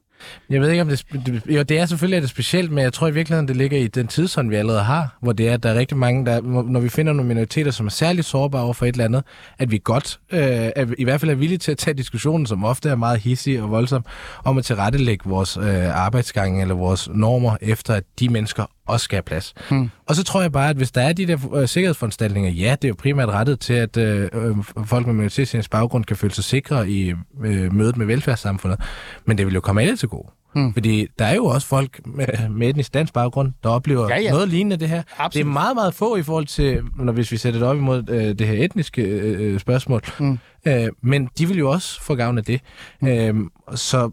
Jeg 0.51 0.61
ved 0.61 0.71
ikke, 0.71 0.83
om 0.83 0.89
det. 0.89 1.05
Jo, 1.47 1.63
det 1.63 1.79
er 1.79 1.87
selvfølgelig 1.87 2.23
det 2.23 2.31
specielt, 2.31 2.73
men 2.73 2.85
jeg 2.85 2.93
tror 2.93 3.09
i 3.09 3.15
virkeligheden, 3.15 3.49
det 3.49 3.57
ligger 3.57 3.79
i 3.79 3.87
den 3.87 4.07
tidsånd, 4.07 4.49
vi 4.49 4.55
allerede 4.57 4.83
har, 4.83 5.17
hvor 5.23 5.33
det 5.33 5.49
er, 5.49 5.55
at 5.55 5.63
der 5.63 5.71
er 5.71 5.75
rigtig 5.75 5.97
mange, 5.97 6.27
der, 6.27 6.41
når 6.63 6.81
vi 6.81 6.89
finder 6.89 7.13
nogle 7.13 7.29
minoriteter, 7.29 7.71
som 7.71 7.87
er 7.87 7.91
særligt 7.91 8.27
sårbare 8.27 8.63
over 8.63 8.73
for 8.73 8.87
et 8.87 8.93
eller 8.93 9.05
andet, 9.05 9.25
at 9.59 9.71
vi 9.71 9.81
godt, 9.85 10.21
øh, 10.33 10.41
er, 10.77 10.87
i 10.99 11.05
hvert 11.05 11.21
fald 11.21 11.31
er 11.31 11.35
villige 11.35 11.59
til 11.59 11.73
at 11.73 11.79
tage 11.79 11.95
diskussionen, 11.95 12.47
som 12.47 12.65
ofte 12.65 12.89
er 12.89 12.97
meget 12.97 13.21
hissig 13.21 13.63
og 13.63 13.71
voldsom, 13.71 14.05
om 14.45 14.59
at 14.59 14.65
tilrettelægge 14.65 15.29
vores 15.29 15.57
øh, 15.57 16.05
arbejdsgange 16.05 16.63
eller 16.63 16.75
vores 16.75 17.09
normer 17.09 17.57
efter, 17.61 17.95
at 17.95 18.05
de 18.21 18.29
mennesker 18.29 18.65
også 18.87 19.05
skal 19.05 19.17
have 19.17 19.23
plads. 19.23 19.55
Hmm. 19.69 19.91
Og 20.07 20.17
så 20.17 20.25
tror 20.25 20.43
jeg 20.43 20.53
bare, 20.53 20.71
at 20.71 20.77
hvis 20.77 20.91
der 20.91 21.01
er 21.01 21.13
de 21.13 21.27
der 21.27 21.55
øh, 21.55 21.69
sikkerhedsforanstaltninger, 21.69 22.51
ja, 22.51 22.77
det 22.83 22.85
er 22.85 22.89
jo 22.89 22.95
primært 22.99 23.29
rettet 23.29 23.61
til, 23.61 23.75
at 23.75 23.97
øh, 23.97 24.29
øh 24.33 24.57
folk 24.85 25.07
med 25.07 25.15
minoritetens 25.15 25.69
baggrund 25.69 26.05
kan 26.05 26.17
føle 26.17 26.35
sig 26.35 26.45
sikre 26.45 26.91
i 26.91 27.15
øh, 27.45 27.75
mødet 27.75 27.97
med 27.97 28.07
velfærdssamfundet, 28.07 28.81
men 29.25 29.39
det 29.39 29.47
vil 29.47 29.55
jo 29.55 29.61
komme 29.61 29.83
alle 29.83 29.97
til 29.97 30.09
gode. 30.09 30.29
Hmm. 30.57 30.73
Fordi 30.73 31.07
der 31.19 31.25
er 31.25 31.35
jo 31.35 31.45
også 31.45 31.67
folk 31.67 32.01
med, 32.07 32.49
med 32.51 32.69
etnisk 32.69 32.95
dansk 32.95 33.13
baggrund, 33.13 33.53
der 33.63 33.69
oplever 33.69 34.09
ja, 34.09 34.21
ja. 34.21 34.31
noget 34.31 34.49
lignende 34.49 34.77
det 34.77 34.89
her. 34.89 35.03
Absolut. 35.19 35.33
Det 35.33 35.41
er 35.41 35.53
meget, 35.53 35.75
meget 35.75 35.95
få 35.95 36.17
i 36.17 36.23
forhold 36.23 36.47
til, 36.47 36.81
når 36.97 37.13
hvis 37.13 37.33
vi 37.33 37.37
sætter 37.37 37.61
det 37.61 37.69
op 37.69 37.77
imod 37.77 38.11
øh, 38.11 38.39
det 38.39 38.47
her 38.47 38.65
etniske 38.65 39.03
øh, 39.03 39.55
øh 39.55 39.61
spørgsmål. 39.61 40.03
Hmm. 40.19 40.39
Øh, 40.67 40.89
men 41.03 41.29
de 41.39 41.49
vil 41.49 41.59
jo 41.59 41.71
også 41.71 42.03
få 42.03 42.15
gavn 42.15 42.39
af 42.39 42.45
det. 42.45 42.61
Hmm. 43.01 43.09
Øh, 43.09 43.35
så, 43.75 44.11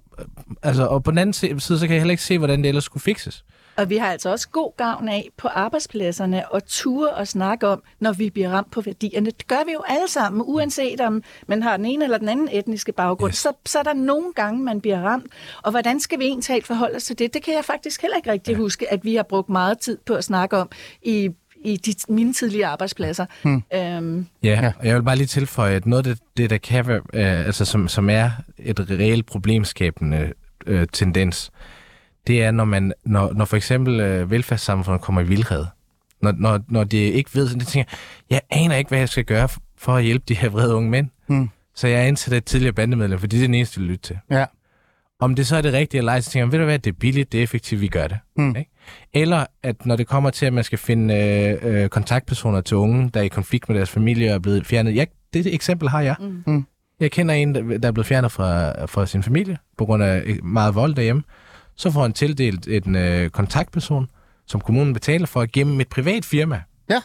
altså, 0.63 0.86
og 0.86 1.03
på 1.03 1.12
den 1.12 1.17
anden 1.17 1.59
side, 1.59 1.79
så 1.79 1.88
kan 1.88 1.93
jeg 1.93 2.01
heller 2.01 2.12
ikke 2.12 2.23
se, 2.23 2.38
hvordan 2.38 2.62
det 2.62 2.67
ellers 2.67 2.83
skulle 2.83 3.03
fikses. 3.03 3.43
Og 3.75 3.89
vi 3.89 3.97
har 3.97 4.12
altså 4.12 4.29
også 4.29 4.49
god 4.49 4.77
gavn 4.77 5.09
af 5.09 5.29
på 5.38 5.47
arbejdspladserne 5.47 6.51
og 6.51 6.65
ture 6.67 7.09
og 7.09 7.27
snakke 7.27 7.67
om, 7.67 7.83
når 7.99 8.13
vi 8.13 8.29
bliver 8.29 8.49
ramt 8.49 8.71
på 8.71 8.81
værdierne. 8.81 9.25
Det 9.25 9.47
gør 9.47 9.65
vi 9.65 9.71
jo 9.71 9.81
alle 9.88 10.07
sammen, 10.07 10.41
uanset 10.45 11.01
om 11.01 11.23
man 11.47 11.63
har 11.63 11.77
den 11.77 11.86
ene 11.86 12.03
eller 12.03 12.17
den 12.17 12.29
anden 12.29 12.49
etniske 12.51 12.91
baggrund. 12.91 13.31
Yes. 13.31 13.38
Så, 13.38 13.51
så 13.65 13.79
er 13.79 13.83
der 13.83 13.93
nogle 13.93 14.33
gange, 14.36 14.63
man 14.63 14.81
bliver 14.81 15.01
ramt. 15.01 15.25
Og 15.62 15.71
hvordan 15.71 15.99
skal 15.99 16.19
vi 16.19 16.25
egentlig 16.25 16.65
forholde 16.65 16.95
os 16.95 17.03
til 17.03 17.19
det? 17.19 17.33
Det 17.33 17.43
kan 17.43 17.53
jeg 17.53 17.65
faktisk 17.65 18.01
heller 18.01 18.17
ikke 18.17 18.31
rigtig 18.31 18.51
ja. 18.51 18.57
huske, 18.57 18.93
at 18.93 19.05
vi 19.05 19.15
har 19.15 19.23
brugt 19.23 19.49
meget 19.49 19.79
tid 19.79 19.97
på 20.05 20.13
at 20.13 20.23
snakke 20.23 20.57
om 20.57 20.69
i 21.01 21.29
i 21.63 21.77
de, 21.77 22.13
mine 22.13 22.33
tidligere 22.33 22.69
arbejdspladser. 22.69 23.25
Hmm. 23.43 23.63
Øhm. 23.73 24.27
Ja, 24.43 24.71
og 24.79 24.88
jeg 24.88 24.95
vil 24.95 25.03
bare 25.03 25.15
lige 25.15 25.27
tilføje, 25.27 25.75
at 25.75 25.86
noget 25.86 26.07
af 26.07 26.15
det, 26.15 26.23
det 26.38 26.49
der 26.49 26.57
kan 26.57 26.88
være, 26.88 27.01
øh, 27.13 27.45
altså 27.45 27.65
som, 27.65 27.88
som 27.88 28.09
er 28.09 28.29
et 28.57 28.79
reelt 28.89 29.25
problemskabende 29.25 30.33
øh, 30.67 30.88
tendens, 30.93 31.51
det 32.27 32.43
er, 32.43 32.51
når, 32.51 32.65
man, 32.65 32.93
når, 33.05 33.33
når 33.33 33.45
for 33.45 33.57
eksempel 33.57 33.99
øh, 33.99 34.31
velfærdssamfundet 34.31 35.01
kommer 35.01 35.21
i 35.21 35.25
vildhed. 35.25 35.65
Når, 36.21 36.33
når, 36.38 36.59
når 36.69 36.83
de 36.83 36.97
ikke 36.97 37.29
ved, 37.33 37.47
så 37.47 37.55
de 37.55 37.65
tænker, 37.65 37.91
jeg 38.29 38.41
aner 38.49 38.75
ikke, 38.75 38.89
hvad 38.89 38.99
jeg 38.99 39.09
skal 39.09 39.25
gøre 39.25 39.49
for 39.77 39.95
at 39.95 40.03
hjælpe 40.03 40.25
de 40.27 40.36
her 40.36 40.49
vrede 40.49 40.75
unge 40.75 40.89
mænd. 40.89 41.09
Hmm. 41.27 41.49
Så 41.75 41.88
jeg 41.88 42.01
er 42.01 42.07
indsat 42.07 42.33
et 42.33 42.45
tidligere 42.45 42.73
bandemedlem, 42.73 43.19
for 43.19 43.27
det 43.27 43.43
er 43.43 43.47
det 43.47 43.55
eneste, 43.55 43.81
jeg 43.81 43.88
lytte 43.88 44.03
til. 44.03 44.17
Ja. 44.31 44.45
Om 45.19 45.36
det 45.36 45.47
så 45.47 45.55
er 45.55 45.62
det 45.62 45.73
rigtige 45.73 45.99
eller 45.99 46.12
ej, 46.12 46.21
så 46.21 46.31
tænker 46.31 46.45
jeg, 46.45 46.51
ved 46.51 46.59
du 46.59 46.65
hvad, 46.65 46.79
det 46.79 46.89
er 46.89 46.97
billigt, 46.99 47.31
det 47.31 47.39
er 47.39 47.43
effektivt, 47.43 47.81
vi 47.81 47.88
gør 47.88 48.07
det. 48.07 48.17
Hmm. 48.36 48.55
Ikke? 48.55 48.71
Eller 49.13 49.45
at 49.63 49.86
når 49.86 49.95
det 49.95 50.07
kommer 50.07 50.29
til, 50.29 50.45
at 50.45 50.53
man 50.53 50.63
skal 50.63 50.77
finde 50.77 51.15
øh, 51.15 51.83
øh, 51.83 51.89
kontaktpersoner 51.89 52.62
til 52.62 52.77
unge, 52.77 53.09
der 53.13 53.19
er 53.19 53.23
i 53.23 53.27
konflikt 53.27 53.69
med 53.69 53.77
deres 53.77 53.89
familie 53.89 54.29
og 54.29 54.36
er 54.36 54.39
blevet 54.39 54.65
fjernet. 54.65 54.95
Ja, 54.95 55.05
det 55.33 55.53
eksempel 55.53 55.89
har 55.89 56.01
jeg. 56.01 56.15
Mm. 56.19 56.65
Jeg 56.99 57.12
kender 57.12 57.36
en, 57.36 57.55
der 57.55 57.88
er 57.88 57.91
blevet 57.91 58.07
fjernet 58.07 58.31
fra, 58.31 58.86
fra 58.86 59.05
sin 59.05 59.23
familie 59.23 59.57
på 59.77 59.86
grund 59.86 60.03
af 60.03 60.39
meget 60.43 60.75
vold 60.75 60.95
derhjemme. 60.95 61.23
Så 61.75 61.91
får 61.91 62.01
han 62.01 62.13
tildelt 62.13 62.67
en 62.67 62.95
øh, 62.95 63.29
kontaktperson, 63.29 64.07
som 64.47 64.62
kommunen 64.62 64.93
betaler 64.93 65.25
for, 65.25 65.45
gennem 65.53 65.79
et 65.79 65.88
privat 65.88 66.25
firma. 66.25 66.62
Ja. 66.89 67.01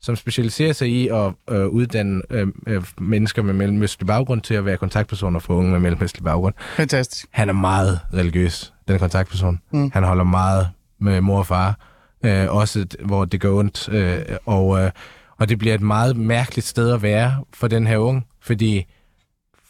Som 0.00 0.16
specialiserer 0.16 0.72
sig 0.72 0.88
i 0.88 1.08
at 1.08 1.32
øh, 1.50 1.66
uddanne 1.66 2.22
øh, 2.30 2.46
øh, 2.66 2.82
mennesker 3.00 3.42
med 3.42 3.54
mellemøstlig 3.54 4.06
baggrund 4.06 4.40
til 4.40 4.54
at 4.54 4.64
være 4.64 4.76
kontaktpersoner 4.76 5.40
for 5.40 5.54
unge 5.54 5.70
med 5.70 5.80
mellemøstlig 5.80 6.24
baggrund. 6.24 6.54
Fantastisk. 6.76 7.26
Han 7.30 7.48
er 7.48 7.52
meget 7.52 8.00
religiøs, 8.14 8.72
den 8.88 8.98
kontaktperson. 8.98 9.60
Mm. 9.70 9.90
Han 9.92 10.02
holder 10.02 10.24
meget 10.24 10.68
med 10.98 11.20
mor 11.20 11.38
og 11.38 11.46
far, 11.46 11.78
øh, 12.24 12.54
også 12.54 12.86
hvor 13.04 13.24
det 13.24 13.40
går 13.40 13.58
ondt. 13.58 13.88
Øh, 13.88 14.22
og, 14.46 14.80
øh, 14.80 14.90
og 15.38 15.48
det 15.48 15.58
bliver 15.58 15.74
et 15.74 15.80
meget 15.80 16.16
mærkeligt 16.16 16.66
sted 16.66 16.92
at 16.92 17.02
være 17.02 17.44
for 17.52 17.68
den 17.68 17.86
her 17.86 17.98
unge, 17.98 18.22
fordi 18.40 18.86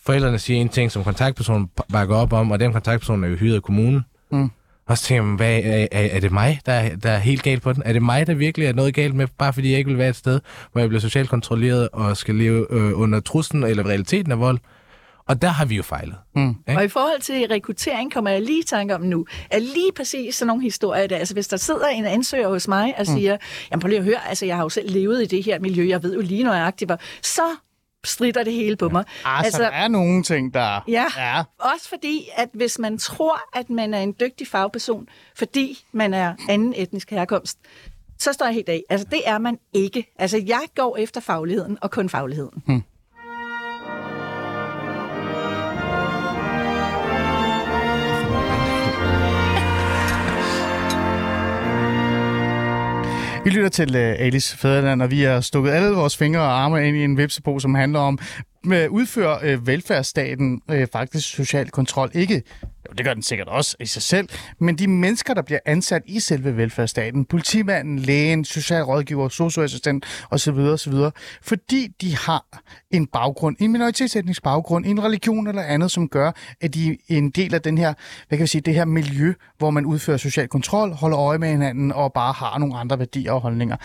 forældrene 0.06 0.38
siger 0.38 0.60
en 0.60 0.68
ting, 0.68 0.90
som 0.90 1.04
kontaktpersonen 1.04 1.70
bakker 1.92 2.16
op 2.16 2.32
om, 2.32 2.50
og 2.50 2.60
den 2.60 2.72
kontaktperson 2.72 3.24
er 3.24 3.28
jo 3.28 3.36
hyret 3.36 3.54
af 3.54 3.62
kommunen. 3.62 4.04
Mm. 4.34 4.50
Og 4.86 4.98
så 4.98 5.04
tænker 5.04 5.22
man, 5.22 5.36
hvad, 5.36 5.60
er, 5.64 5.86
er, 5.92 6.08
er 6.12 6.20
det 6.20 6.32
mig, 6.32 6.60
der 6.66 6.72
er, 6.72 6.96
der 6.96 7.10
er 7.10 7.18
helt 7.18 7.42
galt 7.42 7.62
på 7.62 7.72
den? 7.72 7.82
Er 7.86 7.92
det 7.92 8.02
mig, 8.02 8.26
der 8.26 8.34
virkelig 8.34 8.66
er 8.66 8.72
noget 8.72 8.94
galt 8.94 9.14
med, 9.14 9.26
bare 9.38 9.52
fordi 9.52 9.70
jeg 9.70 9.78
ikke 9.78 9.90
vil 9.90 9.98
være 9.98 10.08
et 10.08 10.16
sted, 10.16 10.40
hvor 10.72 10.80
jeg 10.80 10.88
bliver 10.88 11.00
socialt 11.00 11.28
kontrolleret 11.28 11.88
og 11.92 12.16
skal 12.16 12.34
leve 12.34 12.66
øh, 12.70 13.00
under 13.00 13.20
truslen 13.20 13.62
eller 13.62 13.86
realiteten 13.86 14.32
af 14.32 14.40
vold? 14.40 14.58
Og 15.28 15.42
der 15.42 15.48
har 15.48 15.64
vi 15.64 15.76
jo 15.76 15.82
fejlet. 15.82 16.14
Mm. 16.36 16.56
Og 16.68 16.84
i 16.84 16.88
forhold 16.88 17.20
til 17.20 17.46
rekruttering 17.50 18.12
kommer 18.12 18.30
jeg 18.30 18.42
lige 18.42 18.60
i 18.60 18.62
tanke 18.62 18.94
om 18.94 19.00
nu, 19.00 19.26
at 19.50 19.62
lige 19.62 19.92
præcis 19.96 20.34
sådan 20.34 20.46
nogle 20.46 20.62
historier 20.62 21.06
der, 21.06 21.16
altså 21.16 21.34
hvis 21.34 21.48
der 21.48 21.56
sidder 21.56 21.86
en 21.86 22.04
ansøger 22.04 22.48
hos 22.48 22.68
mig 22.68 22.94
og 22.98 23.04
mm. 23.08 23.16
siger, 23.16 23.36
jamen 23.70 23.80
prøv 23.80 23.88
lige 23.88 23.98
at 23.98 24.04
høre, 24.04 24.28
altså 24.28 24.46
jeg 24.46 24.56
har 24.56 24.62
jo 24.62 24.68
selv 24.68 24.90
levet 24.90 25.22
i 25.22 25.26
det 25.36 25.44
her 25.44 25.58
miljø, 25.60 25.88
jeg 25.88 26.02
ved 26.02 26.14
jo 26.14 26.20
lige 26.20 26.44
nøjagtigt, 26.44 26.88
hvor, 26.88 26.98
så 27.22 27.42
strider 28.04 28.44
det 28.44 28.52
hele 28.52 28.76
på 28.76 28.88
mig. 28.88 29.04
Ja. 29.24 29.42
Altså, 29.44 29.62
der 29.62 29.68
er 29.68 29.88
nogle 29.88 30.22
ting, 30.22 30.54
der... 30.54 30.84
Ja, 30.88 31.06
ja, 31.16 31.42
også 31.58 31.88
fordi, 31.88 32.28
at 32.36 32.48
hvis 32.52 32.78
man 32.78 32.98
tror, 32.98 33.58
at 33.58 33.70
man 33.70 33.94
er 33.94 34.00
en 34.00 34.14
dygtig 34.20 34.46
fagperson, 34.46 35.08
fordi 35.34 35.84
man 35.92 36.14
er 36.14 36.34
anden 36.48 36.74
etnisk 36.76 37.10
herkomst, 37.10 37.58
så 38.18 38.32
står 38.32 38.46
jeg 38.46 38.54
helt 38.54 38.68
af. 38.68 38.82
Altså, 38.90 39.06
det 39.10 39.20
er 39.26 39.38
man 39.38 39.58
ikke. 39.72 40.14
Altså, 40.18 40.42
jeg 40.46 40.62
går 40.74 40.96
efter 40.96 41.20
fagligheden, 41.20 41.78
og 41.80 41.90
kun 41.90 42.08
fagligheden. 42.08 42.62
Hmm. 42.66 42.82
Vi 53.44 53.50
lytter 53.50 53.68
til 53.68 53.96
uh, 53.96 54.02
Alice 54.02 54.58
Fæderland, 54.58 55.02
og 55.02 55.10
vi 55.10 55.22
har 55.22 55.40
stukket 55.40 55.70
alle 55.70 55.88
vores 55.88 56.16
fingre 56.16 56.40
og 56.40 56.62
arme 56.62 56.88
ind 56.88 56.96
i 56.96 57.04
en 57.04 57.16
vipsebo, 57.16 57.58
som 57.58 57.74
handler 57.74 57.98
om, 57.98 58.18
øh, 58.20 58.70
med 58.70 58.88
udfører 58.88 59.38
øh, 59.42 59.66
velfærdsstaten 59.66 60.62
faktisk 60.92 61.28
social 61.34 61.70
kontrol. 61.70 62.10
Ikke 62.14 62.42
jo, 62.88 62.94
det 62.98 63.06
gør 63.06 63.14
den 63.14 63.22
sikkert 63.22 63.48
også 63.48 63.76
i 63.80 63.86
sig 63.86 64.02
selv, 64.02 64.28
men 64.58 64.78
de 64.78 64.88
mennesker, 64.88 65.34
der 65.34 65.42
bliver 65.42 65.58
ansat 65.66 66.02
i 66.06 66.20
selve 66.20 66.56
velfærdsstaten, 66.56 67.24
politimanden, 67.24 67.98
lægen, 67.98 68.44
socialrådgiver, 68.44 69.28
socioassistent 69.28 70.04
osv., 70.30 70.58
osv., 70.58 70.94
fordi 71.42 71.88
de 72.00 72.16
har 72.16 72.44
en 72.90 73.06
baggrund, 73.06 73.56
en 73.60 73.72
minoritetsetnisk 73.72 74.42
baggrund, 74.42 74.86
en 74.86 75.04
religion 75.04 75.46
eller 75.46 75.62
andet, 75.62 75.90
som 75.90 76.08
gør, 76.08 76.32
at 76.60 76.74
de 76.74 76.90
er 76.90 76.96
en 77.08 77.30
del 77.30 77.54
af 77.54 77.62
den 77.62 77.78
her, 77.78 77.94
hvad 78.28 78.38
kan 78.38 78.42
vi 78.42 78.48
sige, 78.48 78.62
det 78.62 78.74
her 78.74 78.84
miljø, 78.84 79.34
hvor 79.58 79.70
man 79.70 79.86
udfører 79.86 80.16
social 80.16 80.48
kontrol, 80.48 80.92
holder 80.92 81.18
øje 81.18 81.38
med 81.38 81.48
hinanden 81.48 81.92
og 81.92 82.12
bare 82.12 82.32
har 82.32 82.58
nogle 82.58 82.76
andre 82.76 82.98
værdier 82.98 83.32
og 83.32 83.40
holdninger. 83.40 83.76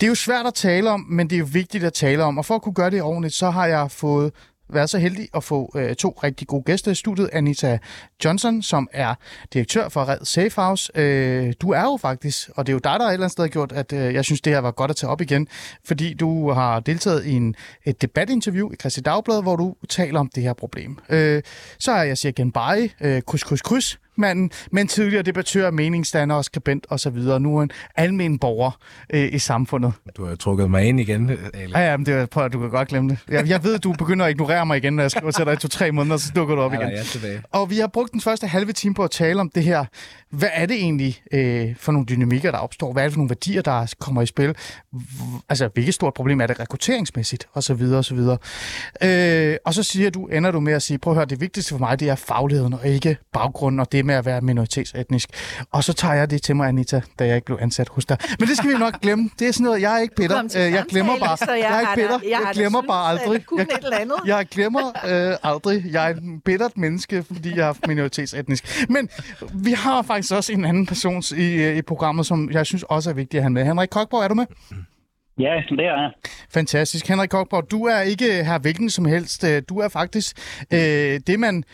Det 0.00 0.06
er 0.06 0.08
jo 0.08 0.14
svært 0.14 0.46
at 0.46 0.54
tale 0.54 0.90
om, 0.90 1.00
men 1.08 1.30
det 1.30 1.36
er 1.36 1.40
jo 1.40 1.48
vigtigt 1.52 1.84
at 1.84 1.92
tale 1.92 2.24
om, 2.24 2.38
og 2.38 2.44
for 2.44 2.54
at 2.54 2.62
kunne 2.62 2.74
gøre 2.74 2.90
det 2.90 3.02
ordentligt, 3.02 3.34
så 3.34 3.50
har 3.50 3.66
jeg 3.66 3.90
fået 3.90 4.32
været 4.72 4.90
så 4.90 4.98
heldig 4.98 5.28
at 5.34 5.44
få 5.44 5.72
øh, 5.76 5.94
to 5.94 6.18
rigtig 6.22 6.46
gode 6.48 6.62
gæster 6.62 6.90
i 6.90 6.94
studiet. 6.94 7.30
Anita 7.32 7.78
Johnson, 8.24 8.62
som 8.62 8.88
er 8.92 9.14
direktør 9.52 9.88
for 9.88 10.08
Red 10.08 10.24
Safe 10.24 10.52
House. 10.56 10.92
Øh, 10.94 11.52
du 11.60 11.70
er 11.70 11.82
jo 11.82 11.98
faktisk, 12.00 12.50
og 12.56 12.66
det 12.66 12.72
er 12.72 12.74
jo 12.74 12.78
dig, 12.78 13.00
der 13.00 13.06
et 13.06 13.12
eller 13.12 13.24
andet 13.24 13.32
sted 13.32 13.44
har 13.44 13.48
gjort, 13.48 13.72
at 13.72 13.92
øh, 13.92 14.14
jeg 14.14 14.24
synes, 14.24 14.40
det 14.40 14.52
her 14.52 14.60
var 14.60 14.70
godt 14.70 14.90
at 14.90 14.96
tage 14.96 15.10
op 15.10 15.20
igen, 15.20 15.48
fordi 15.84 16.14
du 16.14 16.50
har 16.50 16.80
deltaget 16.80 17.26
i 17.26 17.32
en, 17.32 17.54
et 17.84 18.02
debatinterview 18.02 18.72
i 18.72 18.76
Christi 18.76 19.00
Dagblad, 19.00 19.42
hvor 19.42 19.56
du 19.56 19.74
taler 19.88 20.20
om 20.20 20.30
det 20.34 20.42
her 20.42 20.52
problem. 20.52 20.98
Øh, 21.08 21.42
så 21.78 21.92
er 21.92 22.02
jeg 22.02 22.18
Sergen 22.18 22.52
Baye, 22.52 22.90
øh, 23.00 23.22
kryds, 23.22 23.44
kryds, 23.44 23.62
kryds, 23.62 23.98
manden, 24.20 24.50
men 24.72 24.88
tidligere 24.88 25.22
debattør, 25.22 25.70
meningsstander 25.70 26.36
og 26.36 26.44
skribent 26.44 26.86
osv. 26.90 27.16
Nu 27.16 27.58
er 27.58 27.62
en 27.62 27.70
almen 27.96 28.38
borger 28.38 28.70
øh, 29.14 29.34
i 29.34 29.38
samfundet. 29.38 29.92
Du 30.16 30.26
har 30.26 30.34
trukket 30.34 30.70
mig 30.70 30.84
ind 30.84 31.00
igen, 31.00 31.30
Ale. 31.30 31.78
Ja, 31.78 31.90
ja, 31.90 31.96
men 31.96 32.06
det 32.06 32.14
er, 32.14 32.26
prøv, 32.26 32.48
du 32.48 32.60
kan 32.60 32.70
godt 32.70 32.88
glemme 32.88 33.10
det. 33.10 33.18
Jeg, 33.28 33.48
jeg 33.48 33.64
ved, 33.64 33.78
du 33.78 33.92
begynder 33.92 34.26
at 34.26 34.30
ignorere 34.30 34.66
mig 34.66 34.76
igen, 34.76 34.92
når 34.92 35.02
jeg 35.02 35.10
skriver 35.10 35.30
til 35.30 35.44
dig 35.44 35.52
i 35.52 35.56
to-tre 35.56 35.92
måneder, 35.92 36.16
så 36.16 36.32
dukker 36.36 36.54
du 36.54 36.60
op 36.60 36.72
igen. 36.72 36.82
Ja, 36.82 36.88
jeg 36.88 36.98
er 36.98 37.04
tilbage. 37.04 37.42
Og 37.52 37.70
vi 37.70 37.78
har 37.78 37.86
brugt 37.86 38.12
den 38.12 38.20
første 38.20 38.46
halve 38.46 38.72
time 38.72 38.94
på 38.94 39.04
at 39.04 39.10
tale 39.10 39.40
om 39.40 39.50
det 39.54 39.64
her. 39.64 39.84
Hvad 40.30 40.48
er 40.52 40.66
det 40.66 40.76
egentlig 40.76 41.22
øh, 41.32 41.76
for 41.76 41.92
nogle 41.92 42.06
dynamikker, 42.06 42.50
der 42.50 42.58
opstår? 42.58 42.92
Hvad 42.92 43.02
er 43.02 43.06
det 43.06 43.12
for 43.12 43.18
nogle 43.18 43.30
værdier, 43.30 43.62
der 43.62 43.94
kommer 44.00 44.22
i 44.22 44.26
spil? 44.26 44.54
Altså, 45.48 45.68
hvilket 45.74 45.94
stort 45.94 46.14
problem 46.14 46.40
er 46.40 46.46
det 46.46 46.60
rekrutteringsmæssigt? 46.60 47.48
Og 47.52 47.62
så 47.62 47.74
videre, 47.74 47.98
og 47.98 48.04
så 48.04 48.14
videre. 48.14 48.38
Øh, 49.02 49.56
og 49.64 49.74
så 49.74 49.82
siger 49.82 50.10
du, 50.10 50.26
ender 50.26 50.50
du 50.50 50.60
med 50.60 50.72
at 50.72 50.82
sige, 50.82 50.98
prøv 50.98 51.12
at 51.12 51.16
høre, 51.16 51.26
det 51.26 51.40
vigtigste 51.40 51.70
for 51.70 51.78
mig, 51.78 52.00
det 52.00 52.08
er 52.08 52.14
fagligheden, 52.14 52.72
og 52.72 52.86
ikke 52.86 53.16
baggrunden, 53.32 53.80
og 53.80 53.92
det 53.92 53.98
med 54.10 54.18
at 54.18 54.26
være 54.26 54.40
minoritetsetnisk. 54.40 55.28
Og 55.72 55.84
så 55.84 55.92
tager 55.92 56.14
jeg 56.14 56.30
det 56.30 56.42
til 56.42 56.56
mig, 56.56 56.68
Anita, 56.68 57.00
da 57.18 57.26
jeg 57.26 57.34
ikke 57.34 57.46
blev 57.46 57.58
ansat 57.60 57.88
hos 57.88 58.04
dig. 58.04 58.16
Men 58.38 58.48
det 58.48 58.56
skal 58.56 58.70
vi 58.70 58.78
nok 58.78 59.00
glemme. 59.00 59.30
Det 59.38 59.48
er 59.48 59.52
sådan 59.52 59.64
noget, 59.64 59.80
jeg 59.80 59.96
er 59.96 60.00
ikke 60.06 60.14
bitter. 60.14 60.38
Øh, 60.56 60.72
jeg 60.72 60.84
glemmer 60.88 61.16
bare. 61.18 61.36
Jeg, 61.40 61.58
jeg 61.58 61.76
er 61.76 61.80
ikke 61.80 61.92
bitter. 61.94 62.18
Jeg, 62.22 62.40
jeg 62.46 62.50
glemmer 62.54 62.82
bare 62.82 63.04
aldrig. 63.10 63.44
Jeg, 63.58 63.66
jeg 64.26 64.46
glemmer 64.50 64.86
øh, 65.10 65.36
aldrig. 65.42 65.84
Jeg 65.92 66.10
er 66.10 66.14
en 66.14 66.40
bittert 66.40 66.76
menneske, 66.76 67.22
fordi 67.22 67.56
jeg 67.56 67.68
er 67.68 67.74
minoritetsetnisk. 67.86 68.86
Men 68.88 69.08
vi 69.54 69.72
har 69.72 70.02
faktisk 70.02 70.32
også 70.34 70.52
en 70.52 70.64
anden 70.64 70.86
person 70.86 71.22
i, 71.36 71.70
i 71.78 71.82
programmet, 71.82 72.26
som 72.26 72.50
jeg 72.50 72.66
synes 72.66 72.82
også 72.82 73.10
er 73.10 73.14
vigtig 73.14 73.38
at 73.38 73.42
have 73.42 73.50
med. 73.50 73.64
Henrik 73.64 73.88
Kokborg, 73.88 74.24
er 74.24 74.28
du 74.28 74.34
med? 74.34 74.46
Ja, 75.38 75.62
det 75.70 75.80
er 75.80 76.02
jeg. 76.02 76.10
Fantastisk. 76.54 77.08
Henrik 77.08 77.28
Kokborg, 77.28 77.70
du 77.70 77.84
er 77.84 78.00
ikke 78.00 78.44
her 78.44 78.58
hvilken 78.58 78.90
som 78.90 79.04
helst. 79.04 79.44
Du 79.68 79.78
er 79.78 79.88
faktisk 79.88 80.36
øh, 80.72 81.20
det, 81.26 81.40
man 81.40 81.64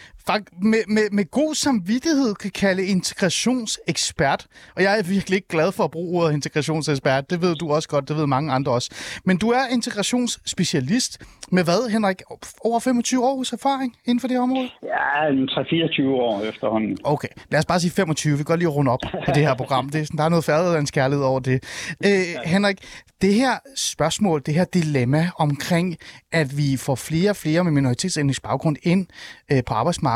med, 0.62 0.82
med, 0.88 1.10
med 1.12 1.30
god 1.30 1.54
samvittighed 1.54 2.34
kan 2.34 2.50
kalde 2.50 2.86
integrationsekspert. 2.86 4.46
Og 4.76 4.82
jeg 4.82 4.98
er 4.98 5.02
virkelig 5.02 5.36
ikke 5.36 5.48
glad 5.48 5.72
for 5.72 5.84
at 5.84 5.90
bruge 5.90 6.22
ordet 6.22 6.34
integrationsekspert. 6.34 7.30
Det 7.30 7.42
ved 7.42 7.54
du 7.54 7.72
også 7.72 7.88
godt, 7.88 8.08
det 8.08 8.16
ved 8.16 8.26
mange 8.26 8.52
andre 8.52 8.72
også. 8.72 9.20
Men 9.24 9.36
du 9.36 9.50
er 9.50 9.66
integrationsspecialist 9.72 11.22
med 11.52 11.64
hvad, 11.64 11.90
Henrik? 11.90 12.22
Over 12.60 12.80
25 12.80 13.24
års 13.24 13.52
erfaring 13.52 13.96
inden 14.04 14.20
for 14.20 14.28
det 14.28 14.38
område? 14.38 14.68
Ja, 14.82 15.30
3-24 15.30 16.02
år 16.08 16.42
efterhånden. 16.42 16.98
Okay, 17.04 17.28
lad 17.50 17.58
os 17.58 17.66
bare 17.66 17.80
sige 17.80 17.90
25. 17.90 18.32
Vi 18.32 18.36
kan 18.36 18.44
godt 18.44 18.60
lige 18.60 18.68
runde 18.68 18.90
op 18.90 18.98
på 19.26 19.32
det 19.34 19.42
her 19.42 19.54
program. 19.54 19.88
Det 19.88 20.00
er 20.00 20.04
sådan, 20.04 20.18
der 20.18 20.24
er 20.24 20.28
noget 20.28 20.44
færdigt 20.44 20.92
kærlighed 20.92 21.24
over 21.24 21.40
det. 21.40 21.64
Øh, 22.06 22.10
Henrik, 22.44 22.78
det 23.22 23.34
her 23.34 23.52
spørgsmål, 23.76 24.42
det 24.46 24.54
her 24.54 24.64
dilemma 24.64 25.30
omkring, 25.38 25.96
at 26.32 26.56
vi 26.56 26.76
får 26.76 26.94
flere 26.94 27.30
og 27.30 27.36
flere 27.36 27.64
med 27.64 27.72
minoritetsetnisk 27.72 28.42
baggrund 28.42 28.76
ind 28.82 29.06
øh, 29.52 29.62
på 29.66 29.74
arbejdsmarkedet, 29.74 30.15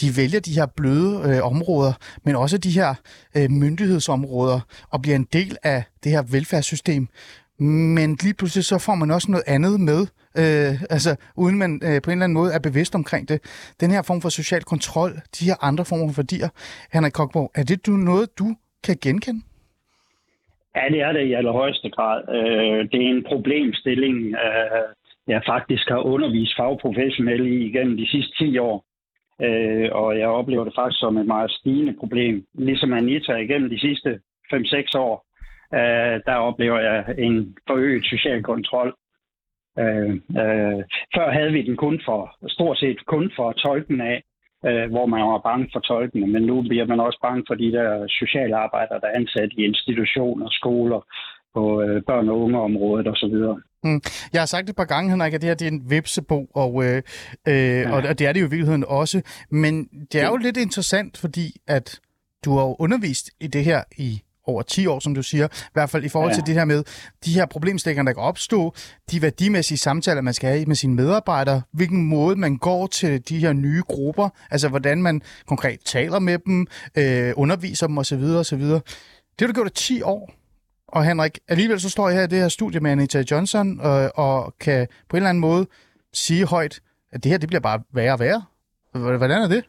de 0.00 0.06
vælger 0.16 0.40
de 0.40 0.52
her 0.52 0.66
bløde 0.76 1.12
øh, 1.28 1.46
områder, 1.52 1.92
men 2.24 2.36
også 2.36 2.58
de 2.58 2.70
her 2.70 2.94
øh, 3.36 3.50
myndighedsområder, 3.50 4.60
og 4.92 5.02
bliver 5.02 5.16
en 5.16 5.28
del 5.32 5.56
af 5.62 5.84
det 6.04 6.12
her 6.12 6.22
velfærdssystem. 6.32 7.08
Men 7.96 8.08
lige 8.22 8.34
pludselig 8.38 8.64
så 8.64 8.78
får 8.86 8.94
man 8.94 9.10
også 9.10 9.30
noget 9.30 9.44
andet 9.46 9.80
med, 9.80 10.00
øh, 10.42 10.72
altså 10.90 11.10
uden 11.36 11.58
man 11.58 11.70
øh, 11.88 11.96
på 12.02 12.10
en 12.10 12.16
eller 12.16 12.24
anden 12.24 12.38
måde 12.40 12.52
er 12.52 12.62
bevidst 12.68 12.94
omkring 12.94 13.28
det. 13.28 13.38
Den 13.80 13.90
her 13.90 14.02
form 14.02 14.20
for 14.20 14.28
social 14.28 14.62
kontrol, 14.62 15.10
de 15.36 15.44
her 15.44 15.58
andre 15.68 15.84
former 15.84 16.08
for 16.08 16.22
værdier. 16.22 16.48
Henrik 16.92 17.12
Kokborg, 17.12 17.50
er 17.54 17.64
det 17.70 17.86
du 17.86 17.92
noget, 17.92 18.38
du 18.38 18.46
kan 18.86 18.96
genkende? 19.02 19.40
Ja, 20.76 20.84
det 20.92 21.00
er 21.00 21.12
det 21.12 21.24
i 21.26 21.32
allerhøjeste 21.32 21.90
grad. 21.90 22.18
Øh, 22.36 22.78
det 22.90 22.98
er 23.04 23.10
en 23.16 23.24
problemstilling, 23.32 24.16
øh, 24.44 24.82
jeg 25.28 25.42
faktisk 25.46 25.88
har 25.88 25.98
undervist 26.12 26.56
fagprofessionelle 26.56 27.48
i 27.56 27.66
igennem 27.68 27.96
de 27.96 28.06
sidste 28.06 28.44
10 28.44 28.58
år. 28.58 28.84
Øh, 29.42 29.88
og 29.92 30.18
jeg 30.18 30.28
oplever 30.28 30.64
det 30.64 30.74
faktisk 30.76 31.00
som 31.00 31.16
et 31.16 31.26
meget 31.26 31.50
stigende 31.50 31.94
problem. 32.00 32.46
Ligesom 32.54 32.92
Anita 32.92 33.32
igennem 33.32 33.70
de 33.70 33.80
sidste 33.80 34.20
5-6 34.54 34.98
år, 34.98 35.26
øh, 35.74 36.20
der 36.26 36.34
oplever 36.34 36.80
jeg 36.80 37.14
en 37.18 37.56
forøget 37.66 38.06
social 38.06 38.42
kontrol. 38.42 38.94
Øh, 39.78 40.10
øh, 40.42 40.80
før 41.14 41.30
havde 41.30 41.52
vi 41.52 41.62
den 41.62 41.76
kun 41.76 42.00
for, 42.04 42.36
stort 42.48 42.78
set 42.78 43.06
kun 43.06 43.32
for 43.36 43.52
tolken 43.52 44.00
af, 44.00 44.22
øh, 44.66 44.90
hvor 44.90 45.06
man 45.06 45.20
var 45.20 45.38
bange 45.38 45.68
for 45.72 45.80
tolkene, 45.80 46.26
men 46.26 46.42
nu 46.42 46.62
bliver 46.62 46.86
man 46.86 47.00
også 47.00 47.18
bange 47.22 47.44
for 47.46 47.54
de 47.54 47.72
der 47.72 48.06
sociale 48.08 48.56
arbejdere, 48.56 49.00
der 49.00 49.06
er 49.06 49.18
ansat 49.20 49.50
i 49.58 49.64
institutioner, 49.64 50.46
skoler, 50.50 51.00
på 51.54 51.82
øh, 51.82 52.02
børn- 52.02 52.28
og 52.28 52.40
ungeområdet 52.40 53.08
osv. 53.08 53.34
Mm. 53.84 54.02
Jeg 54.32 54.40
har 54.40 54.46
sagt 54.46 54.70
et 54.70 54.76
par 54.76 54.84
gange, 54.84 55.10
Henrik, 55.10 55.34
at 55.34 55.40
det 55.40 55.48
her 55.48 55.54
det 55.54 55.66
er 55.66 55.70
en 55.70 55.90
vipsebo, 55.90 56.46
og, 56.54 56.84
øh, 56.84 57.02
øh, 57.48 57.54
ja. 57.54 57.90
og, 57.90 58.02
og 58.08 58.18
det 58.18 58.26
er 58.26 58.32
det 58.32 58.40
jo 58.40 58.46
i 58.46 58.50
virkeligheden 58.50 58.84
også. 58.88 59.22
Men 59.50 59.88
det 60.12 60.20
er 60.20 60.28
jo 60.28 60.36
lidt 60.36 60.56
interessant, 60.56 61.18
fordi 61.18 61.56
at 61.66 62.00
du 62.44 62.56
har 62.56 62.64
jo 62.64 62.76
undervist 62.78 63.30
i 63.40 63.46
det 63.46 63.64
her 63.64 63.82
i 63.96 64.22
over 64.46 64.62
10 64.62 64.86
år, 64.86 65.00
som 65.00 65.14
du 65.14 65.22
siger. 65.22 65.46
I 65.46 65.70
hvert 65.72 65.90
fald 65.90 66.04
i 66.04 66.08
forhold 66.08 66.30
ja. 66.30 66.36
til 66.36 66.46
det 66.46 66.54
her 66.54 66.64
med 66.64 66.84
de 67.24 67.34
her 67.34 67.46
problemstillinger, 67.46 68.02
der 68.02 68.12
kan 68.12 68.22
opstå, 68.22 68.74
de 69.10 69.22
værdimæssige 69.22 69.78
samtaler, 69.78 70.20
man 70.20 70.34
skal 70.34 70.50
have 70.50 70.66
med 70.66 70.76
sine 70.76 70.94
medarbejdere, 70.94 71.62
hvilken 71.72 72.06
måde 72.06 72.36
man 72.36 72.56
går 72.56 72.86
til 72.86 73.28
de 73.28 73.38
her 73.38 73.52
nye 73.52 73.82
grupper, 73.88 74.28
altså 74.50 74.68
hvordan 74.68 75.02
man 75.02 75.22
konkret 75.46 75.80
taler 75.84 76.18
med 76.18 76.38
dem, 76.38 76.66
øh, 76.96 77.32
underviser 77.36 77.86
dem 77.86 77.98
osv. 77.98 78.22
osv. 78.22 78.60
Det 78.62 79.40
har 79.40 79.46
du 79.46 79.52
gjort 79.52 79.66
i 79.66 79.74
10 79.74 80.02
år. 80.02 80.41
Og 80.96 81.04
Henrik, 81.04 81.34
alligevel 81.48 81.80
så 81.80 81.90
står 81.90 82.08
jeg 82.08 82.16
her 82.18 82.24
i 82.24 82.32
det 82.32 82.38
her 82.38 82.48
studie 82.48 82.80
med 82.80 82.90
Anita 82.90 83.24
Johnson, 83.30 83.80
og, 83.80 83.96
og 84.26 84.54
kan 84.64 84.88
på 85.08 85.16
en 85.16 85.20
eller 85.20 85.28
anden 85.28 85.46
måde 85.50 85.66
sige 86.12 86.46
højt, 86.46 86.80
at 87.12 87.24
det 87.24 87.30
her 87.30 87.38
det 87.38 87.48
bliver 87.48 87.60
bare 87.60 87.82
værre 87.94 88.12
og 88.12 88.20
værre. 88.20 88.42
Hvordan 89.18 89.42
er 89.44 89.48
det? 89.48 89.64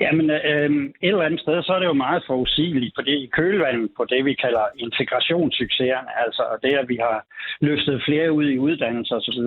Jamen, 0.00 0.30
øh, 0.30 0.70
et 1.06 1.12
eller 1.12 1.28
andet 1.28 1.40
sted, 1.40 1.62
så 1.62 1.72
er 1.72 1.78
det 1.78 1.86
jo 1.86 2.04
meget 2.06 2.22
forudsigeligt, 2.26 2.94
fordi 2.98 3.14
i 3.24 3.30
kølvandet 3.38 3.90
på 3.96 4.04
det, 4.04 4.24
vi 4.24 4.34
kalder 4.34 4.64
integrationssucceserne, 4.76 6.10
altså 6.24 6.42
det, 6.62 6.72
at 6.82 6.88
vi 6.88 6.96
har 7.06 7.16
løftet 7.60 8.02
flere 8.08 8.32
ud 8.32 8.46
i 8.48 8.58
uddannelse 8.58 9.14
osv., 9.14 9.40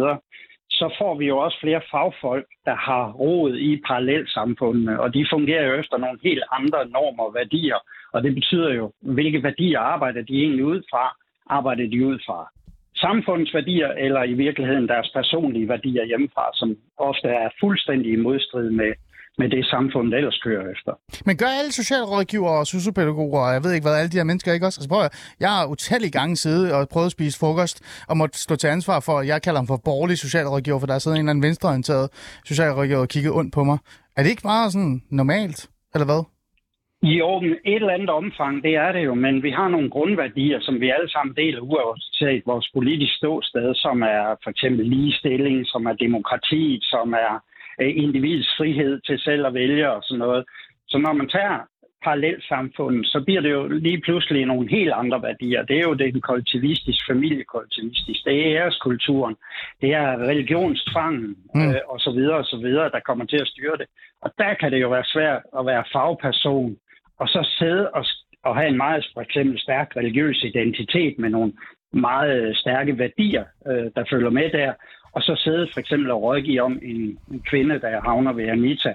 så 0.82 0.88
får 1.00 1.14
vi 1.16 1.26
jo 1.26 1.38
også 1.38 1.58
flere 1.64 1.82
fagfolk, 1.92 2.48
der 2.66 2.76
har 2.76 3.12
råd 3.12 3.54
i 3.58 3.82
parallelsamfundene, 3.88 5.02
og 5.04 5.14
de 5.14 5.28
fungerer 5.34 5.66
jo 5.68 5.74
efter 5.82 5.98
nogle 5.98 6.20
helt 6.24 6.44
andre 6.58 6.82
normer 6.96 7.24
og 7.24 7.34
værdier, 7.34 7.80
og 8.14 8.24
det 8.24 8.34
betyder 8.36 8.74
jo, 8.74 8.92
hvilke 9.02 9.44
værdier 9.44 9.80
arbejder 9.80 10.22
de 10.22 10.36
egentlig 10.44 10.66
ud 10.66 10.82
fra? 10.92 11.04
Arbejder 11.58 11.88
de 11.90 12.06
ud 12.06 12.20
fra 12.26 12.40
samfundets 12.96 13.54
værdier, 13.54 13.92
eller 14.06 14.24
i 14.24 14.34
virkeligheden 14.34 14.88
deres 14.88 15.10
personlige 15.18 15.70
værdier 15.70 16.06
hjemmefra, 16.06 16.46
som 16.54 16.78
ofte 16.98 17.28
er 17.28 17.50
fuldstændig 17.60 18.12
i 18.14 18.24
modstrid 18.28 18.70
med 18.70 18.92
med 19.42 19.50
det 19.56 19.66
samfund, 19.76 20.06
der 20.12 20.18
ellers 20.18 20.40
kører 20.46 20.66
efter. 20.74 20.92
Men 21.28 21.36
gør 21.42 21.52
alle 21.60 21.72
socialrådgivere 21.82 22.58
og 22.62 22.68
sociopædagoger, 22.76 23.42
og 23.48 23.54
jeg 23.56 23.62
ved 23.64 23.72
ikke 23.74 23.86
hvad, 23.86 23.96
alle 24.00 24.12
de 24.14 24.20
her 24.22 24.30
mennesker 24.32 24.54
ikke 24.54 24.66
også? 24.68 24.78
Altså, 24.80 24.90
prøv 24.94 25.04
at, 25.10 25.14
jeg 25.44 25.52
har 25.56 25.64
utallige 25.74 26.16
gange 26.20 26.36
siddet 26.44 26.74
og 26.76 26.80
prøvet 26.94 27.10
at 27.12 27.16
spise 27.18 27.40
frokost, 27.40 27.78
og 28.10 28.18
måtte 28.22 28.38
stå 28.46 28.54
til 28.56 28.68
ansvar 28.78 29.00
for, 29.08 29.16
at 29.22 29.28
jeg 29.32 29.40
kalder 29.46 29.60
dem 29.62 29.68
for 29.72 29.80
borgerlige 29.90 30.24
socialrådgiver, 30.26 30.80
for 30.80 30.88
der 30.88 31.00
sidder 31.00 31.18
en 31.18 31.22
eller 31.26 31.34
anden 31.34 31.48
venstreorienteret 31.48 32.06
socialrådgiver 32.52 33.02
og 33.06 33.10
kigger 33.14 33.32
ondt 33.40 33.54
på 33.58 33.64
mig. 33.70 33.78
Er 34.18 34.22
det 34.24 34.30
ikke 34.30 34.50
meget 34.54 34.72
sådan 34.74 35.02
normalt, 35.10 35.60
eller 35.94 36.08
hvad? 36.12 36.24
I 37.04 37.22
orden, 37.22 37.52
et 37.66 37.82
eller 37.82 37.98
andet 37.98 38.10
omfang, 38.10 38.64
det 38.64 38.74
er 38.76 38.92
det 38.92 39.04
jo, 39.10 39.14
men 39.26 39.44
vi 39.44 39.52
har 39.52 39.68
nogle 39.68 39.90
grundværdier, 39.90 40.60
som 40.62 40.76
vi 40.82 40.90
alle 40.90 41.12
sammen 41.12 41.36
deler 41.36 41.62
uafhængigt 41.62 42.48
vores 42.52 42.68
politiske 42.74 43.18
ståsted, 43.18 43.76
som 43.76 44.02
er 44.02 44.26
for 44.44 44.50
eksempel 44.50 44.86
ligestilling, 44.86 45.58
som 45.68 45.86
er 45.86 45.94
demokratiet, 45.94 46.84
som 46.84 47.14
er 47.14 47.34
individets 47.80 48.50
frihed 48.58 49.02
til 49.02 49.20
selv 49.20 49.46
at 49.46 49.54
vælge 49.54 49.92
og 49.92 50.04
sådan 50.04 50.20
noget. 50.20 50.46
Så 50.88 50.98
når 50.98 51.14
man 51.14 51.30
tager 51.30 51.60
parallelsamfundet, 52.04 53.06
så 53.08 53.24
bliver 53.26 53.42
det 53.42 53.52
jo 53.52 53.68
lige 53.68 54.02
pludselig 54.02 54.46
nogle 54.46 54.70
helt 54.70 54.92
andre 54.92 55.22
værdier. 55.22 55.64
Det 55.64 55.78
er 55.78 55.84
jo 55.90 55.94
det 55.94 56.24
kollektivistisk, 56.24 57.00
familiekollektivistisk, 57.10 58.26
det 58.26 58.34
er 58.34 58.62
æreskulturen, 58.62 59.36
det 59.82 59.94
er 59.94 60.18
religionstvangen 60.30 61.36
mm. 61.56 61.70
øh, 61.70 61.82
og 61.88 62.00
så 62.00 62.12
videre 62.12 62.38
og 62.38 62.46
så 62.46 62.58
videre, 62.58 62.90
der 62.90 63.00
kommer 63.00 63.26
til 63.26 63.42
at 63.42 63.48
styre 63.48 63.78
det. 63.78 63.88
Og 64.22 64.32
der 64.38 64.54
kan 64.54 64.72
det 64.72 64.82
jo 64.82 64.90
være 64.90 65.12
svært 65.14 65.42
at 65.60 65.66
være 65.66 65.84
fagperson, 65.94 66.78
og 67.20 67.28
så 67.28 67.50
sidde 67.60 67.90
og, 67.92 68.06
og 68.44 68.56
have 68.56 68.68
en 68.68 68.78
meget 68.78 69.08
for 69.14 69.22
eksempel 69.22 69.60
stærk 69.60 69.96
religiøs 69.96 70.44
identitet 70.44 71.20
med 71.20 71.30
nogle 71.30 71.54
meget 71.94 72.58
stærke 72.58 72.98
værdier, 72.98 73.46
øh, 73.68 73.92
der 73.96 74.04
følger 74.10 74.30
med 74.30 74.50
der, 74.50 74.74
og 75.14 75.22
så 75.22 75.36
sidde 75.44 75.68
for 75.74 75.80
eksempel 75.80 76.12
og 76.12 76.22
rådgive 76.22 76.62
om 76.62 76.80
en, 76.82 77.18
en 77.32 77.42
kvinde, 77.50 77.82
der 77.82 78.02
havner 78.02 78.34
ved 78.34 78.48
Anita, 78.48 78.94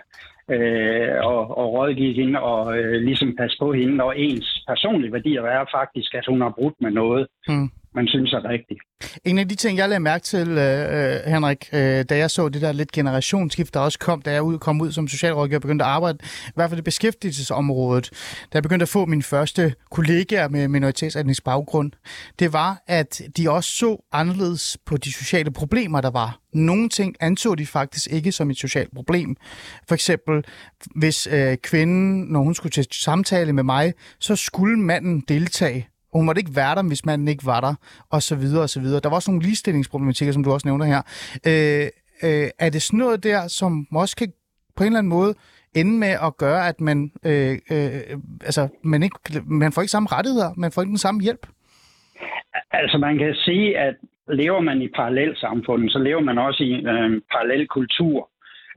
øh, 0.51 1.25
og, 1.25 1.59
og 1.59 1.73
rådgive 1.73 2.14
hende 2.14 2.41
og 2.41 2.79
øh, 2.79 3.03
ligesom 3.03 3.37
passe 3.37 3.57
på 3.59 3.73
hende, 3.73 4.05
og 4.05 4.19
ens 4.19 4.64
personlige 4.69 5.12
værdier 5.12 5.43
er 5.43 5.64
faktisk, 5.75 6.14
at 6.14 6.27
hun 6.29 6.41
har 6.41 6.53
brudt 6.59 6.75
med 6.81 6.91
noget. 6.91 7.27
Mm 7.49 7.71
man 7.97 8.09
synes 8.09 8.33
er 8.33 8.49
rigtigt. 8.49 8.81
En 9.25 9.39
af 9.39 9.49
de 9.49 9.55
ting, 9.55 9.79
jeg 9.79 9.89
lagde 9.89 10.01
mærke 10.01 10.25
til, 10.25 10.49
øh, 10.49 10.81
øh, 10.97 11.33
Henrik, 11.33 11.69
øh, 11.73 12.05
da 12.11 12.17
jeg 12.17 12.31
så 12.31 12.49
det 12.49 12.63
der 12.63 12.73
lidt 12.73 12.93
generationsskift, 12.93 13.75
der 13.75 13.81
også 13.81 13.99
kom, 13.99 14.23
da 14.23 14.33
jeg 14.33 14.43
ud, 14.43 14.59
kom 14.59 14.81
ud 14.81 14.93
som 14.93 15.09
socialrådgiver 15.09 15.59
og 15.59 15.63
begyndte 15.63 15.85
at 15.85 15.91
arbejde, 15.91 16.19
i 16.49 16.53
hvert 16.55 16.71
fald 16.71 16.81
i 16.81 16.83
beskæftigelsesområdet, 16.83 18.11
da 18.53 18.55
jeg 18.55 18.63
begyndte 18.63 18.83
at 18.83 18.89
få 18.89 19.07
min 19.07 19.23
første 19.23 19.75
kollegaer 19.91 20.49
med 20.49 20.69
minoritetsetnisk 20.69 21.45
baggrund, 21.45 21.93
det 22.39 22.53
var, 22.53 22.83
at 22.87 23.23
de 23.37 23.51
også 23.51 23.71
så 23.71 24.07
anderledes 24.13 24.79
på 24.87 24.97
de 24.97 25.13
sociale 25.13 25.51
problemer, 25.51 26.01
der 26.01 26.11
var. 26.11 26.39
Nogle 26.53 26.89
ting 26.89 27.17
anså 27.21 27.55
de 27.55 27.67
faktisk 27.67 28.13
ikke 28.13 28.33
som 28.33 28.51
et 28.51 28.57
socialt 28.57 28.95
problem. 28.95 29.37
For 29.89 29.95
eksempel, 29.95 30.45
hvis 30.95 31.29
øh, 31.31 31.57
kvinden, 31.57 32.25
når 32.33 32.41
hun 32.41 32.55
skulle 32.55 32.71
til 32.71 32.87
samtale 32.93 33.53
med 33.53 33.63
mig, 33.63 33.93
så 34.21 34.37
skulle 34.37 34.79
manden 34.79 35.25
deltage 35.29 35.89
og 36.17 36.21
hun 36.21 36.27
måtte 36.27 36.39
ikke 36.39 36.57
være 36.57 36.75
der, 36.75 36.83
hvis 36.89 37.07
manden 37.07 37.29
ikke 37.29 37.47
var 37.47 37.61
der, 37.61 37.75
og 38.11 38.23
så 38.23 38.37
videre, 38.37 38.62
og 38.62 38.69
så 38.69 38.81
videre. 38.81 39.01
Der 39.01 39.09
var 39.09 39.17
også 39.17 39.31
nogle 39.31 39.47
ligestillingsproblematikker, 39.47 40.33
som 40.33 40.45
du 40.45 40.51
også 40.53 40.69
nævner 40.69 40.87
her. 40.93 41.03
Øh, 41.51 41.87
øh, 42.27 42.49
er 42.64 42.71
det 42.71 42.83
sådan 42.83 42.99
noget 42.99 43.25
der, 43.25 43.41
som 43.49 43.87
også 44.03 44.17
kan 44.17 44.29
på 44.77 44.83
en 44.83 44.87
eller 44.87 44.99
anden 44.99 45.17
måde 45.19 45.35
ende 45.81 45.95
med 46.05 46.12
at 46.27 46.37
gøre, 46.37 46.69
at 46.69 46.81
man, 46.81 46.99
øh, 47.31 47.53
øh, 47.75 48.01
altså, 48.49 48.69
man, 48.83 49.03
ikke, 49.03 49.19
man 49.47 49.73
får 49.73 49.83
ikke 49.83 49.97
samme 49.97 50.09
rettigheder, 50.17 50.51
man 50.57 50.73
får 50.73 50.83
ikke 50.83 50.97
den 50.97 51.07
samme 51.07 51.21
hjælp? 51.21 51.47
Altså 52.71 52.99
man 52.99 53.19
kan 53.19 53.35
sige, 53.35 53.79
at 53.79 53.97
lever 54.29 54.61
man 54.61 54.83
i 54.83 54.89
parallelsamfundet, 54.89 55.93
så 55.93 55.99
lever 55.99 56.21
man 56.21 56.39
også 56.39 56.62
i 56.62 56.71
en 56.71 56.87
øh, 56.87 57.23
parallel 57.33 57.69
kultur 57.69 58.31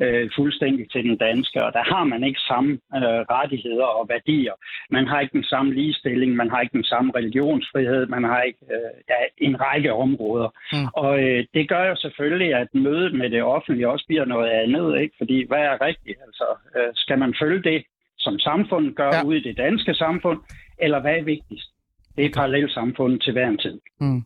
øh, 0.04 0.30
fuldstændig 0.36 0.92
til 0.92 1.04
den 1.04 1.18
danske, 1.18 1.64
og 1.66 1.74
der 1.74 1.84
har 1.94 2.04
man 2.04 2.24
ikke 2.24 2.40
samme 2.40 2.72
øh, 2.96 3.22
rettigheder 3.36 3.90
og 3.98 4.10
værdier. 4.10 4.54
Man 4.90 5.08
har 5.08 5.20
ikke 5.20 5.38
den 5.40 5.44
samme 5.44 5.74
ligestilling, 5.74 6.36
man 6.36 6.50
har 6.50 6.62
ikke 6.62 6.78
den 6.78 6.90
samme 6.94 7.12
religionsfrihed, 7.16 8.06
man 8.06 8.24
har 8.24 8.42
ikke 8.42 8.60
øh, 8.76 8.92
ja, 9.10 9.20
en 9.48 9.62
række 9.62 9.94
områder. 9.94 10.50
Mm. 10.74 10.88
Og 10.94 11.24
øh, 11.24 11.46
det 11.54 11.70
gør 11.70 11.84
jo 11.86 11.96
selvfølgelig, 11.96 12.54
at 12.56 12.68
mødet 12.74 13.14
med 13.14 13.30
det 13.30 13.44
offentlige 13.44 13.90
også 13.90 14.06
bliver 14.08 14.26
noget 14.26 14.50
andet, 14.50 15.02
ikke? 15.02 15.16
fordi 15.18 15.48
hvad 15.48 15.64
er 15.72 15.82
rigtigt? 15.82 16.18
Altså, 16.28 16.48
øh, 16.76 16.92
skal 16.94 17.20
man 17.20 17.36
følge 17.42 17.64
det, 17.64 17.84
som 18.18 18.40
samfundet 18.40 18.96
gør 18.96 19.12
ja. 19.14 19.26
ude 19.26 19.38
i 19.38 19.44
det 19.44 19.58
danske 19.58 19.94
samfund, 19.94 20.40
eller 20.80 21.00
hvad 21.00 21.16
er 21.18 21.24
vigtigst? 21.24 21.70
Det 22.16 22.26
er 22.26 22.34
parallelt 22.36 22.72
samfund 22.74 23.20
til 23.20 23.34
hver 23.34 23.48
en 23.48 23.58
tid. 23.58 23.80
Mm. 24.00 24.22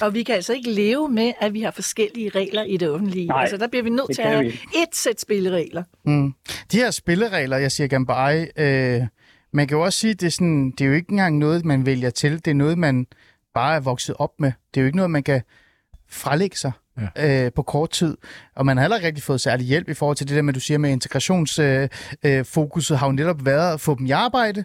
Og 0.00 0.14
vi 0.14 0.22
kan 0.22 0.34
altså 0.34 0.52
ikke 0.52 0.70
leve 0.70 1.08
med, 1.08 1.32
at 1.40 1.54
vi 1.54 1.62
har 1.62 1.70
forskellige 1.70 2.28
regler 2.28 2.62
i 2.62 2.76
det 2.76 2.90
offentlige. 2.90 3.26
Nej, 3.26 3.40
altså, 3.40 3.56
der 3.56 3.66
bliver 3.66 3.82
vi 3.82 3.90
nødt 3.90 4.14
til 4.14 4.22
at 4.22 4.28
have 4.28 4.46
et 4.48 4.88
sæt 4.92 5.20
spilleregler. 5.20 5.82
Mm. 6.04 6.34
De 6.72 6.76
her 6.76 6.90
spilleregler, 6.90 7.56
jeg 7.56 7.72
siger 7.72 7.86
Gambari, 7.86 8.46
øh, 8.56 9.02
man 9.52 9.68
kan 9.68 9.76
jo 9.76 9.84
også 9.84 9.98
sige, 9.98 10.10
at 10.10 10.20
det 10.20 10.26
er, 10.26 10.30
sådan, 10.30 10.70
det 10.70 10.80
er 10.80 10.88
jo 10.88 10.94
ikke 10.94 11.10
engang 11.10 11.38
noget, 11.38 11.64
man 11.64 11.86
vælger 11.86 12.10
til. 12.10 12.32
Det 12.32 12.48
er 12.48 12.54
noget, 12.54 12.78
man 12.78 13.06
bare 13.54 13.76
er 13.76 13.80
vokset 13.80 14.14
op 14.18 14.30
med. 14.38 14.52
Det 14.74 14.80
er 14.80 14.82
jo 14.82 14.86
ikke 14.86 14.96
noget, 14.96 15.10
man 15.10 15.22
kan 15.22 15.42
frelægge 16.08 16.56
sig 16.56 16.72
ja. 17.16 17.44
øh, 17.44 17.52
på 17.52 17.62
kort 17.62 17.90
tid. 17.90 18.16
Og 18.54 18.66
man 18.66 18.76
har 18.76 18.84
heller 18.84 18.96
ikke 18.96 19.06
rigtig 19.06 19.24
fået 19.24 19.40
særlig 19.40 19.66
hjælp 19.66 19.88
i 19.88 19.94
forhold 19.94 20.16
til 20.16 20.28
det 20.28 20.36
der 20.36 20.42
med, 20.42 20.54
du 20.54 20.60
siger 20.60 20.78
med 20.78 20.90
integrationsfokuset, 20.90 22.90
øh, 22.90 22.94
øh, 22.94 22.98
har 22.98 23.06
jo 23.06 23.12
netop 23.12 23.44
været 23.44 23.74
at 23.74 23.80
få 23.80 23.94
dem 23.98 24.06
i 24.06 24.10
arbejde, 24.10 24.64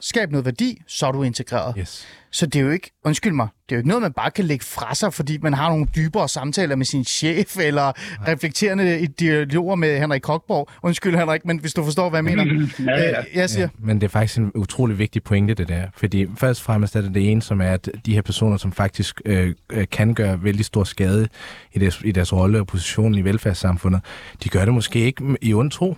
skabe 0.00 0.32
noget 0.32 0.44
værdi, 0.44 0.82
så 0.86 1.06
er 1.06 1.12
du 1.12 1.22
integreret. 1.22 1.74
Yes. 1.78 2.06
Så 2.30 2.46
det 2.46 2.56
er 2.56 2.60
jo 2.64 2.70
ikke, 2.70 2.90
undskyld 3.04 3.32
mig, 3.32 3.48
det 3.68 3.74
er 3.74 3.76
jo 3.76 3.78
ikke 3.78 3.88
noget, 3.88 4.02
man 4.02 4.12
bare 4.12 4.30
kan 4.30 4.44
lægge 4.44 4.64
fra 4.64 4.94
sig, 4.94 5.14
fordi 5.14 5.38
man 5.38 5.54
har 5.54 5.68
nogle 5.68 5.86
dybere 5.96 6.28
samtaler 6.28 6.76
med 6.76 6.86
sin 6.86 7.04
chef, 7.04 7.58
eller 7.58 7.82
Nej. 7.82 8.32
reflekterende 8.32 9.06
dialoger 9.06 9.74
med 9.74 9.98
Henrik 9.98 10.22
Kokborg. 10.22 10.68
Undskyld 10.82 11.16
Henrik, 11.16 11.44
men 11.44 11.60
hvis 11.60 11.74
du 11.74 11.84
forstår, 11.84 12.10
hvad 12.10 12.18
jeg 12.18 12.24
mener. 12.24 12.44
ja, 12.78 13.00
ja. 13.00 13.18
Øh, 13.18 13.24
jeg 13.34 13.50
siger. 13.50 13.62
Ja, 13.62 13.84
men 13.86 14.00
det 14.00 14.06
er 14.06 14.08
faktisk 14.08 14.38
en 14.38 14.52
utrolig 14.54 14.98
vigtig 14.98 15.22
pointe, 15.22 15.54
det 15.54 15.68
der. 15.68 15.86
Fordi 15.94 16.26
først 16.36 16.60
og 16.60 16.64
fremmest 16.64 16.96
er 16.96 17.00
det 17.00 17.14
det 17.14 17.30
ene, 17.30 17.42
som 17.42 17.60
er, 17.60 17.70
at 17.70 17.88
de 18.06 18.14
her 18.14 18.22
personer, 18.22 18.56
som 18.56 18.72
faktisk 18.72 19.20
øh, 19.24 19.54
øh 19.72 19.86
kan 19.92 20.14
gøre 20.14 20.42
vældig 20.42 20.64
stor 20.64 20.84
skade 20.84 21.28
i 21.72 21.78
deres, 21.78 22.00
i 22.04 22.12
deres 22.12 22.32
rolle 22.32 22.60
og 22.60 22.66
position 22.66 23.14
i 23.14 23.22
velfærdssamfundet, 23.22 24.00
de 24.44 24.48
gør 24.48 24.64
det 24.64 24.74
måske 24.74 24.98
ikke 24.98 25.36
i 25.42 25.54
ond 25.54 25.70
tro. 25.70 25.96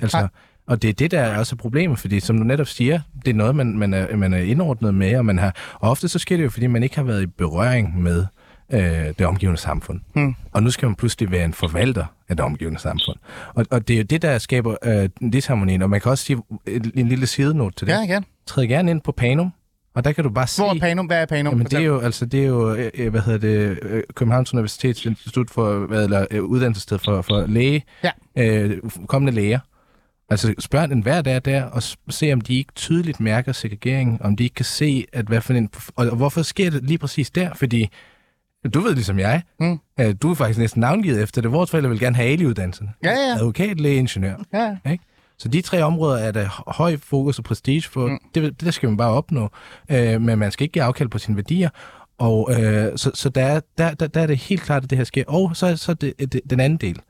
Altså, 0.00 0.18
Nej 0.18 0.28
Og 0.66 0.82
det 0.82 0.88
er 0.90 0.94
det, 0.94 1.10
der 1.10 1.20
er 1.20 1.38
også 1.38 1.56
problemet, 1.56 1.98
fordi 1.98 2.20
som 2.20 2.38
du 2.38 2.44
netop 2.44 2.66
siger, 2.66 3.00
det 3.24 3.30
er 3.30 3.34
noget, 3.34 3.56
man, 3.56 3.78
man, 3.78 3.94
er, 3.94 4.16
man 4.16 4.32
er 4.34 4.38
indordnet 4.38 4.94
med, 4.94 5.16
og 5.16 5.24
man 5.26 5.38
har, 5.38 5.54
og 5.74 5.90
ofte 5.90 6.08
så 6.08 6.18
sker 6.18 6.36
det 6.36 6.44
jo, 6.44 6.50
fordi 6.50 6.66
man 6.66 6.82
ikke 6.82 6.96
har 6.96 7.02
været 7.02 7.22
i 7.22 7.26
berøring 7.26 8.02
med 8.02 8.26
øh, 8.72 8.80
det 9.18 9.20
omgivende 9.26 9.60
samfund. 9.60 10.00
Hmm. 10.14 10.34
Og 10.52 10.62
nu 10.62 10.70
skal 10.70 10.86
man 10.86 10.94
pludselig 10.94 11.30
være 11.30 11.44
en 11.44 11.52
forvalter 11.52 12.04
af 12.28 12.36
det 12.36 12.44
omgivende 12.44 12.80
samfund. 12.80 13.16
Og, 13.54 13.66
og 13.70 13.88
det 13.88 13.94
er 13.94 13.98
jo 13.98 14.04
det, 14.04 14.22
der 14.22 14.38
skaber 14.38 14.76
øh, 14.84 15.08
disharmonien. 15.32 15.82
Og 15.82 15.90
man 15.90 16.00
kan 16.00 16.10
også 16.10 16.24
sige 16.24 16.42
en, 16.66 16.92
en 16.94 17.08
lille 17.08 17.26
sidenote 17.26 17.76
til 17.76 17.86
det. 17.86 17.92
Ja, 17.92 18.02
igen. 18.02 18.24
Træd 18.46 18.66
gerne 18.66 18.90
ind 18.90 19.00
på 19.00 19.12
Panum, 19.12 19.50
og 19.94 20.04
der 20.04 20.12
kan 20.12 20.24
du 20.24 20.30
bare 20.30 20.46
se... 20.46 20.62
Hvor 20.62 20.74
er 20.74 20.78
Panum? 20.80 21.06
Hvad 21.06 21.22
er 21.22 21.26
Panum? 21.26 21.52
Jamen, 21.52 21.66
det 21.66 21.74
er 21.74 21.80
jo, 21.84 21.98
altså, 22.00 22.26
det 22.26 22.40
er 22.42 22.46
jo 22.46 22.74
øh, 22.74 22.90
øh, 22.94 23.10
hvad 23.10 23.20
hedder 23.20 23.38
det, 23.38 23.78
øh, 23.82 24.02
Københavns 24.14 24.54
Universitets 24.54 25.04
Institut 25.06 25.50
for, 25.50 25.78
hvad, 25.78 26.04
eller 26.04 26.26
øh, 26.30 26.42
uddannelsessted 26.42 26.98
for, 26.98 27.22
for 27.22 27.46
læge, 27.46 27.84
Ja. 28.04 28.10
øh, 28.36 28.78
kommende 29.06 29.32
læger. 29.32 29.58
Altså 30.30 30.54
spørg 30.58 30.88
den 30.88 31.00
hver 31.02 31.22
dag 31.22 31.40
der, 31.44 31.62
og 31.64 31.82
se 32.10 32.32
om 32.32 32.40
de 32.40 32.54
ikke 32.58 32.72
tydeligt 32.74 33.20
mærker 33.20 33.52
segregering, 33.52 34.22
om 34.22 34.36
de 34.36 34.44
ikke 34.44 34.54
kan 34.54 34.64
se, 34.64 35.04
at 35.12 35.26
hvad 35.26 35.40
for 35.40 35.52
en, 35.54 35.70
og, 35.96 36.16
hvorfor 36.16 36.42
sker 36.42 36.70
det 36.70 36.84
lige 36.84 36.98
præcis 36.98 37.30
der? 37.30 37.54
Fordi 37.54 37.88
du 38.74 38.80
ved 38.80 38.94
ligesom 38.94 39.18
jeg, 39.18 39.42
Mm. 39.60 39.78
at 39.96 40.22
du 40.22 40.30
er 40.30 40.34
faktisk 40.34 40.58
næsten 40.58 40.80
navngivet 40.80 41.22
efter 41.22 41.42
det. 41.42 41.52
Vores 41.52 41.70
forældre 41.70 41.90
vil 41.90 42.00
gerne 42.00 42.16
have 42.16 42.28
Ali-uddannelserne. 42.28 42.90
Ja, 43.04 43.10
ja. 43.10 43.34
Advokat, 43.36 43.80
læge, 43.80 43.96
ingeniør. 43.96 44.36
Ja, 44.52 44.76
Ikke? 44.90 45.04
Så 45.38 45.48
de 45.48 45.60
tre 45.60 45.82
områder 45.82 46.18
er 46.18 46.30
der 46.32 46.64
høj 46.76 46.96
fokus 46.96 47.38
og 47.38 47.44
prestige 47.44 47.82
for. 47.82 48.06
Mm. 48.06 48.18
Det, 48.34 48.60
det 48.60 48.74
skal 48.74 48.88
man 48.88 48.96
bare 48.96 49.10
opnå. 49.10 49.50
Øh, 49.90 50.20
men 50.22 50.38
man 50.38 50.52
skal 50.52 50.64
ikke 50.64 50.72
give 50.72 50.82
afkald 50.84 51.08
på 51.08 51.18
sine 51.18 51.36
værdier. 51.36 51.70
Og 52.18 52.50
øh, 52.52 52.92
så, 52.98 53.10
så 53.14 53.28
der, 53.28 53.42
er, 53.44 53.60
der, 53.78 53.94
der, 53.94 54.06
der 54.06 54.20
er 54.20 54.26
det 54.26 54.36
helt 54.36 54.62
klart, 54.62 54.84
at 54.84 54.90
det 54.90 54.98
her 54.98 55.04
sker. 55.04 55.24
Og 55.26 55.56
så 55.56 55.66
er 55.66 55.74
så 55.74 55.94
det, 55.94 56.32
det, 56.32 56.40
den 56.50 56.60
anden 56.60 56.78
del. 56.78 57.00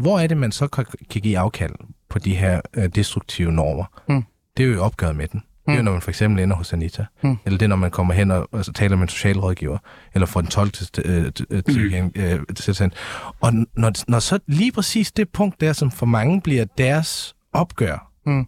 Hvor 0.00 0.18
er 0.18 0.26
det, 0.26 0.36
man 0.36 0.52
så 0.52 0.66
kan, 0.66 0.84
kan 1.10 1.20
give 1.22 1.38
afkald 1.38 1.74
på 2.08 2.18
de 2.18 2.34
her 2.36 2.60
øh, 2.74 2.88
destruktive 2.94 3.52
normer? 3.52 3.84
Mm. 4.08 4.24
Det 4.56 4.62
er 4.62 4.68
jo 4.68 4.74
i 4.74 4.78
opgøret 4.78 5.16
med 5.16 5.28
den. 5.28 5.42
Det 5.66 5.72
er 5.72 5.76
jo, 5.76 5.82
når 5.82 5.92
man 5.92 6.00
for 6.00 6.10
eksempel 6.10 6.42
ender 6.42 6.56
hos 6.56 6.72
Anita. 6.72 7.04
Mm. 7.22 7.36
Eller 7.44 7.58
det 7.58 7.66
er, 7.66 7.68
når 7.68 7.76
man 7.76 7.90
kommer 7.90 8.14
hen 8.14 8.30
og, 8.30 8.48
og 8.52 8.64
så 8.64 8.72
taler 8.72 8.96
med 8.96 9.02
en 9.02 9.08
socialrådgiver. 9.08 9.78
Eller 10.14 10.26
får 10.26 10.40
en 10.40 10.46
12 10.46 10.70
til, 10.70 10.88
øh, 11.04 11.32
til, 11.32 11.46
øh, 11.50 11.62
til, 11.64 12.10
øh, 12.14 12.40
tilsendt. 12.56 12.94
Og 13.40 13.52
når, 13.76 14.10
når 14.10 14.18
så 14.18 14.38
lige 14.46 14.72
præcis 14.72 15.12
det 15.12 15.28
punkt 15.28 15.60
der, 15.60 15.72
som 15.72 15.90
for 15.90 16.06
mange 16.06 16.40
bliver 16.40 16.64
deres 16.78 17.34
opgør, 17.52 18.08
Mm. 18.26 18.46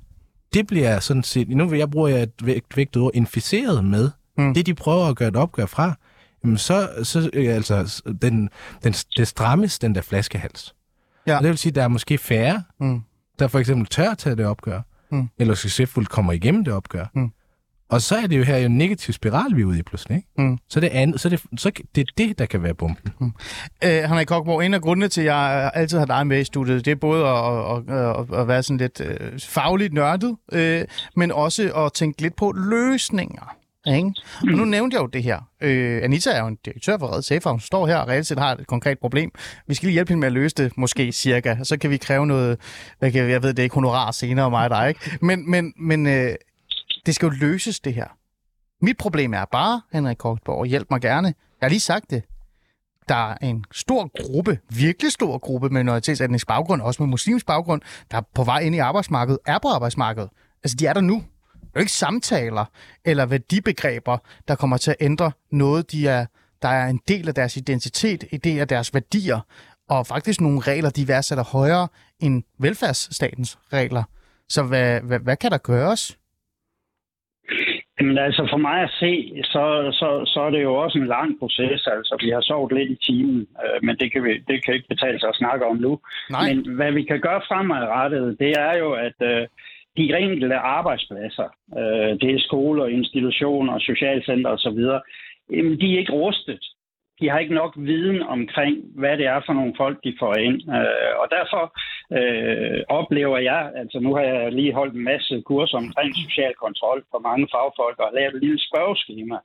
det 0.54 0.66
bliver 0.66 1.00
sådan 1.00 1.22
set, 1.22 1.48
nu 1.48 1.68
vil 1.68 1.78
jeg 1.78 1.90
bruge 1.90 2.22
et 2.22 2.32
vægt, 2.42 2.76
vægtet 2.76 3.02
ord, 3.02 3.10
inficeret 3.14 3.84
med, 3.84 4.10
Mm. 4.38 4.54
det 4.54 4.66
de 4.66 4.74
prøver 4.74 5.06
at 5.06 5.16
gøre 5.16 5.28
et 5.28 5.36
opgør 5.36 5.66
fra, 5.66 5.94
jamen 6.44 6.58
så, 6.58 6.88
så 7.02 7.30
øh, 7.32 7.54
altså, 7.54 8.02
den, 8.22 8.48
den, 8.84 8.92
det 9.16 9.28
strammes 9.28 9.78
den 9.78 9.94
der 9.94 10.00
flaskehals. 10.02 10.74
Ja. 11.26 11.36
Og 11.36 11.42
det 11.42 11.48
vil 11.50 11.58
sige, 11.58 11.70
at 11.70 11.74
der 11.76 11.82
er 11.82 11.88
måske 11.88 12.18
færre, 12.18 12.62
Mm. 12.80 13.00
der 13.38 13.48
for 13.48 13.58
eksempel 13.58 13.86
tør 13.86 14.14
tage 14.14 14.36
det 14.36 14.46
opgør, 14.46 14.80
Mm. 15.10 15.28
eller 15.38 15.54
succesfuldt 15.54 16.08
kommer 16.08 16.32
igennem 16.32 16.64
det 16.64 16.74
opgør. 16.74 17.04
Mm. 17.14 17.30
Og 17.88 18.02
så 18.02 18.16
er 18.16 18.26
det 18.26 18.38
jo 18.38 18.42
her 18.42 18.56
jo 18.58 18.66
en 18.66 18.78
negativ 18.78 19.12
spiral, 19.14 19.56
vi 19.56 19.60
er 19.62 19.64
ude 19.64 19.78
i 19.78 19.82
pludselig. 19.82 20.16
Ikke? 20.16 20.28
Mm. 20.38 20.58
Så, 20.68 20.80
det 20.80 20.88
andet, 20.88 21.20
så, 21.20 21.28
det, 21.28 21.42
så 21.56 21.70
det 21.94 22.00
er 22.00 22.12
det, 22.18 22.38
der 22.38 22.46
kan 22.46 22.62
være 22.62 22.74
bomben. 22.74 23.12
Øh, 23.84 23.90
Henrik 23.90 24.26
Kokborg, 24.26 24.64
en 24.64 24.74
af 24.74 24.80
grundene 24.82 25.08
til, 25.08 25.20
at 25.20 25.26
jeg 25.26 25.70
altid 25.74 25.98
har 25.98 26.06
dig 26.06 26.26
med 26.26 26.40
i 26.40 26.44
studiet, 26.44 26.84
det 26.84 26.90
er 26.90 26.94
både 26.96 27.26
at, 27.26 27.94
at, 27.94 28.20
at, 28.32 28.40
at 28.40 28.48
være 28.48 28.62
sådan 28.62 28.76
lidt 28.78 29.00
øh, 29.00 29.40
fagligt 29.40 29.92
nørdet, 29.92 30.36
øh, 30.52 30.84
men 31.16 31.32
også 31.32 31.72
at 31.84 31.92
tænke 31.92 32.22
lidt 32.22 32.36
på 32.36 32.52
løsninger. 32.56 33.56
Ikke? 33.86 34.12
Og 34.40 34.46
nu 34.46 34.64
nævnte 34.64 34.94
jeg 34.94 35.02
jo 35.02 35.06
det 35.06 35.22
her. 35.22 35.40
Øh, 35.60 36.02
Anita 36.02 36.30
er 36.30 36.40
jo 36.40 36.46
en 36.46 36.58
direktør 36.64 36.98
for 36.98 37.16
Red 37.16 37.22
Safe, 37.22 37.50
hun 37.50 37.60
står 37.60 37.86
her 37.86 37.96
og 37.96 38.08
reelt 38.08 38.26
set 38.26 38.38
har 38.38 38.54
et 38.54 38.66
konkret 38.66 38.98
problem. 38.98 39.30
Vi 39.66 39.74
skal 39.74 39.86
lige 39.86 39.92
hjælpe 39.92 40.08
hende 40.08 40.20
med 40.20 40.26
at 40.26 40.32
løse 40.32 40.54
det, 40.54 40.76
måske 40.76 41.12
cirka. 41.12 41.56
Så 41.62 41.78
kan 41.78 41.90
vi 41.90 41.96
kræve 41.96 42.26
noget, 42.26 42.58
hvad 42.98 43.12
kan, 43.12 43.30
jeg 43.30 43.42
ved 43.42 43.50
det 43.50 43.58
er 43.58 43.62
ikke, 43.62 43.74
honorar 43.74 44.10
senere, 44.10 44.50
mig 44.50 44.64
og 44.64 44.70
dig. 44.70 44.88
Ikke? 44.88 45.18
Men, 45.20 45.50
men, 45.50 45.72
men 45.76 46.06
øh, 46.06 46.34
det 47.06 47.14
skal 47.14 47.26
jo 47.26 47.32
løses, 47.40 47.80
det 47.80 47.94
her. 47.94 48.06
Mit 48.82 48.96
problem 48.96 49.34
er 49.34 49.44
bare, 49.44 49.82
Henrik 49.92 50.16
Kokborg, 50.16 50.66
hjælp 50.66 50.86
mig 50.90 51.00
gerne. 51.00 51.26
Jeg 51.28 51.66
har 51.66 51.68
lige 51.68 51.80
sagt 51.80 52.10
det 52.10 52.22
der 53.08 53.32
er 53.32 53.36
en 53.42 53.64
stor 53.72 54.10
gruppe, 54.22 54.58
virkelig 54.70 55.12
stor 55.12 55.38
gruppe 55.38 55.68
med 55.68 55.82
minoritetsetnisk 55.82 56.46
baggrund, 56.46 56.82
også 56.82 57.02
med 57.02 57.10
muslimsk 57.10 57.46
baggrund, 57.46 57.82
der 58.10 58.16
er 58.16 58.22
på 58.34 58.44
vej 58.44 58.58
ind 58.58 58.74
i 58.74 58.78
arbejdsmarkedet, 58.78 59.38
er 59.46 59.58
på 59.58 59.68
arbejdsmarkedet. 59.68 60.30
Altså, 60.64 60.76
de 60.76 60.86
er 60.86 60.92
der 60.92 61.00
nu. 61.00 61.22
Det 61.74 61.78
er 61.78 61.82
jo 61.82 61.88
ikke 61.88 62.02
samtaler 62.06 62.64
eller 63.04 63.26
værdibegreber, 63.26 64.18
der 64.48 64.54
kommer 64.56 64.76
til 64.76 64.90
at 64.90 64.96
ændre 65.00 65.32
noget, 65.52 65.92
de 65.92 66.08
er, 66.08 66.26
der 66.62 66.68
er 66.68 66.86
en 66.88 67.00
del 67.08 67.28
af 67.28 67.34
deres 67.34 67.56
identitet, 67.56 68.24
en 68.32 68.38
del 68.38 68.60
af 68.60 68.68
deres 68.68 68.94
værdier, 68.94 69.40
og 69.88 70.06
faktisk 70.06 70.40
nogle 70.40 70.60
regler, 70.60 70.90
de 70.90 71.08
værdsætter 71.08 71.44
højere 71.44 71.88
end 72.22 72.42
velfærdsstatens 72.58 73.58
regler. 73.72 74.02
Så 74.48 74.62
hvad, 74.62 75.00
hvad, 75.00 75.20
hvad 75.20 75.36
kan 75.36 75.50
der 75.50 75.58
gøres? 75.58 76.18
Jamen 78.00 78.18
altså 78.18 78.46
for 78.52 78.56
mig 78.56 78.78
at 78.82 78.94
se, 79.00 79.12
så, 79.44 79.64
så, 80.00 80.08
så 80.32 80.40
er 80.40 80.50
det 80.50 80.62
jo 80.62 80.74
også 80.74 80.98
en 80.98 81.06
lang 81.06 81.38
proces. 81.38 81.86
Altså 81.86 82.16
vi 82.24 82.30
har 82.30 82.40
sovet 82.40 82.72
lidt 82.72 82.90
i 82.90 82.98
timen, 83.06 83.46
øh, 83.64 83.78
men 83.86 83.96
det 84.00 84.12
kan, 84.12 84.24
vi, 84.24 84.32
det 84.48 84.64
kan 84.64 84.74
ikke 84.74 84.88
betale 84.88 85.20
sig 85.20 85.28
at 85.28 85.40
snakke 85.42 85.66
om 85.66 85.76
nu. 85.76 86.00
Nej. 86.30 86.40
Men 86.48 86.74
hvad 86.76 86.92
vi 86.92 87.02
kan 87.02 87.20
gøre 87.20 87.42
fremadrettet, 87.48 88.36
det 88.38 88.52
er 88.58 88.78
jo, 88.78 88.92
at 88.92 89.18
øh, 89.32 89.46
de 89.96 90.18
enkelte 90.18 90.56
arbejdspladser, 90.56 91.48
øh, 91.78 92.20
det 92.20 92.30
er 92.34 92.38
skoler, 92.38 92.86
institutioner, 92.86 93.78
socialcenter 93.78 94.50
osv., 94.50 94.80
jamen, 95.50 95.80
de 95.80 95.94
er 95.94 95.98
ikke 95.98 96.12
rustet. 96.12 96.64
De 97.20 97.28
har 97.28 97.38
ikke 97.38 97.54
nok 97.54 97.74
viden 97.76 98.22
omkring, 98.22 98.76
hvad 98.94 99.18
det 99.18 99.26
er 99.26 99.40
for 99.46 99.52
nogle 99.52 99.74
folk, 99.76 100.04
de 100.04 100.16
får 100.18 100.34
ind. 100.34 100.58
Øh, 100.76 101.12
og 101.22 101.26
derfor 101.36 101.64
øh, 102.18 102.80
oplever 102.88 103.38
jeg, 103.38 103.72
altså 103.76 104.00
nu 104.00 104.14
har 104.14 104.22
jeg 104.22 104.52
lige 104.52 104.72
holdt 104.72 104.94
en 104.94 105.04
masse 105.04 105.42
kurser 105.46 105.78
omkring 105.78 106.10
social 106.24 106.54
kontrol 106.54 107.04
for 107.10 107.18
mange 107.18 107.48
fagfolk, 107.54 107.98
og 107.98 108.10
lavet 108.14 108.34
et 108.34 108.40
lille 108.42 108.60
spørgeskema 108.68 109.38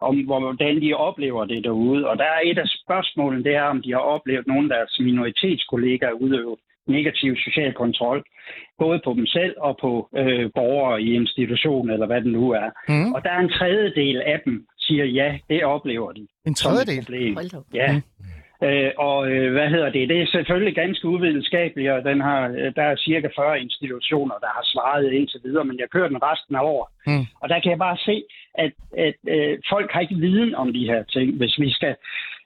om, 0.00 0.16
hvordan 0.20 0.80
de 0.80 0.94
oplever 0.94 1.44
det 1.44 1.64
derude. 1.64 2.08
Og 2.08 2.18
der 2.18 2.24
er 2.24 2.40
et 2.44 2.58
af 2.58 2.68
spørgsmålene, 2.68 3.44
det 3.44 3.54
er, 3.54 3.62
om 3.62 3.82
de 3.82 3.92
har 3.92 4.04
oplevet 4.14 4.46
nogle 4.46 4.64
af 4.64 4.76
deres 4.76 5.00
minoritetskollegaer 5.00 6.12
udøve 6.12 6.56
negativ 6.88 7.36
social 7.36 7.72
kontrol, 7.74 8.24
både 8.78 9.00
på 9.04 9.10
dem 9.18 9.26
selv 9.26 9.54
og 9.58 9.78
på 9.80 10.08
øh, 10.16 10.50
borgere 10.54 11.02
i 11.02 11.14
institutionen, 11.14 11.90
eller 11.92 12.06
hvad 12.06 12.20
det 12.20 12.32
nu 12.32 12.50
er. 12.50 12.68
Mm. 12.88 13.12
Og 13.14 13.24
der 13.24 13.30
er 13.30 13.40
en 13.40 13.52
tredjedel 13.58 14.22
af 14.22 14.40
dem, 14.44 14.66
siger 14.78 15.04
ja, 15.04 15.38
det 15.50 15.64
oplever 15.64 16.12
de. 16.12 16.26
En 16.46 16.54
som 16.54 16.72
et 16.72 16.76
tredjedel? 16.76 17.04
Ja. 17.74 18.00
Øh, 18.62 18.90
og 18.98 19.30
øh, 19.30 19.52
hvad 19.52 19.68
hedder 19.68 19.90
det? 19.90 20.08
Det 20.08 20.22
er 20.22 20.26
selvfølgelig 20.26 20.74
ganske 20.74 21.08
uvidenskabeligt, 21.08 21.90
og 21.90 22.04
den 22.04 22.20
har, 22.20 22.48
øh, 22.48 22.74
der 22.76 22.82
er 22.82 22.96
cirka 22.96 23.28
40 23.36 23.60
institutioner, 23.60 24.34
der 24.44 24.50
har 24.56 24.64
svaret 24.64 25.12
indtil 25.12 25.40
videre, 25.44 25.64
men 25.64 25.78
jeg 25.78 25.90
kører 25.90 26.08
den 26.08 26.22
resten 26.22 26.54
af 26.56 26.62
år. 26.62 26.92
Mm. 27.06 27.24
Og 27.40 27.48
der 27.48 27.60
kan 27.60 27.70
jeg 27.70 27.78
bare 27.78 27.96
se, 27.96 28.24
at, 28.54 28.72
at 28.96 29.14
øh, 29.28 29.58
folk 29.70 29.92
har 29.92 30.00
ikke 30.00 30.14
viden 30.14 30.54
om 30.54 30.72
de 30.72 30.84
her 30.86 31.02
ting. 31.02 31.36
Hvis 31.36 31.58
vi 31.58 31.70
skal 31.70 31.94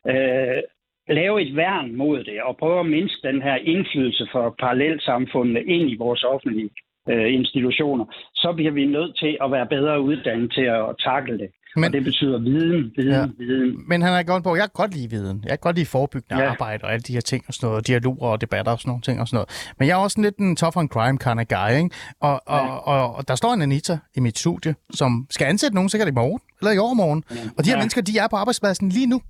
øh, 0.09 0.63
lave 1.09 1.43
et 1.43 1.57
værn 1.57 1.97
mod 1.97 2.19
det, 2.25 2.43
og 2.43 2.57
prøve 2.57 2.81
at 2.81 2.87
mindske 2.87 3.29
den 3.29 3.43
her 3.43 3.57
indflydelse 3.57 4.29
for 4.33 4.55
parallelsamfundene 4.61 5.61
ind 5.63 5.91
i 5.91 5.97
vores 5.97 6.23
offentlige 6.23 6.71
øh, 7.11 7.35
institutioner, 7.35 8.05
så 8.35 8.53
bliver 8.57 8.73
vi 8.73 8.85
nødt 8.87 9.19
til 9.19 9.37
at 9.45 9.51
være 9.51 9.67
bedre 9.67 10.01
uddannet 10.01 10.53
til 10.53 10.63
at 10.63 10.85
takle 11.05 11.39
det. 11.39 11.51
Men- 11.77 11.85
og 11.85 11.93
det 11.93 12.05
betyder 12.05 12.39
viden, 12.39 12.93
viden, 12.97 13.13
Ja. 13.13 13.27
viden. 13.45 13.89
Men 13.89 14.03
Henrik 14.03 14.27
Goldborg, 14.27 14.57
jeg 14.57 14.63
kan 14.65 14.71
godt 14.83 14.95
lide 14.95 15.11
viden. 15.11 15.39
Jeg 15.43 15.51
kan 15.51 15.59
godt 15.61 15.77
lide 15.77 15.87
forebyggende 15.87 16.43
ja. 16.43 16.51
Arbejde 16.51 16.85
og 16.85 16.93
alle 16.93 17.03
de 17.03 17.13
her 17.13 17.21
ting 17.21 17.45
og 17.49 17.55
sådan 17.55 17.67
noget, 17.67 17.79
og 17.81 17.87
dialoger 17.87 18.29
og 18.29 18.41
debatter 18.41 18.73
og 18.73 18.79
sådan 18.79 18.91
nogle 18.91 19.03
ting 19.03 19.21
og 19.21 19.29
sådan 19.29 19.37
noget. 19.37 19.73
Men 19.79 19.89
jeg 19.89 19.95
er 19.99 20.03
også 20.03 20.21
lidt 20.23 20.37
en 20.39 20.57
tough 20.57 20.77
on 20.77 20.89
crime 20.89 21.19
kind 21.19 21.41
of 21.41 21.47
guy, 21.57 21.71
ikke? 21.83 21.91
Og, 22.21 22.41
og, 22.47 22.61
ja. 22.67 22.77
og, 22.93 23.15
og 23.17 23.29
der 23.29 23.35
står 23.35 23.53
en 23.55 23.63
Anita 23.63 23.99
i 24.17 24.21
mit 24.21 24.39
studie, 24.39 24.75
som 24.95 25.27
skal 25.31 25.45
ansætte 25.47 25.75
nogen 25.75 25.89
sikkert 25.89 26.09
i 26.09 26.13
morgen, 26.13 26.41
eller 26.61 26.73
i 26.73 26.79
overmorgen. 26.79 27.25
Ja. 27.31 27.35
Og 27.59 27.65
de 27.65 27.69
her. 27.71 27.77
Ja. 27.77 27.81
mennesker, 27.81 28.03
de 28.03 28.13
er 28.19 28.29
på 28.31 28.37
arbejdspladsen 28.37 28.89
lige 28.89 29.07
nu. 29.07 29.21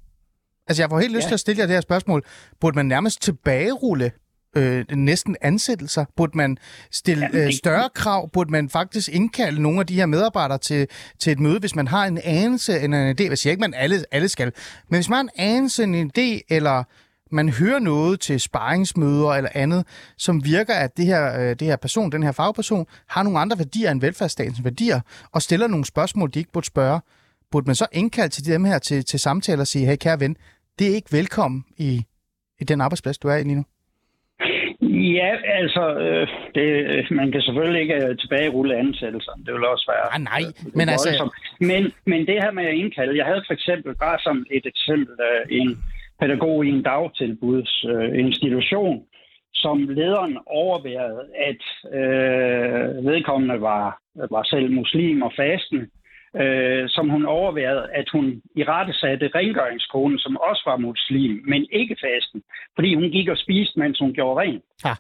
Altså, 0.68 0.82
jeg 0.82 0.90
får 0.90 1.00
helt 1.00 1.12
lyst 1.12 1.24
ja. 1.24 1.28
Til 1.28 1.34
at 1.34 1.40
stille 1.40 1.60
jer 1.60 1.66
det 1.66 1.74
her 1.74 1.80
spørgsmål. 1.80 2.22
Burde 2.60 2.76
man 2.76 2.86
nærmest 2.86 3.22
tilbagerulle 3.22 4.12
øh, 4.56 4.84
næsten 4.92 5.36
ansættelser? 5.40 6.04
Burde 6.16 6.36
man 6.36 6.58
stille 6.90 7.28
øh, 7.32 7.52
større 7.52 7.88
krav? 7.94 8.30
Burde 8.30 8.50
man 8.50 8.68
faktisk 8.68 9.08
indkalde 9.12 9.62
nogle 9.62 9.80
af 9.80 9.86
de 9.86 9.94
her 9.94 10.06
medarbejdere 10.06 10.58
til, 10.58 10.86
til 11.18 11.32
et 11.32 11.40
møde, 11.40 11.58
hvis 11.58 11.74
man 11.74 11.88
har 11.88 12.06
en 12.06 12.18
anelse 12.24 12.80
eller 12.80 13.10
en 13.10 13.16
idé? 13.20 13.28
Jeg 13.28 13.38
siger 13.38 13.50
ikke, 13.50 13.60
man 13.60 13.74
alle, 13.74 14.04
alle 14.10 14.28
skal. 14.28 14.52
Men 14.88 14.96
hvis 14.96 15.08
man 15.08 15.16
har 15.16 15.22
en 15.22 15.30
anelse, 15.36 15.82
en 15.84 16.10
idé, 16.18 16.40
eller 16.48 16.84
man 17.34 17.48
hører 17.48 17.78
noget 17.78 18.20
til 18.20 18.40
sparringsmøder 18.40 19.28
eller 19.28 19.50
andet, 19.54 19.86
som 20.18 20.44
virker, 20.44 20.74
at 20.74 20.96
det 20.96 21.06
her, 21.06 21.40
øh, 21.40 21.50
det 21.50 21.62
her 21.62 21.76
person, 21.76 22.12
den 22.12 22.22
her 22.22 22.32
fagperson, 22.32 22.86
har 23.08 23.22
nogle 23.22 23.38
andre 23.38 23.58
værdier 23.58 23.90
end 23.90 24.00
velfærdsstatens 24.00 24.64
værdier, 24.64 25.00
og 25.32 25.42
stiller 25.42 25.66
nogle 25.66 25.84
spørgsmål, 25.84 26.30
de 26.34 26.38
ikke 26.38 26.52
burde 26.52 26.66
spørge, 26.66 27.00
burde 27.50 27.66
man 27.66 27.74
så 27.74 27.86
indkalde 27.92 28.34
til 28.34 28.46
dem 28.46 28.64
her 28.64 28.78
til, 28.78 29.04
til 29.04 29.20
samtaler 29.20 29.60
og 29.60 29.66
sige, 29.66 29.86
hey 29.86 29.96
kære 29.96 30.20
ven, 30.20 30.36
det 30.78 30.90
er 30.90 30.94
ikke 30.94 31.12
velkommen 31.12 31.64
i, 31.78 32.00
i 32.60 32.64
den 32.64 32.80
arbejdsplads, 32.80 33.18
du 33.18 33.28
er 33.28 33.36
i 33.36 33.42
lige 33.42 33.54
nu? 33.54 33.64
Ja, 35.20 35.36
altså, 35.44 35.98
øh, 35.98 36.28
det, 36.54 36.66
man 37.10 37.32
kan 37.32 37.42
selvfølgelig 37.42 37.82
ikke 37.82 38.06
øh, 38.06 38.18
tilbagerulle 38.18 38.76
ansættelser. 38.76 39.32
Det 39.46 39.54
vil 39.54 39.64
også 39.64 39.92
være... 39.92 40.14
Ah, 40.14 40.20
nej, 40.20 40.42
øh, 40.48 40.54
men 40.78 40.88
altså- 40.88 41.08
voldsomt. 41.08 41.32
Men, 41.60 41.92
men 42.06 42.26
det 42.26 42.42
her 42.42 42.50
med 42.50 42.64
at 42.64 42.74
indkalde... 42.74 43.16
Jeg 43.16 43.26
havde 43.26 43.44
for 43.46 43.54
eksempel, 43.54 43.94
bare 43.94 44.18
som 44.22 44.46
et 44.50 44.66
eksempel, 44.66 45.14
øh, 45.28 45.46
en 45.60 45.78
pædagog 46.20 46.66
i 46.66 46.68
en 46.68 46.82
dagtilbudsinstitution, 46.82 49.04
som 49.54 49.88
lederen 49.88 50.38
overværede, 50.46 51.22
at 51.48 51.62
øh, 51.98 53.04
vedkommende 53.10 53.60
var, 53.60 53.98
var 54.30 54.42
selv 54.42 54.72
muslim 54.72 55.22
og 55.22 55.32
fasten, 55.36 55.90
øh, 56.40 56.88
som 56.88 57.08
hun 57.08 57.26
overværede, 57.26 57.88
at 57.92 58.08
hun 58.08 58.42
i 58.56 58.64
rette 58.64 58.92
satte 58.92 59.30
rengøringskonen, 59.34 60.18
som 60.18 60.36
også 60.36 60.62
var 60.66 60.76
muslim, 60.76 61.42
men 61.44 61.66
ikke 61.72 61.96
fasten, 62.04 62.42
fordi 62.74 62.94
hun 62.94 63.10
gik 63.10 63.28
og 63.28 63.38
spiste, 63.38 63.78
mens 63.78 63.98
hun 63.98 64.12
gjorde 64.12 64.40
rent. 64.40 64.64
Ja. 64.84 64.94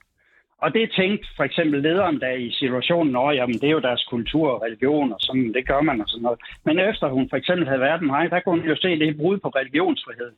Og 0.58 0.74
det 0.74 0.92
tænkte 0.96 1.28
for 1.36 1.44
eksempel 1.44 1.82
lederen 1.82 2.20
der 2.20 2.30
i 2.30 2.50
situationen, 2.52 3.16
at 3.16 3.36
jamen, 3.36 3.54
det 3.60 3.64
er 3.64 3.76
jo 3.78 3.88
deres 3.88 4.04
kultur 4.10 4.50
og 4.50 4.62
religion, 4.62 5.12
og 5.12 5.20
sådan, 5.20 5.52
det 5.54 5.66
gør 5.66 5.80
man 5.80 6.00
og 6.00 6.08
sådan 6.08 6.22
noget. 6.22 6.40
Men 6.64 6.78
efter 6.78 7.08
hun 7.08 7.28
for 7.30 7.36
eksempel 7.36 7.66
havde 7.68 7.80
været 7.80 8.02
med 8.02 8.10
mig, 8.10 8.30
der 8.30 8.40
kunne 8.40 8.60
hun 8.60 8.68
jo 8.68 8.76
se, 8.76 8.98
det 8.98 9.16
brud 9.16 9.38
på 9.38 9.48
religionsfrihed. 9.48 10.32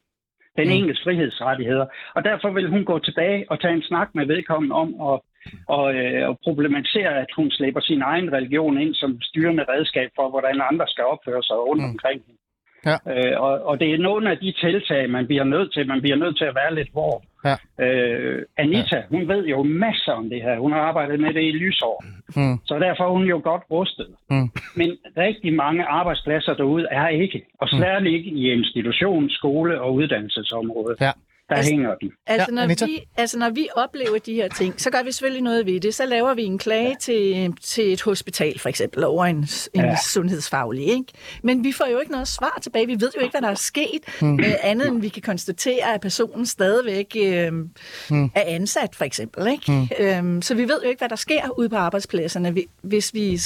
Den 0.56 0.66
mm. 0.68 0.72
enkelte 0.72 1.02
frihedsrettigheder. 1.04 1.86
Og 2.14 2.24
derfor 2.24 2.50
vil 2.50 2.68
hun 2.70 2.84
gå 2.84 2.98
tilbage 2.98 3.44
og 3.50 3.60
tage 3.60 3.74
en 3.74 3.82
snak 3.82 4.08
med 4.14 4.26
vedkommende 4.26 4.74
om 4.74 4.88
at 5.10 5.20
og, 5.68 5.94
øh, 5.94 6.28
og 6.28 6.38
problematisere, 6.44 7.12
at 7.22 7.30
hun 7.36 7.50
slæber 7.50 7.80
sin 7.80 8.02
egen 8.02 8.32
religion 8.32 8.80
ind 8.80 8.94
som 8.94 9.20
styrende 9.22 9.64
redskab 9.68 10.10
for, 10.16 10.30
hvordan 10.30 10.60
andre 10.70 10.86
skal 10.88 11.04
opføre 11.04 11.42
sig 11.42 11.56
rundt 11.56 11.82
mm. 11.82 11.90
omkring 11.90 12.20
hende. 12.26 12.40
Ja. 12.88 12.96
Øh, 13.12 13.40
og, 13.40 13.52
og 13.68 13.80
det 13.80 13.88
er 13.94 13.98
nogle 13.98 14.30
af 14.30 14.38
de 14.38 14.52
tiltag, 14.52 15.10
man 15.10 15.26
bliver 15.26 15.44
nødt 15.44 15.72
til. 15.72 15.86
Man 15.86 16.00
bliver 16.00 16.16
nødt 16.16 16.38
til 16.38 16.44
at 16.44 16.54
være 16.54 16.74
lidt 16.74 16.92
hvor. 16.92 17.22
Ja. 17.48 17.84
Øh, 17.84 18.42
Anita, 18.58 18.96
ja. 18.96 19.02
hun 19.10 19.28
ved 19.28 19.44
jo 19.46 19.62
masser 19.62 20.12
om 20.12 20.30
det 20.30 20.42
her. 20.42 20.58
Hun 20.58 20.72
har 20.72 20.80
arbejdet 20.80 21.20
med 21.20 21.34
det 21.34 21.42
i 21.42 21.50
lysår. 21.50 22.04
Mm. 22.36 22.58
Så 22.64 22.78
derfor 22.78 23.04
er 23.04 23.10
hun 23.10 23.26
jo 23.26 23.40
godt 23.44 23.62
rustet. 23.70 24.08
Mm. 24.30 24.48
Men 24.76 24.90
rigtig 25.16 25.54
mange 25.54 25.84
arbejdspladser 25.84 26.54
derude 26.54 26.86
er 26.90 27.08
ikke. 27.08 27.42
Og 27.60 27.68
særligt 27.68 28.12
mm. 28.12 28.16
ikke 28.16 28.30
i 28.30 28.52
institution, 28.52 29.30
skole 29.30 29.80
og 29.80 29.94
uddannelsesområdet. 29.94 30.96
Ja 31.00 31.12
der 31.48 31.54
altså, 31.54 31.70
hænger 31.70 31.94
den. 31.94 32.12
Altså, 32.26 32.46
ja, 32.50 32.54
når 32.54 32.86
vi, 32.86 33.04
altså, 33.16 33.38
når 33.38 33.50
vi 33.50 33.68
oplever 33.74 34.18
de 34.18 34.34
her 34.34 34.48
ting, 34.48 34.80
så 34.80 34.90
gør 34.90 35.02
vi 35.02 35.12
selvfølgelig 35.12 35.42
noget 35.42 35.66
ved 35.66 35.80
det. 35.80 35.94
Så 35.94 36.06
laver 36.06 36.34
vi 36.34 36.42
en 36.42 36.58
klage 36.58 36.88
ja. 36.88 36.94
til, 37.00 37.54
til 37.60 37.92
et 37.92 38.02
hospital, 38.02 38.58
for 38.58 38.68
eksempel, 38.68 39.04
over 39.04 39.24
en, 39.24 39.36
en 39.74 39.84
ja. 39.84 39.96
sundhedsfaglig. 40.06 40.86
Ikke? 40.86 41.04
Men 41.42 41.64
vi 41.64 41.72
får 41.72 41.86
jo 41.86 41.98
ikke 42.00 42.12
noget 42.12 42.28
svar 42.28 42.58
tilbage. 42.62 42.86
Vi 42.86 43.00
ved 43.00 43.10
jo 43.16 43.20
ikke, 43.20 43.32
hvad 43.32 43.42
der 43.42 43.48
er 43.48 43.54
sket, 43.54 44.00
mm. 44.20 44.40
øh, 44.40 44.54
andet 44.62 44.88
end 44.88 45.00
vi 45.00 45.08
kan 45.08 45.22
konstatere, 45.22 45.94
at 45.94 46.00
personen 46.00 46.46
stadigvæk 46.46 47.16
øh, 47.16 47.52
mm. 47.52 48.30
er 48.34 48.42
ansat, 48.46 48.94
for 48.94 49.04
eksempel. 49.04 49.46
Ikke? 49.46 49.72
Mm. 49.72 49.88
Øhm, 49.98 50.42
så 50.42 50.54
vi 50.54 50.62
ved 50.62 50.82
jo 50.82 50.88
ikke, 50.88 51.00
hvad 51.00 51.08
der 51.08 51.16
sker 51.16 51.58
ude 51.58 51.68
på 51.68 51.76
arbejdspladserne, 51.76 52.54
hvis 52.82 53.14
vi 53.14 53.40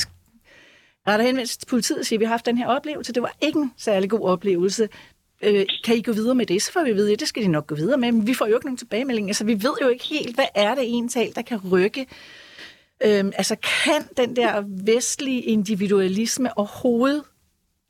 retter 1.08 1.26
henvendelse 1.26 1.58
til 1.58 1.66
politiet 1.66 1.98
og 1.98 2.06
siger, 2.06 2.16
at 2.16 2.20
vi 2.20 2.24
har 2.24 2.32
haft 2.32 2.46
den 2.46 2.58
her 2.58 2.66
oplevelse. 2.66 3.12
Det 3.12 3.22
var 3.22 3.32
ikke 3.40 3.58
en 3.58 3.72
særlig 3.76 4.10
god 4.10 4.28
oplevelse 4.28 4.88
øh, 5.42 5.66
kan 5.84 5.96
I 5.96 6.02
gå 6.02 6.12
videre 6.12 6.34
med 6.34 6.46
det? 6.46 6.62
Så 6.62 6.72
får 6.72 6.84
vi 6.84 6.90
at 6.90 6.96
vide, 6.96 7.12
at 7.12 7.20
det 7.20 7.28
skal 7.28 7.42
de 7.42 7.48
nok 7.48 7.66
gå 7.66 7.74
videre 7.74 7.98
med, 7.98 8.12
men 8.12 8.26
vi 8.26 8.34
får 8.34 8.46
jo 8.46 8.54
ikke 8.54 8.66
nogen 8.66 8.76
tilbagemelding. 8.76 9.28
Altså, 9.28 9.44
vi 9.44 9.54
ved 9.54 9.72
jo 9.82 9.88
ikke 9.88 10.04
helt, 10.04 10.34
hvad 10.34 10.44
er 10.54 10.74
det 10.74 10.84
en 10.86 11.08
tal, 11.08 11.34
der 11.34 11.42
kan 11.42 11.60
rykke. 11.72 12.06
Øhm, 13.04 13.32
altså, 13.36 13.56
kan 13.84 14.02
den 14.16 14.36
der 14.36 14.62
vestlige 14.84 15.42
individualisme 15.42 16.58
overhovedet... 16.58 17.22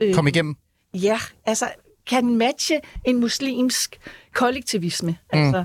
Øh, 0.03 0.15
Kom 0.15 0.27
igennem? 0.27 0.57
Ja, 0.95 1.19
altså, 1.47 1.69
kan 2.07 2.25
den 2.25 2.37
matche 2.37 2.81
en 3.05 3.21
muslimsk 3.21 3.99
kollektivisme? 4.35 5.17
Mm. 5.33 5.39
Altså, 5.39 5.65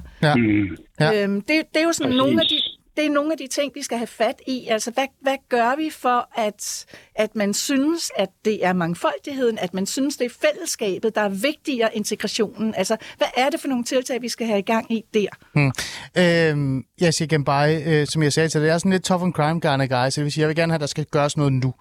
ja. 1.00 1.24
Øhm, 1.24 1.42
det, 1.42 1.62
det 1.74 1.82
er 1.82 1.84
jo 1.84 1.92
sådan 1.92 2.16
nogle 2.16 2.42
af 2.42 2.48
de 2.50 2.62
det 2.98 3.06
er 3.06 3.10
nogle 3.10 3.32
af 3.32 3.38
de 3.38 3.48
ting, 3.48 3.72
vi 3.76 3.82
skal 3.82 3.98
have 3.98 4.08
fat 4.08 4.42
i. 4.48 4.68
Altså, 4.70 4.92
hvad, 4.92 5.08
hvad 5.22 5.36
gør 5.50 5.76
vi 5.76 5.90
for, 5.90 6.30
at, 6.36 6.86
at 7.16 7.36
man 7.36 7.54
synes, 7.54 8.12
at 8.18 8.30
det 8.46 8.66
er 8.66 8.74
mangfoldigheden, 8.74 9.58
at 9.58 9.74
man 9.74 9.86
synes, 9.86 10.18
det 10.18 10.26
er 10.26 10.30
fællesskabet, 10.42 11.16
der 11.16 11.22
er 11.22 11.30
vigtigere 11.30 11.96
integrationen? 11.96 12.76
Altså, 12.76 12.98
hvad 13.18 13.28
er 13.38 13.50
det 13.50 13.60
for 13.62 13.68
nogle 13.68 13.84
tiltag, 13.84 14.22
vi 14.22 14.30
skal 14.30 14.48
have 14.48 14.60
i 14.60 14.62
gang 14.62 14.92
i 14.92 15.04
der? 15.14 15.28
Hmm. 15.54 15.72
Øhm, 16.18 16.84
jeg 17.02 17.14
siger 17.14 17.26
igen 17.26 17.46
bare, 17.46 17.84
øh, 17.84 18.08
som 18.08 18.24
jeg 18.24 18.34
sagde 18.34 18.50
til 18.50 18.62
dig, 18.62 18.68
jeg 18.68 18.74
er 18.74 18.78
sådan 18.78 18.92
lidt 18.92 19.04
tough 19.04 19.24
on 19.24 19.34
crime 19.34 19.60
guy, 19.60 19.90
guy, 19.90 20.10
så 20.10 20.14
det 20.16 20.24
vil 20.24 20.32
sige, 20.32 20.42
jeg 20.42 20.48
vil 20.48 20.56
gerne 20.56 20.72
have, 20.72 20.78
at 20.78 20.82
der 20.82 20.88
skal 20.88 21.06
gøres 21.06 21.38
noget 21.38 21.54
nu. 21.54 21.74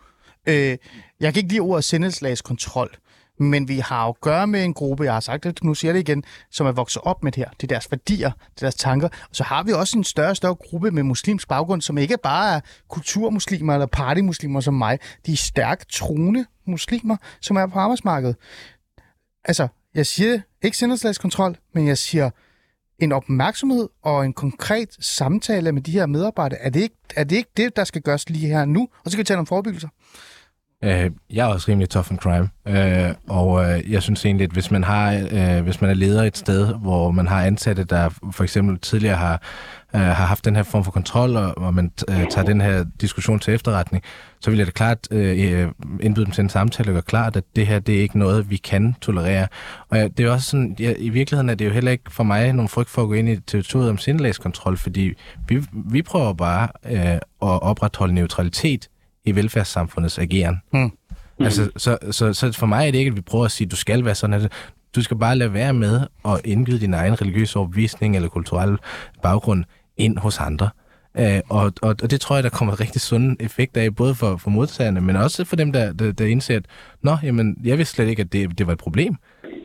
Øh, 0.49 0.79
jeg 1.21 1.33
kan 1.33 1.37
ikke 1.37 1.49
lide 1.49 1.61
ordet 1.61 1.85
sindeslagskontrol. 1.85 2.97
Men 3.43 3.69
vi 3.69 3.79
har 3.79 4.05
jo 4.05 4.09
at 4.09 4.21
gøre 4.21 4.47
med 4.47 4.65
en 4.65 4.75
gruppe, 4.75 5.05
jeg 5.05 5.13
har 5.13 5.21
sagt 5.21 5.45
det, 5.45 5.65
nu 5.65 5.75
siger 5.75 5.89
jeg 5.89 5.95
det 5.95 6.09
igen, 6.09 6.25
som 6.51 6.67
er 6.67 6.73
vokset 6.73 7.03
op 7.05 7.23
med 7.23 7.33
det 7.33 7.45
her. 7.45 7.51
Det 7.51 7.63
er 7.63 7.67
deres 7.67 7.91
værdier, 7.91 8.31
det 8.31 8.57
er 8.57 8.61
deres 8.61 8.75
tanker. 8.75 9.09
Og 9.09 9.37
så 9.37 9.45
har 9.45 9.63
vi 9.63 9.73
også 9.73 9.99
en 9.99 10.05
større 10.05 10.31
og 10.31 10.37
større 10.37 10.55
gruppe 10.55 10.91
med 10.91 11.03
muslimsk 11.03 11.49
baggrund, 11.49 11.83
som 11.83 11.99
ikke 11.99 12.17
bare 12.23 12.57
er 12.57 12.61
kulturmuslimer 12.89 13.73
eller 13.73 13.87
partymuslimer 13.87 14.61
som 14.61 14.75
mig. 14.75 14.99
De 15.27 15.33
er 15.33 15.37
stærkt 15.37 15.91
troende 15.91 16.47
muslimer, 16.67 17.17
som 17.41 17.57
er 17.57 17.67
på 17.67 17.79
arbejdsmarkedet. 17.79 18.37
Altså, 19.45 19.69
jeg 19.95 20.07
siger 20.07 20.41
ikke 20.63 20.77
sindeslagskontrol, 20.77 21.57
men 21.75 21.89
jeg 21.89 21.99
siger 21.99 22.31
en 22.99 23.13
opmærksomhed 23.13 23.89
og 24.03 24.25
en 24.25 24.33
konkret 24.33 24.89
samtale 25.01 25.73
med 25.73 25.83
de 25.83 25.93
her 25.93 26.07
medarbejdere. 26.07 26.59
Er 26.61 26.71
det 26.71 26.81
ikke, 26.81 26.97
er 27.17 27.25
det, 27.25 27.37
ikke 27.37 27.51
det, 27.57 27.77
der 27.77 27.85
skal 27.85 28.03
gøres 28.03 28.29
lige 28.29 28.49
her 28.49 28.65
nu? 28.65 28.89
Og 29.05 29.11
så 29.11 29.17
kan 29.17 29.19
vi 29.19 29.25
tale 29.25 29.39
om 29.39 29.47
forebyggelser. 29.47 29.89
Øh, 30.85 31.11
jeg 31.33 31.49
er 31.49 31.53
også 31.53 31.69
rimelig 31.69 31.91
tough 31.91 32.13
on 32.13 32.19
crime, 32.19 32.49
øh, 32.67 33.15
og 33.29 33.65
øh, 33.65 33.93
jeg 33.93 34.03
synes 34.03 34.25
egentlig, 34.25 34.45
at 34.45 34.51
hvis 34.51 34.71
man, 34.71 34.85
har, 34.85 35.29
øh, 35.33 35.63
hvis 35.63 35.81
man 35.81 35.91
er 35.91 35.95
leder 35.95 36.23
et 36.23 36.37
sted, 36.37 36.75
hvor 36.75 37.11
man 37.11 37.29
har 37.29 37.45
ansatte, 37.45 37.85
der 37.85 38.09
for 38.33 38.43
eksempel 38.43 38.79
tidligere 38.79 39.17
har, 39.17 39.43
øh, 39.95 40.01
har 40.01 40.27
haft 40.27 40.45
den 40.45 40.57
her 40.57 40.63
form 40.63 40.85
for 40.85 40.91
kontrol, 40.91 41.37
og, 41.37 41.59
og 41.59 41.75
man 41.75 41.93
øh, 42.09 42.27
tager 42.31 42.45
den 42.45 42.61
her 42.61 42.85
diskussion 43.01 43.39
til 43.39 43.55
efterretning, 43.55 44.05
så 44.41 44.51
vil 44.51 44.57
jeg 44.57 44.67
da 44.67 44.71
klart 44.71 44.99
øh, 45.11 45.53
øh, 45.53 45.69
indbyde 46.01 46.25
dem 46.25 46.33
til 46.33 46.43
en 46.43 46.49
samtale 46.49 46.91
og 46.91 46.93
gøre 46.93 47.03
klart, 47.03 47.37
at 47.37 47.45
det 47.57 47.67
her 47.67 47.79
det 47.79 47.97
er 47.97 48.01
ikke 48.01 48.19
noget, 48.19 48.51
vi 48.51 48.57
kan 48.57 48.95
tolerere. 49.01 49.47
Og 49.89 49.99
ja, 49.99 50.09
det 50.09 50.27
er 50.27 50.31
også 50.31 50.51
sådan, 50.51 50.77
ja, 50.79 50.93
i 50.99 51.09
virkeligheden 51.09 51.49
er 51.49 51.55
det 51.55 51.65
jo 51.65 51.71
heller 51.71 51.91
ikke 51.91 52.13
for 52.13 52.25
mig 52.25 52.53
nogen 52.53 52.69
frygt 52.69 52.91
for 52.91 53.03
at 53.03 53.09
gå 53.09 53.15
ind 53.15 53.29
i 53.29 53.37
territoriet 53.37 53.91
om 53.91 53.99
sindelagskontrol, 53.99 54.77
fordi 54.77 55.13
vi, 55.49 55.65
vi 55.73 56.03
prøver 56.03 56.33
bare 56.33 56.69
øh, 56.85 57.15
at 57.15 57.21
opretholde 57.41 58.15
neutralitet 58.15 58.89
i 59.25 59.35
velfærdssamfundets 59.35 60.19
ageren. 60.19 60.57
Mm. 60.73 60.91
Altså, 61.41 61.71
så, 61.77 61.99
så, 62.11 62.33
så 62.33 62.53
for 62.53 62.67
mig 62.67 62.87
er 62.87 62.91
det 62.91 62.99
ikke, 62.99 63.09
at 63.09 63.17
vi 63.17 63.21
prøver 63.21 63.45
at 63.45 63.51
sige, 63.51 63.67
at 63.67 63.71
du 63.71 63.77
skal 63.77 64.05
være 64.05 64.15
sådan, 64.15 64.35
at 64.35 64.53
du 64.95 65.03
skal 65.03 65.19
bare 65.19 65.37
lade 65.37 65.53
være 65.53 65.73
med 65.73 66.01
at 66.25 66.41
indgyde 66.45 66.81
din 66.81 66.95
egen 66.95 67.21
religiøse 67.21 67.59
overbevisning 67.59 68.17
eller 68.17 68.29
kulturel 68.29 68.79
baggrund 69.23 69.65
ind 69.97 70.19
hos 70.19 70.39
andre. 70.39 70.71
Uh, 71.19 71.25
og, 71.49 71.73
og, 71.83 71.97
og 72.03 72.11
det 72.11 72.21
tror 72.21 72.37
jeg, 72.37 72.43
der 72.43 72.51
kommer 72.51 72.81
rigtig 72.81 73.01
sunde 73.01 73.37
effekter 73.41 73.83
af, 73.83 73.97
både 73.97 74.15
for, 74.15 74.37
for 74.37 74.51
modtagerne, 74.51 75.01
men 75.01 75.17
også 75.17 75.45
for 75.45 75.57
dem, 75.57 75.73
der, 75.73 75.93
der, 75.93 76.13
der 76.13 76.27
indser, 76.27 76.57
at 76.57 76.65
Nå, 77.03 77.17
jamen, 77.23 77.57
jeg 77.65 77.79
vidste 77.79 77.95
slet 77.95 78.09
ikke, 78.09 78.21
at 78.21 78.33
det, 78.33 78.59
det 78.59 78.67
var 78.67 78.73
et 78.73 78.79
problem. 78.79 79.17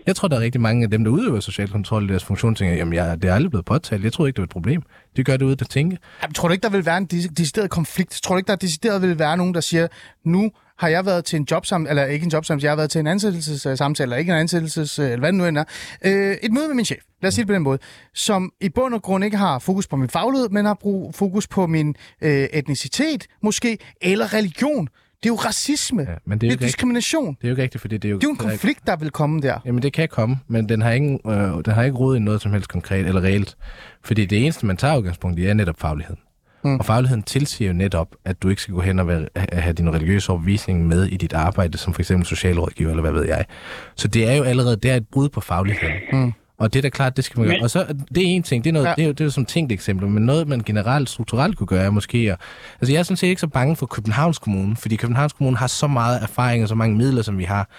Jeg 0.08 0.16
tror, 0.16 0.28
der 0.28 0.38
er 0.38 0.42
rigtig 0.42 0.62
mange 0.62 0.84
af 0.84 0.90
dem, 0.90 1.04
der 1.04 1.12
udøver 1.12 1.40
social 1.40 1.70
kontrol 1.70 2.04
i 2.04 2.08
deres 2.08 2.24
funktion, 2.24 2.56
tænker, 2.56 2.76
jamen, 2.76 2.94
jeg, 2.94 3.22
det 3.22 3.30
er 3.30 3.34
aldrig 3.34 3.52
blevet 3.52 3.66
påtalt. 3.66 4.04
Jeg 4.04 4.14
tror 4.14 4.28
ikke, 4.28 4.36
det 4.36 4.42
var 4.42 4.46
et 4.46 4.50
problem. 4.50 4.82
De 5.18 5.24
gør 5.24 5.38
det 5.38 5.46
ud 5.46 5.52
at 5.62 5.70
tænke. 5.70 5.98
Jamen, 6.22 6.34
tror 6.34 6.48
du 6.48 6.52
ikke, 6.52 6.64
der 6.64 6.70
vil 6.70 6.86
være 6.86 6.98
en 6.98 7.06
decideret 7.06 7.70
konflikt? 7.70 8.20
Tror 8.24 8.36
du 8.36 8.38
ikke, 8.38 8.48
der 8.48 8.56
decideret 8.56 9.02
vil 9.02 9.20
være 9.20 9.38
nogen, 9.38 9.54
der 9.54 9.62
siger, 9.62 9.88
nu 10.26 10.52
har 10.78 10.88
jeg 10.88 11.06
været 11.06 11.26
til 11.26 11.38
en 11.38 11.48
jobsamtale, 11.52 11.90
eller 11.90 12.06
ikke 12.06 12.24
en 12.24 12.32
jobsamtale, 12.32 12.66
jeg 12.66 12.72
har 12.72 12.76
været 12.76 12.90
til 12.92 13.00
en 13.00 13.08
ansættelsessamtale, 13.08 14.06
eller 14.06 14.18
ikke 14.18 14.32
en 14.32 14.38
ansættelses, 14.38 15.00
øh, 15.00 15.06
eller 15.06 15.20
hvad 15.20 15.32
det 15.32 15.38
nu 15.38 15.46
end 15.46 15.58
er. 15.58 15.64
Øh, 16.06 16.38
et 16.44 16.52
møde 16.52 16.68
med 16.68 16.76
min 16.76 16.86
chef, 16.86 17.04
lad 17.22 17.28
os 17.28 17.34
sige 17.34 17.44
det 17.44 17.48
på 17.48 17.54
den 17.54 17.64
måde, 17.64 17.80
som 18.14 18.52
i 18.62 18.70
bund 18.70 18.94
og 18.94 19.02
grund 19.02 19.26
ikke 19.26 19.38
har 19.38 19.60
fokus 19.60 19.88
på 19.88 19.96
min 19.96 20.10
faglighed, 20.10 20.50
men 20.50 20.66
har 20.66 20.74
brug, 20.74 21.16
fokus 21.16 21.48
på 21.48 21.68
min 21.68 21.96
øh, 22.22 22.48
etnicitet, 22.54 23.28
måske, 23.44 23.78
eller 24.02 24.34
religion. 24.34 24.88
Det 25.24 25.30
er 25.30 25.34
jo 25.34 25.36
racisme. 25.36 26.02
Ja, 26.02 26.16
men 26.26 26.42
det 26.42 26.48
er, 26.48 26.52
det 26.52 26.62
er 26.62 26.66
diskrimination. 26.66 27.28
Det 27.28 27.44
er 27.44 27.48
jo 27.48 27.54
ikke 27.54 27.64
rigtigt, 27.64 27.82
fordi 27.82 27.98
det 27.98 28.08
er 28.08 28.12
jo... 28.12 28.18
Det 28.18 28.24
er 28.24 28.28
jo 28.28 28.32
en 28.32 28.38
konflikt, 28.38 28.88
der 28.88 28.96
vil 28.96 29.12
komme 29.12 29.42
der. 29.42 29.60
Jamen, 29.66 29.82
det 29.82 29.94
kan 29.94 30.08
komme, 30.10 30.40
men 30.48 30.70
den 30.70 30.82
har, 30.82 30.92
ingen, 30.92 31.20
øh, 31.28 31.34
den 31.66 31.74
har 31.74 31.84
ikke 31.84 31.98
rodet 31.98 32.20
i 32.20 32.22
noget 32.22 32.42
som 32.42 32.52
helst 32.52 32.70
konkret 32.70 33.08
eller 33.08 33.24
reelt. 33.24 33.58
Fordi 34.04 34.26
det 34.26 34.44
eneste, 34.44 34.66
man 34.66 34.78
tager 34.78 34.98
udgangspunkt 34.98 35.40
i, 35.40 35.46
er 35.46 35.54
netop 35.54 35.80
fagligheden. 35.80 36.20
Mm. 36.64 36.80
Og 36.80 36.86
fagligheden 36.86 37.24
tilsiger 37.24 37.68
jo 37.68 37.74
netop, 37.74 38.08
at 38.26 38.42
du 38.44 38.50
ikke 38.50 38.62
skal 38.62 38.74
gå 38.74 38.82
hen 38.82 39.00
og 39.00 39.08
være, 39.08 39.28
have 39.52 39.74
din 39.74 39.94
religiøse 39.94 40.30
overbevisning 40.30 40.88
med 40.88 41.06
i 41.06 41.18
dit 41.18 41.34
arbejde, 41.34 41.78
som 41.78 41.94
for 41.94 42.02
eksempel 42.02 42.26
socialrådgiver, 42.26 42.90
eller 42.90 43.02
hvad 43.02 43.12
ved 43.12 43.26
jeg. 43.26 43.46
Så 43.96 44.08
det 44.08 44.30
er 44.30 44.36
jo 44.36 44.44
allerede, 44.44 44.76
det 44.76 44.92
er 44.92 44.96
et 44.96 45.08
brud 45.12 45.30
på 45.30 45.42
fagligheden. 45.42 45.96
Mm. 46.14 46.34
Og 46.60 46.74
det 46.74 46.80
er 46.80 46.82
da 46.82 46.90
klart, 46.90 47.18
det 47.18 47.26
skal 47.26 47.40
man 47.40 47.50
gøre. 47.50 47.60
Og 47.62 47.70
så, 47.70 47.86
det 48.16 48.24
er 48.24 48.28
en 48.28 48.44
ting, 48.44 48.64
det 48.64 48.70
er, 48.70 48.74
noget, 48.74 48.86
ja. 48.86 48.94
det 48.96 49.02
er, 49.02 49.06
jo, 49.06 49.12
det 49.12 49.22
er 49.22 49.26
jo 49.26 49.32
som 49.32 49.46
tænkt 49.46 49.72
eksempel, 49.72 50.08
men 50.08 50.24
noget, 50.24 50.48
man 50.48 50.62
generelt 50.66 51.10
strukturelt 51.10 51.58
kunne 51.58 51.68
gøre, 51.68 51.84
er 51.86 51.90
måske 51.90 52.18
at, 52.18 52.40
altså 52.82 52.94
jeg 52.94 53.00
er 53.00 53.04
sådan 53.04 53.18
set 53.18 53.28
ikke 53.28 53.42
så 53.42 53.48
bange 53.48 53.76
for 53.76 53.86
Københavns 53.86 54.40
Kommune, 54.40 54.76
fordi 54.76 54.96
Københavns 54.96 55.34
Kommune 55.34 55.58
har 55.58 55.68
så 55.68 55.88
meget 55.88 56.24
erfaring 56.24 56.64
og 56.64 56.70
så 56.70 56.76
mange 56.76 56.98
midler, 56.98 57.22
som 57.22 57.38
vi 57.38 57.44
har. 57.44 57.70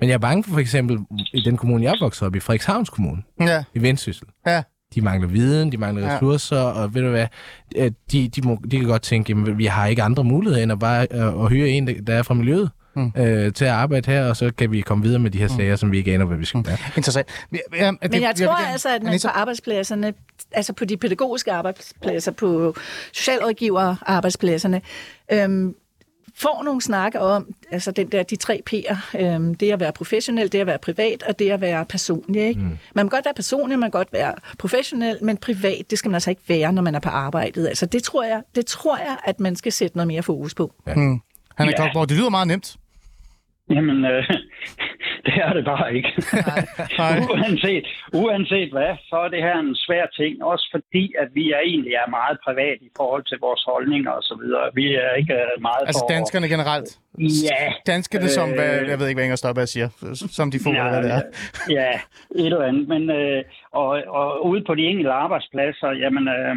Men 0.00 0.08
jeg 0.08 0.14
er 0.14 0.18
bange 0.18 0.44
for 0.44 0.50
for 0.50 0.58
eksempel 0.58 0.98
i 1.32 1.40
den 1.40 1.56
kommune, 1.56 1.84
jeg 1.84 1.94
vokset 2.00 2.26
op 2.26 2.36
i, 2.36 2.40
Frederikshavns 2.40 2.90
Kommune, 2.90 3.22
ja. 3.40 3.64
i 3.74 3.82
Vendsyssel. 3.82 4.26
Ja. 4.46 4.62
De 4.94 5.00
mangler 5.00 5.28
viden, 5.28 5.72
de 5.72 5.76
mangler 5.76 6.14
ressourcer, 6.14 6.56
ja. 6.56 6.64
og 6.64 6.94
ved 6.94 7.02
du 7.02 7.08
hvad, 7.08 7.26
de, 8.12 8.28
de, 8.28 8.40
må, 8.44 8.62
de 8.70 8.78
kan 8.78 8.88
godt 8.88 9.02
tænke, 9.02 9.32
at 9.32 9.58
vi 9.58 9.66
har 9.66 9.86
ikke 9.86 10.02
andre 10.02 10.24
muligheder 10.24 10.62
end 10.62 10.72
at 10.72 10.78
bare 10.78 11.12
at, 11.12 11.44
at 11.44 11.48
hyre 11.48 11.68
en, 11.68 12.06
der 12.06 12.14
er 12.14 12.22
fra 12.22 12.34
miljøet 12.34 12.70
mm. 12.94 13.12
øh, 13.16 13.52
til 13.52 13.64
at 13.64 13.70
arbejde 13.70 14.12
her, 14.12 14.28
og 14.28 14.36
så 14.36 14.52
kan 14.58 14.72
vi 14.72 14.80
komme 14.80 15.04
videre 15.04 15.18
med 15.18 15.30
de 15.30 15.38
her 15.38 15.48
mm. 15.48 15.56
sager, 15.56 15.72
mm. 15.72 15.76
som 15.76 15.92
vi 15.92 15.98
ikke 15.98 16.14
aner, 16.14 16.24
hvad 16.24 16.36
vi 16.36 16.44
skal 16.44 16.62
gøre. 16.62 16.76
Mm. 16.80 16.92
Interessant. 16.96 17.28
Ja, 17.52 17.58
ja, 17.76 17.90
det, 18.02 18.10
Men 18.10 18.22
jeg 18.22 18.34
tror 18.36 18.58
jeg, 18.60 18.68
altså, 18.72 18.88
at 18.94 19.02
man 19.02 19.20
på 19.22 19.28
arbejdspladserne, 19.28 20.14
altså 20.52 20.72
på 20.72 20.84
de 20.84 20.96
pædagogiske 20.96 21.52
arbejdspladser, 21.52 22.32
på 22.32 22.74
socialrådgiver 23.12 23.96
arbejdspladserne, 24.06 24.80
øhm, 25.32 25.74
får 26.38 26.62
nogle 26.64 26.82
snakke 26.82 27.20
om, 27.20 27.54
altså 27.70 27.90
den 27.90 28.08
der, 28.12 28.22
de 28.22 28.36
tre 28.36 28.62
P'er, 28.70 29.20
øhm, 29.20 29.54
det 29.54 29.72
at 29.72 29.80
være 29.80 29.92
professionel, 29.92 30.52
det 30.52 30.58
at 30.58 30.66
være 30.66 30.78
privat, 30.78 31.22
og 31.22 31.38
det 31.38 31.50
at 31.50 31.60
være 31.60 31.84
personlig. 31.84 32.42
Ikke? 32.42 32.60
Mm. 32.60 32.78
Man 32.94 33.06
må 33.06 33.10
godt 33.10 33.24
være 33.24 33.34
personlig, 33.34 33.78
man 33.78 33.90
kan 33.90 33.98
godt 33.98 34.12
være 34.12 34.34
professionel, 34.58 35.18
men 35.22 35.36
privat, 35.36 35.90
det 35.90 35.98
skal 35.98 36.08
man 36.08 36.14
altså 36.14 36.30
ikke 36.30 36.42
være, 36.48 36.72
når 36.72 36.82
man 36.82 36.94
er 36.94 37.00
på 37.00 37.08
arbejdet. 37.08 37.66
Altså 37.66 37.86
det 37.86 38.02
tror 38.02 38.24
jeg, 38.24 38.42
det 38.54 38.66
tror 38.66 38.96
jeg 38.96 39.16
at 39.24 39.40
man 39.40 39.56
skal 39.56 39.72
sætte 39.72 39.96
noget 39.96 40.08
mere 40.08 40.22
fokus 40.22 40.54
på. 40.54 40.72
Ja. 40.86 40.94
Hmm. 40.94 41.20
Han 41.58 41.68
er 41.68 41.72
ja. 41.78 41.92
godt, 41.92 42.08
det 42.08 42.16
lyder 42.18 42.30
meget 42.30 42.48
nemt. 42.48 42.68
Jamen, 43.74 43.98
øh, 44.12 44.22
det 45.26 45.34
er 45.44 45.52
det 45.52 45.64
bare 45.72 45.88
ikke. 45.96 46.12
Uanset, 47.34 47.84
uanset 48.22 48.70
hvad, 48.76 48.92
så 49.08 49.16
er 49.24 49.28
det 49.28 49.40
her 49.42 49.56
en 49.58 49.76
svær 49.86 50.06
ting. 50.20 50.44
Også 50.44 50.66
fordi, 50.74 51.04
at 51.22 51.28
vi 51.34 51.44
er 51.56 51.60
egentlig 51.70 51.92
er 51.92 52.10
meget 52.10 52.38
privat 52.46 52.78
i 52.88 52.90
forhold 52.96 53.24
til 53.24 53.38
vores 53.40 53.62
holdninger 53.72 54.10
og 54.10 54.22
så 54.22 54.34
videre. 54.42 54.64
Vi 54.74 54.94
er 54.94 55.12
ikke 55.20 55.34
øh, 55.34 55.62
meget 55.68 55.82
Altså 55.86 56.04
for... 56.04 56.14
danskerne 56.14 56.48
generelt? 56.48 56.88
Ja. 57.50 57.64
Danskerne 57.86 58.28
som, 58.28 58.48
hvad, 58.58 58.80
øh, 58.80 58.88
jeg 58.88 58.98
ved 58.98 59.06
ikke, 59.08 59.16
hvad 59.18 59.24
Inger 59.24 59.36
Støjberg 59.42 59.68
siger, 59.68 59.88
som 60.38 60.50
de 60.50 60.58
får, 60.64 60.72
ja, 60.74 60.88
hvad 60.88 61.02
det 61.02 61.12
er. 61.18 61.22
Ja, 61.78 61.92
et 62.42 62.46
eller 62.46 62.68
andet. 62.70 62.88
Men, 62.88 63.10
øh, 63.10 63.44
og, 63.72 63.88
og 64.18 64.46
ude 64.46 64.62
på 64.66 64.74
de 64.74 64.82
enkelte 64.82 65.12
arbejdspladser, 65.24 65.90
jamen... 66.02 66.28
Øh, 66.28 66.56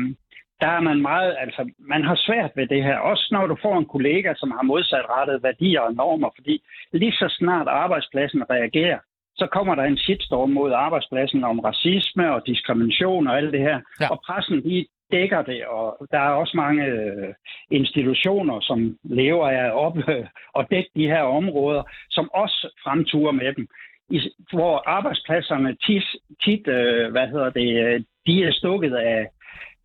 der 0.62 0.68
er 0.68 0.82
man 0.89 1.01
meget, 1.01 1.36
altså 1.39 1.72
man 1.80 2.03
har 2.03 2.16
svært 2.16 2.51
ved 2.55 2.68
det 2.68 2.84
her. 2.84 2.97
Også 2.97 3.28
når 3.32 3.47
du 3.47 3.57
får 3.62 3.78
en 3.78 3.86
kollega, 3.86 4.34
som 4.38 4.51
har 4.51 4.62
modsatrettet 4.62 5.43
værdier 5.43 5.82
og 5.82 5.93
normer, 5.93 6.30
fordi 6.36 6.64
lige 6.93 7.12
så 7.12 7.36
snart 7.39 7.68
arbejdspladsen 7.68 8.49
reagerer, 8.49 8.99
så 9.36 9.47
kommer 9.47 9.76
der 9.76 9.84
en 9.84 9.97
shitstorm 9.97 10.49
mod 10.49 10.72
arbejdspladsen 10.72 11.43
om 11.43 11.59
racisme 11.59 12.34
og 12.36 12.47
diskrimination 12.47 13.28
og 13.28 13.38
alt 13.38 13.53
det 13.53 13.59
her. 13.59 13.80
Ja. 14.01 14.07
Og 14.12 14.22
pressen, 14.26 14.64
de 14.64 14.86
dækker 15.12 15.41
det, 15.41 15.66
og 15.66 16.07
der 16.12 16.20
er 16.20 16.30
også 16.41 16.57
mange 16.57 16.86
øh, 16.86 17.34
institutioner, 17.72 18.59
som 18.59 18.97
lever 19.03 19.47
af 19.49 19.72
op 19.86 19.97
og 20.57 20.68
dække 20.72 20.89
de 20.95 21.07
her 21.07 21.22
områder, 21.22 21.84
som 22.09 22.30
også 22.34 22.70
fremturer 22.84 23.32
med 23.32 23.53
dem. 23.53 23.68
I, 24.09 24.20
hvor 24.51 24.84
arbejdspladserne 24.89 25.76
tit, 25.86 26.03
tit 26.43 26.68
øh, 26.68 27.12
hvad 27.12 27.28
hedder 27.28 27.49
det, 27.49 27.70
øh, 27.86 28.01
de 28.28 28.43
er 28.43 28.51
stukket 28.51 28.95
af 28.95 29.28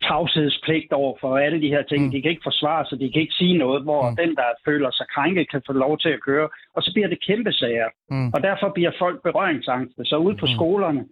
tavshedspligt 0.05 0.93
over 0.93 1.13
for 1.21 1.37
alle 1.37 1.61
de 1.61 1.73
her 1.75 1.83
ting. 1.83 2.01
Mm. 2.05 2.11
De 2.11 2.21
kan 2.21 2.31
ikke 2.31 2.49
forsvare 2.49 2.85
sig, 2.85 2.99
de 2.99 3.11
kan 3.11 3.21
ikke 3.21 3.39
sige 3.41 3.57
noget, 3.57 3.83
hvor 3.83 4.09
mm. 4.09 4.15
den, 4.15 4.35
der 4.35 4.49
føler 4.65 4.91
sig 4.91 5.05
krænket, 5.15 5.51
kan 5.51 5.61
få 5.67 5.73
lov 5.73 5.97
til 5.97 6.09
at 6.09 6.21
køre. 6.21 6.49
Og 6.75 6.83
så 6.83 6.89
bliver 6.93 7.07
det 7.07 7.25
kæmpe 7.27 7.51
sager. 7.53 7.89
Mm. 8.09 8.29
Og 8.35 8.39
derfor 8.43 8.71
bliver 8.73 8.91
folk 8.99 9.23
berøringsangste. 9.23 10.05
Så 10.05 10.15
ude 10.17 10.37
på 10.37 10.45
mm. 10.45 10.55
skolerne, 10.57 11.05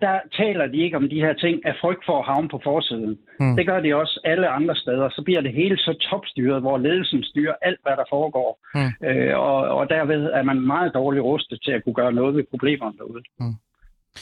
der 0.00 0.16
taler 0.36 0.66
de 0.66 0.78
ikke 0.84 0.96
om 0.96 1.08
de 1.08 1.20
her 1.20 1.32
ting 1.32 1.66
af 1.66 1.74
frygt 1.80 2.04
for 2.06 2.18
at 2.18 2.26
havne 2.26 2.48
på 2.48 2.60
forsiden. 2.64 3.18
Mm. 3.40 3.56
Det 3.56 3.66
gør 3.66 3.80
de 3.80 3.94
også 3.94 4.20
alle 4.24 4.48
andre 4.48 4.76
steder. 4.76 5.08
Så 5.08 5.22
bliver 5.24 5.40
det 5.40 5.52
hele 5.52 5.76
så 5.76 5.92
topstyret, 6.10 6.60
hvor 6.60 6.78
ledelsen 6.78 7.22
styrer 7.24 7.54
alt, 7.62 7.80
hvad 7.82 7.96
der 7.96 8.04
foregår. 8.10 8.50
Mm. 8.74 9.06
Øh, 9.08 9.38
og, 9.38 9.56
og 9.78 9.90
derved 9.90 10.22
er 10.24 10.42
man 10.42 10.60
meget 10.60 10.94
dårligt 10.94 11.24
rustet 11.24 11.58
til 11.64 11.72
at 11.72 11.84
kunne 11.84 11.94
gøre 11.94 12.12
noget 12.12 12.36
ved 12.36 12.44
problemerne 12.50 12.98
derude. 12.98 13.22
Mm. 13.40 13.54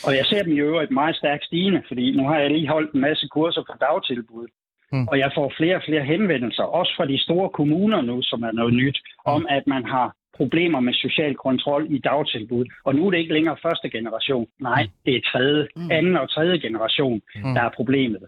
Og 0.07 0.13
jeg 0.19 0.25
ser 0.27 0.43
dem 0.43 0.53
i 0.53 0.61
øvrigt 0.69 0.91
meget 0.91 1.17
stærkt 1.17 1.45
stigende, 1.45 1.83
fordi 1.89 2.17
nu 2.17 2.29
har 2.29 2.39
jeg 2.39 2.51
lige 2.51 2.69
holdt 2.69 2.93
en 2.93 3.01
masse 3.01 3.29
kurser 3.29 3.63
på 3.69 3.75
dagtilbud. 3.81 4.47
Mm. 4.93 5.09
Og 5.09 5.19
jeg 5.19 5.31
får 5.35 5.53
flere 5.57 5.77
og 5.77 5.83
flere 5.89 6.05
henvendelser, 6.05 6.63
også 6.63 6.93
fra 6.97 7.07
de 7.07 7.19
store 7.27 7.49
kommuner 7.51 8.01
nu, 8.03 8.23
som 8.23 8.43
er 8.43 8.53
noget 8.53 8.75
nyt, 8.75 8.99
om 9.25 9.41
mm. 9.41 9.47
at 9.57 9.67
man 9.67 9.85
har 9.85 10.17
problemer 10.37 10.81
med 10.81 10.95
social 10.95 11.35
kontrol 11.47 11.83
i 11.97 11.99
dagtilbud. 11.99 12.65
Og 12.85 12.95
nu 12.95 13.07
er 13.07 13.11
det 13.11 13.19
ikke 13.19 13.35
længere 13.35 13.57
første 13.63 13.91
generation. 13.91 14.47
Nej, 14.61 14.83
mm. 14.83 14.91
det 15.05 15.13
er 15.17 15.21
tredje, 15.33 15.67
mm. 15.77 15.91
anden 15.91 16.17
og 16.17 16.31
tredje 16.35 16.59
generation, 16.59 17.21
mm. 17.37 17.55
der 17.55 17.63
er 17.69 17.71
problemet. 17.77 18.21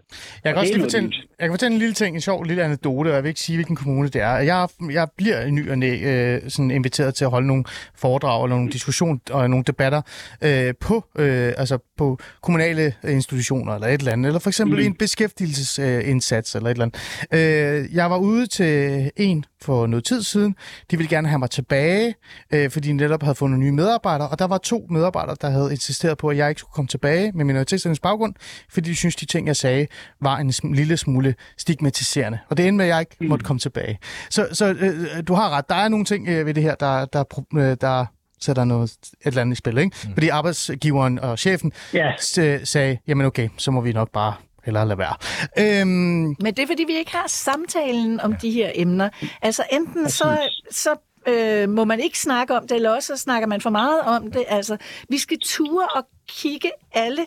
Jeg 0.43 0.53
kan, 0.53 0.59
også 0.61 0.73
lige 0.73 0.83
fortælle, 0.83 1.09
jeg 1.39 1.45
kan 1.47 1.53
fortælle 1.53 1.73
en 1.73 1.79
lille 1.79 1.93
ting, 1.93 2.15
en 2.15 2.21
sjov 2.21 2.43
lille 2.43 2.63
anekdote, 2.63 3.07
og 3.07 3.15
jeg 3.15 3.23
vil 3.23 3.29
ikke 3.29 3.39
sige, 3.39 3.57
hvilken 3.57 3.75
kommune 3.75 4.07
det 4.09 4.21
er. 4.21 4.35
Jeg, 4.51 4.67
jeg 4.91 5.07
bliver 5.17 5.41
i 5.41 5.51
ny 5.51 5.71
og 5.71 5.77
næ, 5.77 5.91
øh, 6.11 6.41
sådan 6.49 6.71
inviteret 6.71 7.15
til 7.15 7.25
at 7.25 7.31
holde 7.31 7.47
nogle 7.47 7.63
foredrag 7.95 8.43
eller 8.43 8.55
nogle 8.55 8.71
diskussioner 8.71 9.19
og 9.31 9.49
nogle 9.49 9.63
debatter 9.67 10.01
øh, 10.43 10.73
på, 10.81 10.95
øh, 11.19 11.51
altså 11.57 11.77
på 11.97 12.17
kommunale 12.41 12.93
institutioner 13.03 13.73
eller 13.73 13.87
et 13.87 13.99
eller 13.99 14.11
andet, 14.11 14.27
eller 14.27 14.39
for 14.39 14.49
eksempel 14.49 14.79
mm. 14.79 14.85
en 14.85 14.95
beskæftigelsesindsats 14.95 16.55
eller 16.55 16.69
et 16.69 16.73
eller 16.73 16.85
andet. 16.85 16.99
Øh, 17.33 17.95
jeg 17.95 18.09
var 18.09 18.17
ude 18.17 18.47
til 18.47 19.11
en 19.17 19.45
for 19.61 19.87
noget 19.87 20.05
tid 20.05 20.23
siden. 20.23 20.55
De 20.91 20.97
ville 20.97 21.09
gerne 21.09 21.27
have 21.27 21.39
mig 21.39 21.49
tilbage, 21.49 22.15
øh, 22.53 22.71
fordi 22.71 22.87
de 22.87 22.93
netop 22.93 23.23
havde 23.23 23.35
fundet 23.35 23.59
nye 23.59 23.71
medarbejdere, 23.71 24.29
og 24.29 24.39
der 24.39 24.47
var 24.47 24.57
to 24.57 24.87
medarbejdere, 24.89 25.35
der 25.41 25.49
havde 25.49 25.71
insisteret 25.71 26.17
på, 26.17 26.27
at 26.27 26.37
jeg 26.37 26.49
ikke 26.49 26.59
skulle 26.59 26.73
komme 26.73 26.87
tilbage 26.87 27.31
med 27.31 27.45
minoritetsernes 27.45 27.99
baggrund, 27.99 28.33
fordi 28.69 28.89
de 28.89 28.95
synes 28.95 29.15
de 29.15 29.25
ting, 29.25 29.47
jeg 29.47 29.55
sagde, 29.55 29.87
var 30.21 30.37
en 30.37 30.53
lille 30.73 30.97
smule 30.97 31.35
stigmatiserende. 31.57 32.39
Og 32.49 32.57
det 32.57 32.67
endte 32.67 32.77
med, 32.77 32.85
at 32.85 32.89
jeg 32.89 32.99
ikke 32.99 33.15
mm. 33.19 33.27
måtte 33.27 33.45
komme 33.45 33.59
tilbage. 33.59 33.99
Så, 34.29 34.47
så 34.51 34.65
øh, 34.65 35.23
du 35.27 35.33
har 35.33 35.49
ret. 35.49 35.69
Der 35.69 35.75
er 35.75 35.87
nogle 35.87 36.05
ting 36.05 36.27
øh, 36.27 36.45
ved 36.45 36.53
det 36.53 36.63
her, 36.63 36.75
der, 36.75 37.05
der, 37.05 37.43
øh, 37.55 37.77
der 37.81 38.05
sætter 38.41 38.65
noget, 38.65 38.91
et 38.91 39.07
eller 39.23 39.41
andet 39.41 39.55
i 39.55 39.57
spil, 39.57 39.77
ikke? 39.77 39.97
Mm. 40.03 40.13
Fordi 40.13 40.29
arbejdsgiveren 40.29 41.19
og 41.19 41.39
chefen 41.39 41.71
yeah. 41.95 42.59
sagde, 42.63 42.97
jamen 43.07 43.25
okay, 43.25 43.49
så 43.57 43.71
må 43.71 43.81
vi 43.81 43.93
nok 43.93 44.11
bare 44.11 44.33
eller 44.67 44.83
lade 44.83 44.99
være. 44.99 45.15
Øhm, 45.59 46.35
Men 46.39 46.45
det 46.45 46.59
er, 46.59 46.67
fordi 46.67 46.83
vi 46.83 46.97
ikke 46.97 47.11
har 47.11 47.27
samtalen 47.27 48.19
om 48.19 48.31
ja. 48.31 48.37
de 48.41 48.51
her 48.51 48.71
emner. 48.75 49.09
Altså 49.41 49.63
enten 49.71 50.09
så, 50.09 50.37
så 50.71 50.95
øh, 51.27 51.69
må 51.69 51.85
man 51.85 51.99
ikke 51.99 52.19
snakke 52.19 52.57
om 52.57 52.67
det, 52.67 52.75
eller 52.75 52.89
også 52.89 53.15
så 53.15 53.23
snakker 53.23 53.47
man 53.47 53.61
for 53.61 53.69
meget 53.69 54.01
om 54.01 54.31
det. 54.31 54.43
Altså, 54.47 54.77
vi 55.09 55.17
skal 55.17 55.37
ture 55.43 55.87
og 55.87 56.07
kigge 56.27 56.71
alle 56.93 57.25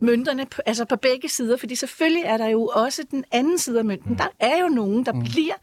mønterne, 0.00 0.46
på, 0.46 0.62
altså 0.66 0.84
på 0.84 0.96
begge 0.96 1.28
sider, 1.28 1.56
fordi 1.56 1.74
selvfølgelig 1.74 2.22
er 2.24 2.36
der 2.36 2.46
jo 2.46 2.66
også 2.66 3.02
den 3.10 3.24
anden 3.32 3.58
side 3.58 3.78
af 3.78 3.84
mønten. 3.84 4.10
Mm. 4.10 4.16
Der 4.16 4.26
er 4.40 4.60
jo 4.62 4.68
nogen, 4.68 5.06
der 5.06 5.12
mm. 5.12 5.20
bliver 5.20 5.54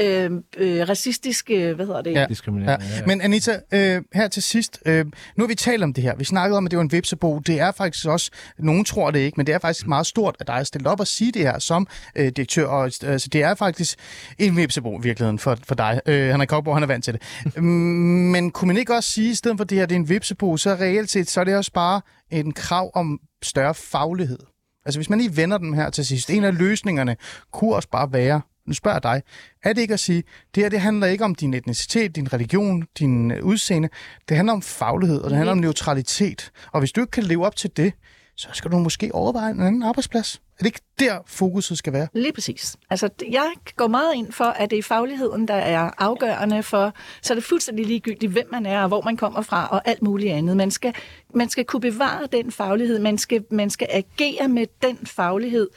øh, 0.00 0.30
øh, 0.56 0.88
racistiske, 0.88 1.74
hvad 1.74 1.86
hedder 1.86 2.02
det? 2.02 2.12
Ja. 2.12 2.26
Diskriminerende. 2.28 2.86
Ja. 2.86 3.06
Men 3.06 3.20
Anita, 3.20 3.60
øh, 3.72 4.02
her 4.14 4.28
til 4.28 4.42
sidst, 4.42 4.78
øh, 4.86 5.04
nu 5.36 5.44
har 5.44 5.46
vi 5.46 5.54
talt 5.54 5.82
om 5.82 5.92
det 5.92 6.04
her. 6.04 6.16
Vi 6.16 6.24
snakkede 6.24 6.58
om, 6.58 6.64
at 6.64 6.70
det 6.70 6.76
var 6.76 6.82
en 6.82 6.92
vipsebo. 6.92 7.38
Det 7.38 7.60
er 7.60 7.72
faktisk 7.72 8.06
også, 8.06 8.30
nogen 8.58 8.84
tror 8.84 9.10
det 9.10 9.18
ikke, 9.18 9.36
men 9.36 9.46
det 9.46 9.54
er 9.54 9.58
faktisk 9.58 9.86
meget 9.86 10.06
stort, 10.06 10.36
at 10.40 10.46
der 10.46 10.52
er 10.52 10.64
stillet 10.64 10.86
op 10.86 11.00
og 11.00 11.06
sige 11.06 11.32
det 11.32 11.42
her 11.42 11.58
som 11.58 11.86
øh, 12.16 12.28
direktør. 12.28 12.66
Og, 12.66 12.84
altså, 12.84 13.28
det 13.32 13.42
er 13.42 13.54
faktisk 13.54 13.98
en 14.38 14.56
vipsebo 14.56 14.98
i 14.98 15.02
virkeligheden 15.02 15.38
for, 15.38 15.58
for 15.68 15.74
dig. 15.74 16.00
Øh, 16.06 16.30
Henrik 16.30 16.48
Kokborg, 16.48 16.76
han 16.76 16.82
er 16.82 16.86
vant 16.86 17.04
til 17.04 17.12
det. 17.12 17.62
men 17.62 18.50
kunne 18.50 18.66
man 18.66 18.76
ikke 18.76 18.94
også 18.94 19.10
sige, 19.10 19.30
i 19.30 19.34
stedet 19.34 19.56
for 19.56 19.64
det 19.64 19.78
her, 19.78 19.86
det 19.86 19.94
er 19.94 19.98
en 19.98 20.08
vipsebo, 20.08 20.56
så 20.56 20.70
reelt 20.70 21.10
set, 21.10 21.30
så 21.30 21.40
er 21.40 21.44
det 21.44 21.56
også 21.56 21.72
bare 21.72 22.00
en 22.40 22.52
krav 22.52 22.90
om 22.94 23.20
større 23.42 23.74
faglighed. 23.74 24.38
Altså 24.84 24.98
hvis 24.98 25.10
man 25.10 25.18
lige 25.18 25.36
vender 25.36 25.58
dem 25.58 25.72
her 25.72 25.90
til 25.90 26.06
sidst, 26.06 26.30
en 26.30 26.44
af 26.44 26.58
løsningerne 26.58 27.16
kunne 27.52 27.74
også 27.74 27.88
bare 27.88 28.12
være, 28.12 28.40
nu 28.66 28.74
spørger 28.74 28.94
jeg 28.94 29.02
dig, 29.02 29.22
er 29.62 29.72
det 29.72 29.80
ikke 29.80 29.94
at 29.94 30.00
sige, 30.00 30.22
det 30.54 30.62
her 30.62 30.70
det 30.70 30.80
handler 30.80 31.06
ikke 31.06 31.24
om 31.24 31.34
din 31.34 31.54
etnicitet, 31.54 32.16
din 32.16 32.32
religion, 32.32 32.84
din 32.98 33.30
øh, 33.30 33.44
udseende, 33.44 33.88
det 34.28 34.36
handler 34.36 34.52
om 34.52 34.62
faglighed, 34.62 35.20
og 35.20 35.30
det 35.30 35.36
handler 35.36 35.52
om 35.52 35.58
neutralitet. 35.58 36.50
Og 36.72 36.78
hvis 36.80 36.92
du 36.92 37.00
ikke 37.00 37.10
kan 37.10 37.22
leve 37.22 37.46
op 37.46 37.56
til 37.56 37.70
det, 37.76 37.92
så 38.36 38.48
skal 38.52 38.70
du 38.70 38.78
måske 38.78 39.14
overveje 39.14 39.50
en 39.50 39.60
anden 39.60 39.82
arbejdsplads. 39.82 40.40
Er 40.58 40.58
det 40.58 40.66
ikke 40.66 40.80
der, 40.98 41.18
fokuset 41.26 41.78
skal 41.78 41.92
være? 41.92 42.08
Lige 42.12 42.32
præcis. 42.32 42.76
Altså, 42.90 43.08
jeg 43.30 43.52
går 43.76 43.88
meget 43.88 44.14
ind 44.14 44.32
for, 44.32 44.44
at 44.44 44.70
det 44.70 44.78
er 44.78 44.82
fagligheden, 44.82 45.48
der 45.48 45.54
er 45.54 45.90
afgørende 45.98 46.62
for, 46.62 46.92
så 47.22 47.32
er 47.32 47.34
det 47.34 47.44
fuldstændig 47.44 47.86
ligegyldigt, 47.86 48.32
hvem 48.32 48.48
man 48.52 48.66
er, 48.66 48.82
og 48.82 48.88
hvor 48.88 49.02
man 49.02 49.16
kommer 49.16 49.42
fra, 49.42 49.68
og 49.70 49.88
alt 49.88 50.02
muligt 50.02 50.32
andet. 50.32 50.56
Man 50.56 50.70
skal, 50.70 50.94
man 51.34 51.48
skal 51.48 51.64
kunne 51.64 51.80
bevare 51.80 52.26
den 52.32 52.52
faglighed, 52.52 52.98
man 52.98 53.18
skal, 53.18 53.44
man 53.50 53.70
skal 53.70 53.88
agere 53.90 54.48
med 54.48 54.66
den 54.82 54.98
faglighed, 55.06 55.68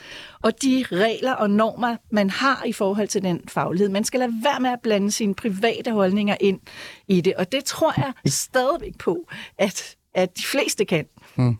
og 0.41 0.61
de 0.61 0.85
regler 0.91 1.33
og 1.33 1.49
normer, 1.49 1.95
man 2.11 2.29
har 2.29 2.63
i 2.65 2.73
forhold 2.73 3.07
til 3.07 3.21
den 3.21 3.41
faglighed. 3.47 3.89
Man 3.89 4.03
skal 4.03 4.19
lade 4.19 4.33
være 4.43 4.59
med 4.59 4.69
at 4.69 4.79
blande 4.83 5.11
sine 5.11 5.35
private 5.35 5.91
holdninger 5.91 6.35
ind 6.39 6.59
i 7.07 7.21
det, 7.21 7.33
og 7.33 7.51
det 7.51 7.65
tror 7.65 7.93
jeg 7.97 8.13
stadigvæk 8.25 8.97
på, 8.97 9.27
at, 9.57 9.95
at 10.13 10.37
de 10.37 10.43
fleste 10.43 10.85
kan. 10.85 11.05
Hmm. 11.35 11.57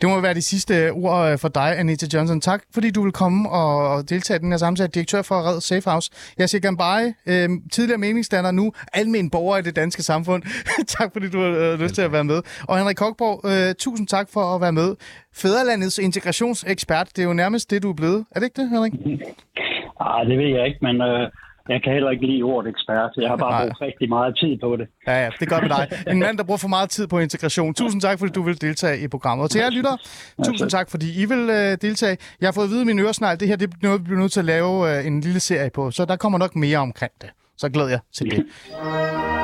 Det 0.00 0.08
må 0.08 0.20
være 0.20 0.34
de 0.34 0.42
sidste 0.42 0.92
ord 0.92 1.32
øh, 1.32 1.38
for 1.38 1.48
dig, 1.48 1.78
Anita 1.78 2.06
Johnson. 2.14 2.40
Tak, 2.40 2.62
fordi 2.74 2.90
du 2.90 3.02
vil 3.02 3.12
komme 3.12 3.50
og 3.50 4.10
deltage 4.10 4.36
i 4.36 4.40
den 4.40 4.50
her 4.50 4.56
samtale. 4.56 4.88
Direktør 4.88 5.22
for 5.22 5.34
Red 5.34 5.60
Safe 5.60 5.90
House. 5.90 6.10
Jeg 6.38 6.48
siger 6.48 6.60
Gambari, 6.60 7.06
øh, 7.26 7.48
tidligere 7.72 7.98
meningsstander, 7.98 8.50
nu 8.50 8.72
almen 8.92 9.30
borger 9.30 9.58
i 9.58 9.62
det 9.62 9.76
danske 9.76 10.02
samfund. 10.02 10.42
tak, 10.98 11.12
fordi 11.12 11.30
du 11.30 11.40
har 11.40 11.50
øh, 11.50 11.80
lyst 11.80 11.94
til 11.94 12.02
at 12.02 12.12
være 12.12 12.24
med. 12.24 12.42
Og 12.68 12.78
Henrik 12.78 12.96
Kokborg, 12.96 13.40
øh, 13.50 13.74
tusind 13.78 14.08
tak 14.08 14.28
for 14.32 14.54
at 14.54 14.60
være 14.60 14.72
med. 14.72 14.96
Fæderlandets 15.34 15.98
integrationsekspert, 15.98 17.08
det 17.16 17.22
er 17.22 17.26
jo 17.26 17.32
nærmest 17.32 17.70
det, 17.70 17.82
du 17.82 17.90
er 17.90 17.94
blevet. 17.94 18.24
Er 18.30 18.40
det 18.40 18.46
ikke 18.46 18.62
det, 18.62 18.70
Henrik? 18.70 18.92
Ah, 20.00 20.26
det 20.28 20.38
ved 20.38 20.48
jeg 20.56 20.66
ikke, 20.66 20.78
men... 20.82 21.00
Øh 21.00 21.30
jeg 21.68 21.80
kan 21.82 21.92
heller 21.92 22.10
ikke 22.10 22.26
lide 22.26 22.42
ordet 22.42 22.70
ekspert. 22.70 23.10
Jeg 23.16 23.28
har 23.28 23.36
bare 23.36 23.50
Nej. 23.50 23.62
brugt 23.64 23.80
rigtig 23.80 24.08
meget 24.08 24.36
tid 24.38 24.58
på 24.58 24.76
det. 24.76 24.86
Ja, 25.06 25.24
ja, 25.24 25.30
det 25.40 25.48
gør 25.48 25.60
med 25.60 25.68
dig. 25.68 25.84
En 26.12 26.18
mand, 26.18 26.38
der 26.38 26.44
bruger 26.44 26.58
for 26.58 26.68
meget 26.68 26.90
tid 26.90 27.06
på 27.06 27.18
integration. 27.18 27.74
Tusind 27.74 28.00
tak, 28.00 28.18
fordi 28.18 28.32
du 28.32 28.42
vil 28.42 28.60
deltage 28.60 29.04
i 29.04 29.08
programmet. 29.08 29.44
Og 29.44 29.50
til 29.50 29.58
jer 29.58 29.70
lytter, 29.70 29.96
tusind 30.44 30.70
tak, 30.70 30.90
fordi 30.90 31.22
I 31.22 31.24
vil 31.24 31.42
uh, 31.42 31.56
deltage. 31.86 32.16
Jeg 32.40 32.46
har 32.46 32.52
fået 32.52 32.64
at 32.64 32.70
vide 32.70 32.82
i 32.82 32.84
min 32.84 32.98
øresnegl, 32.98 33.40
det 33.40 33.48
her 33.48 33.56
det 33.56 33.70
er 33.70 33.76
noget, 33.82 34.00
vi 34.00 34.04
bliver 34.04 34.20
nødt 34.20 34.32
til 34.32 34.40
at 34.40 34.46
lave 34.46 34.70
uh, 34.70 35.06
en 35.06 35.20
lille 35.20 35.40
serie 35.40 35.70
på. 35.70 35.90
Så 35.90 36.04
der 36.04 36.16
kommer 36.16 36.38
nok 36.38 36.56
mere 36.56 36.78
omkring 36.78 37.12
det. 37.20 37.30
Så 37.56 37.68
glæder 37.68 37.88
jeg 37.88 38.00
til 38.12 38.30
det. 38.30 38.44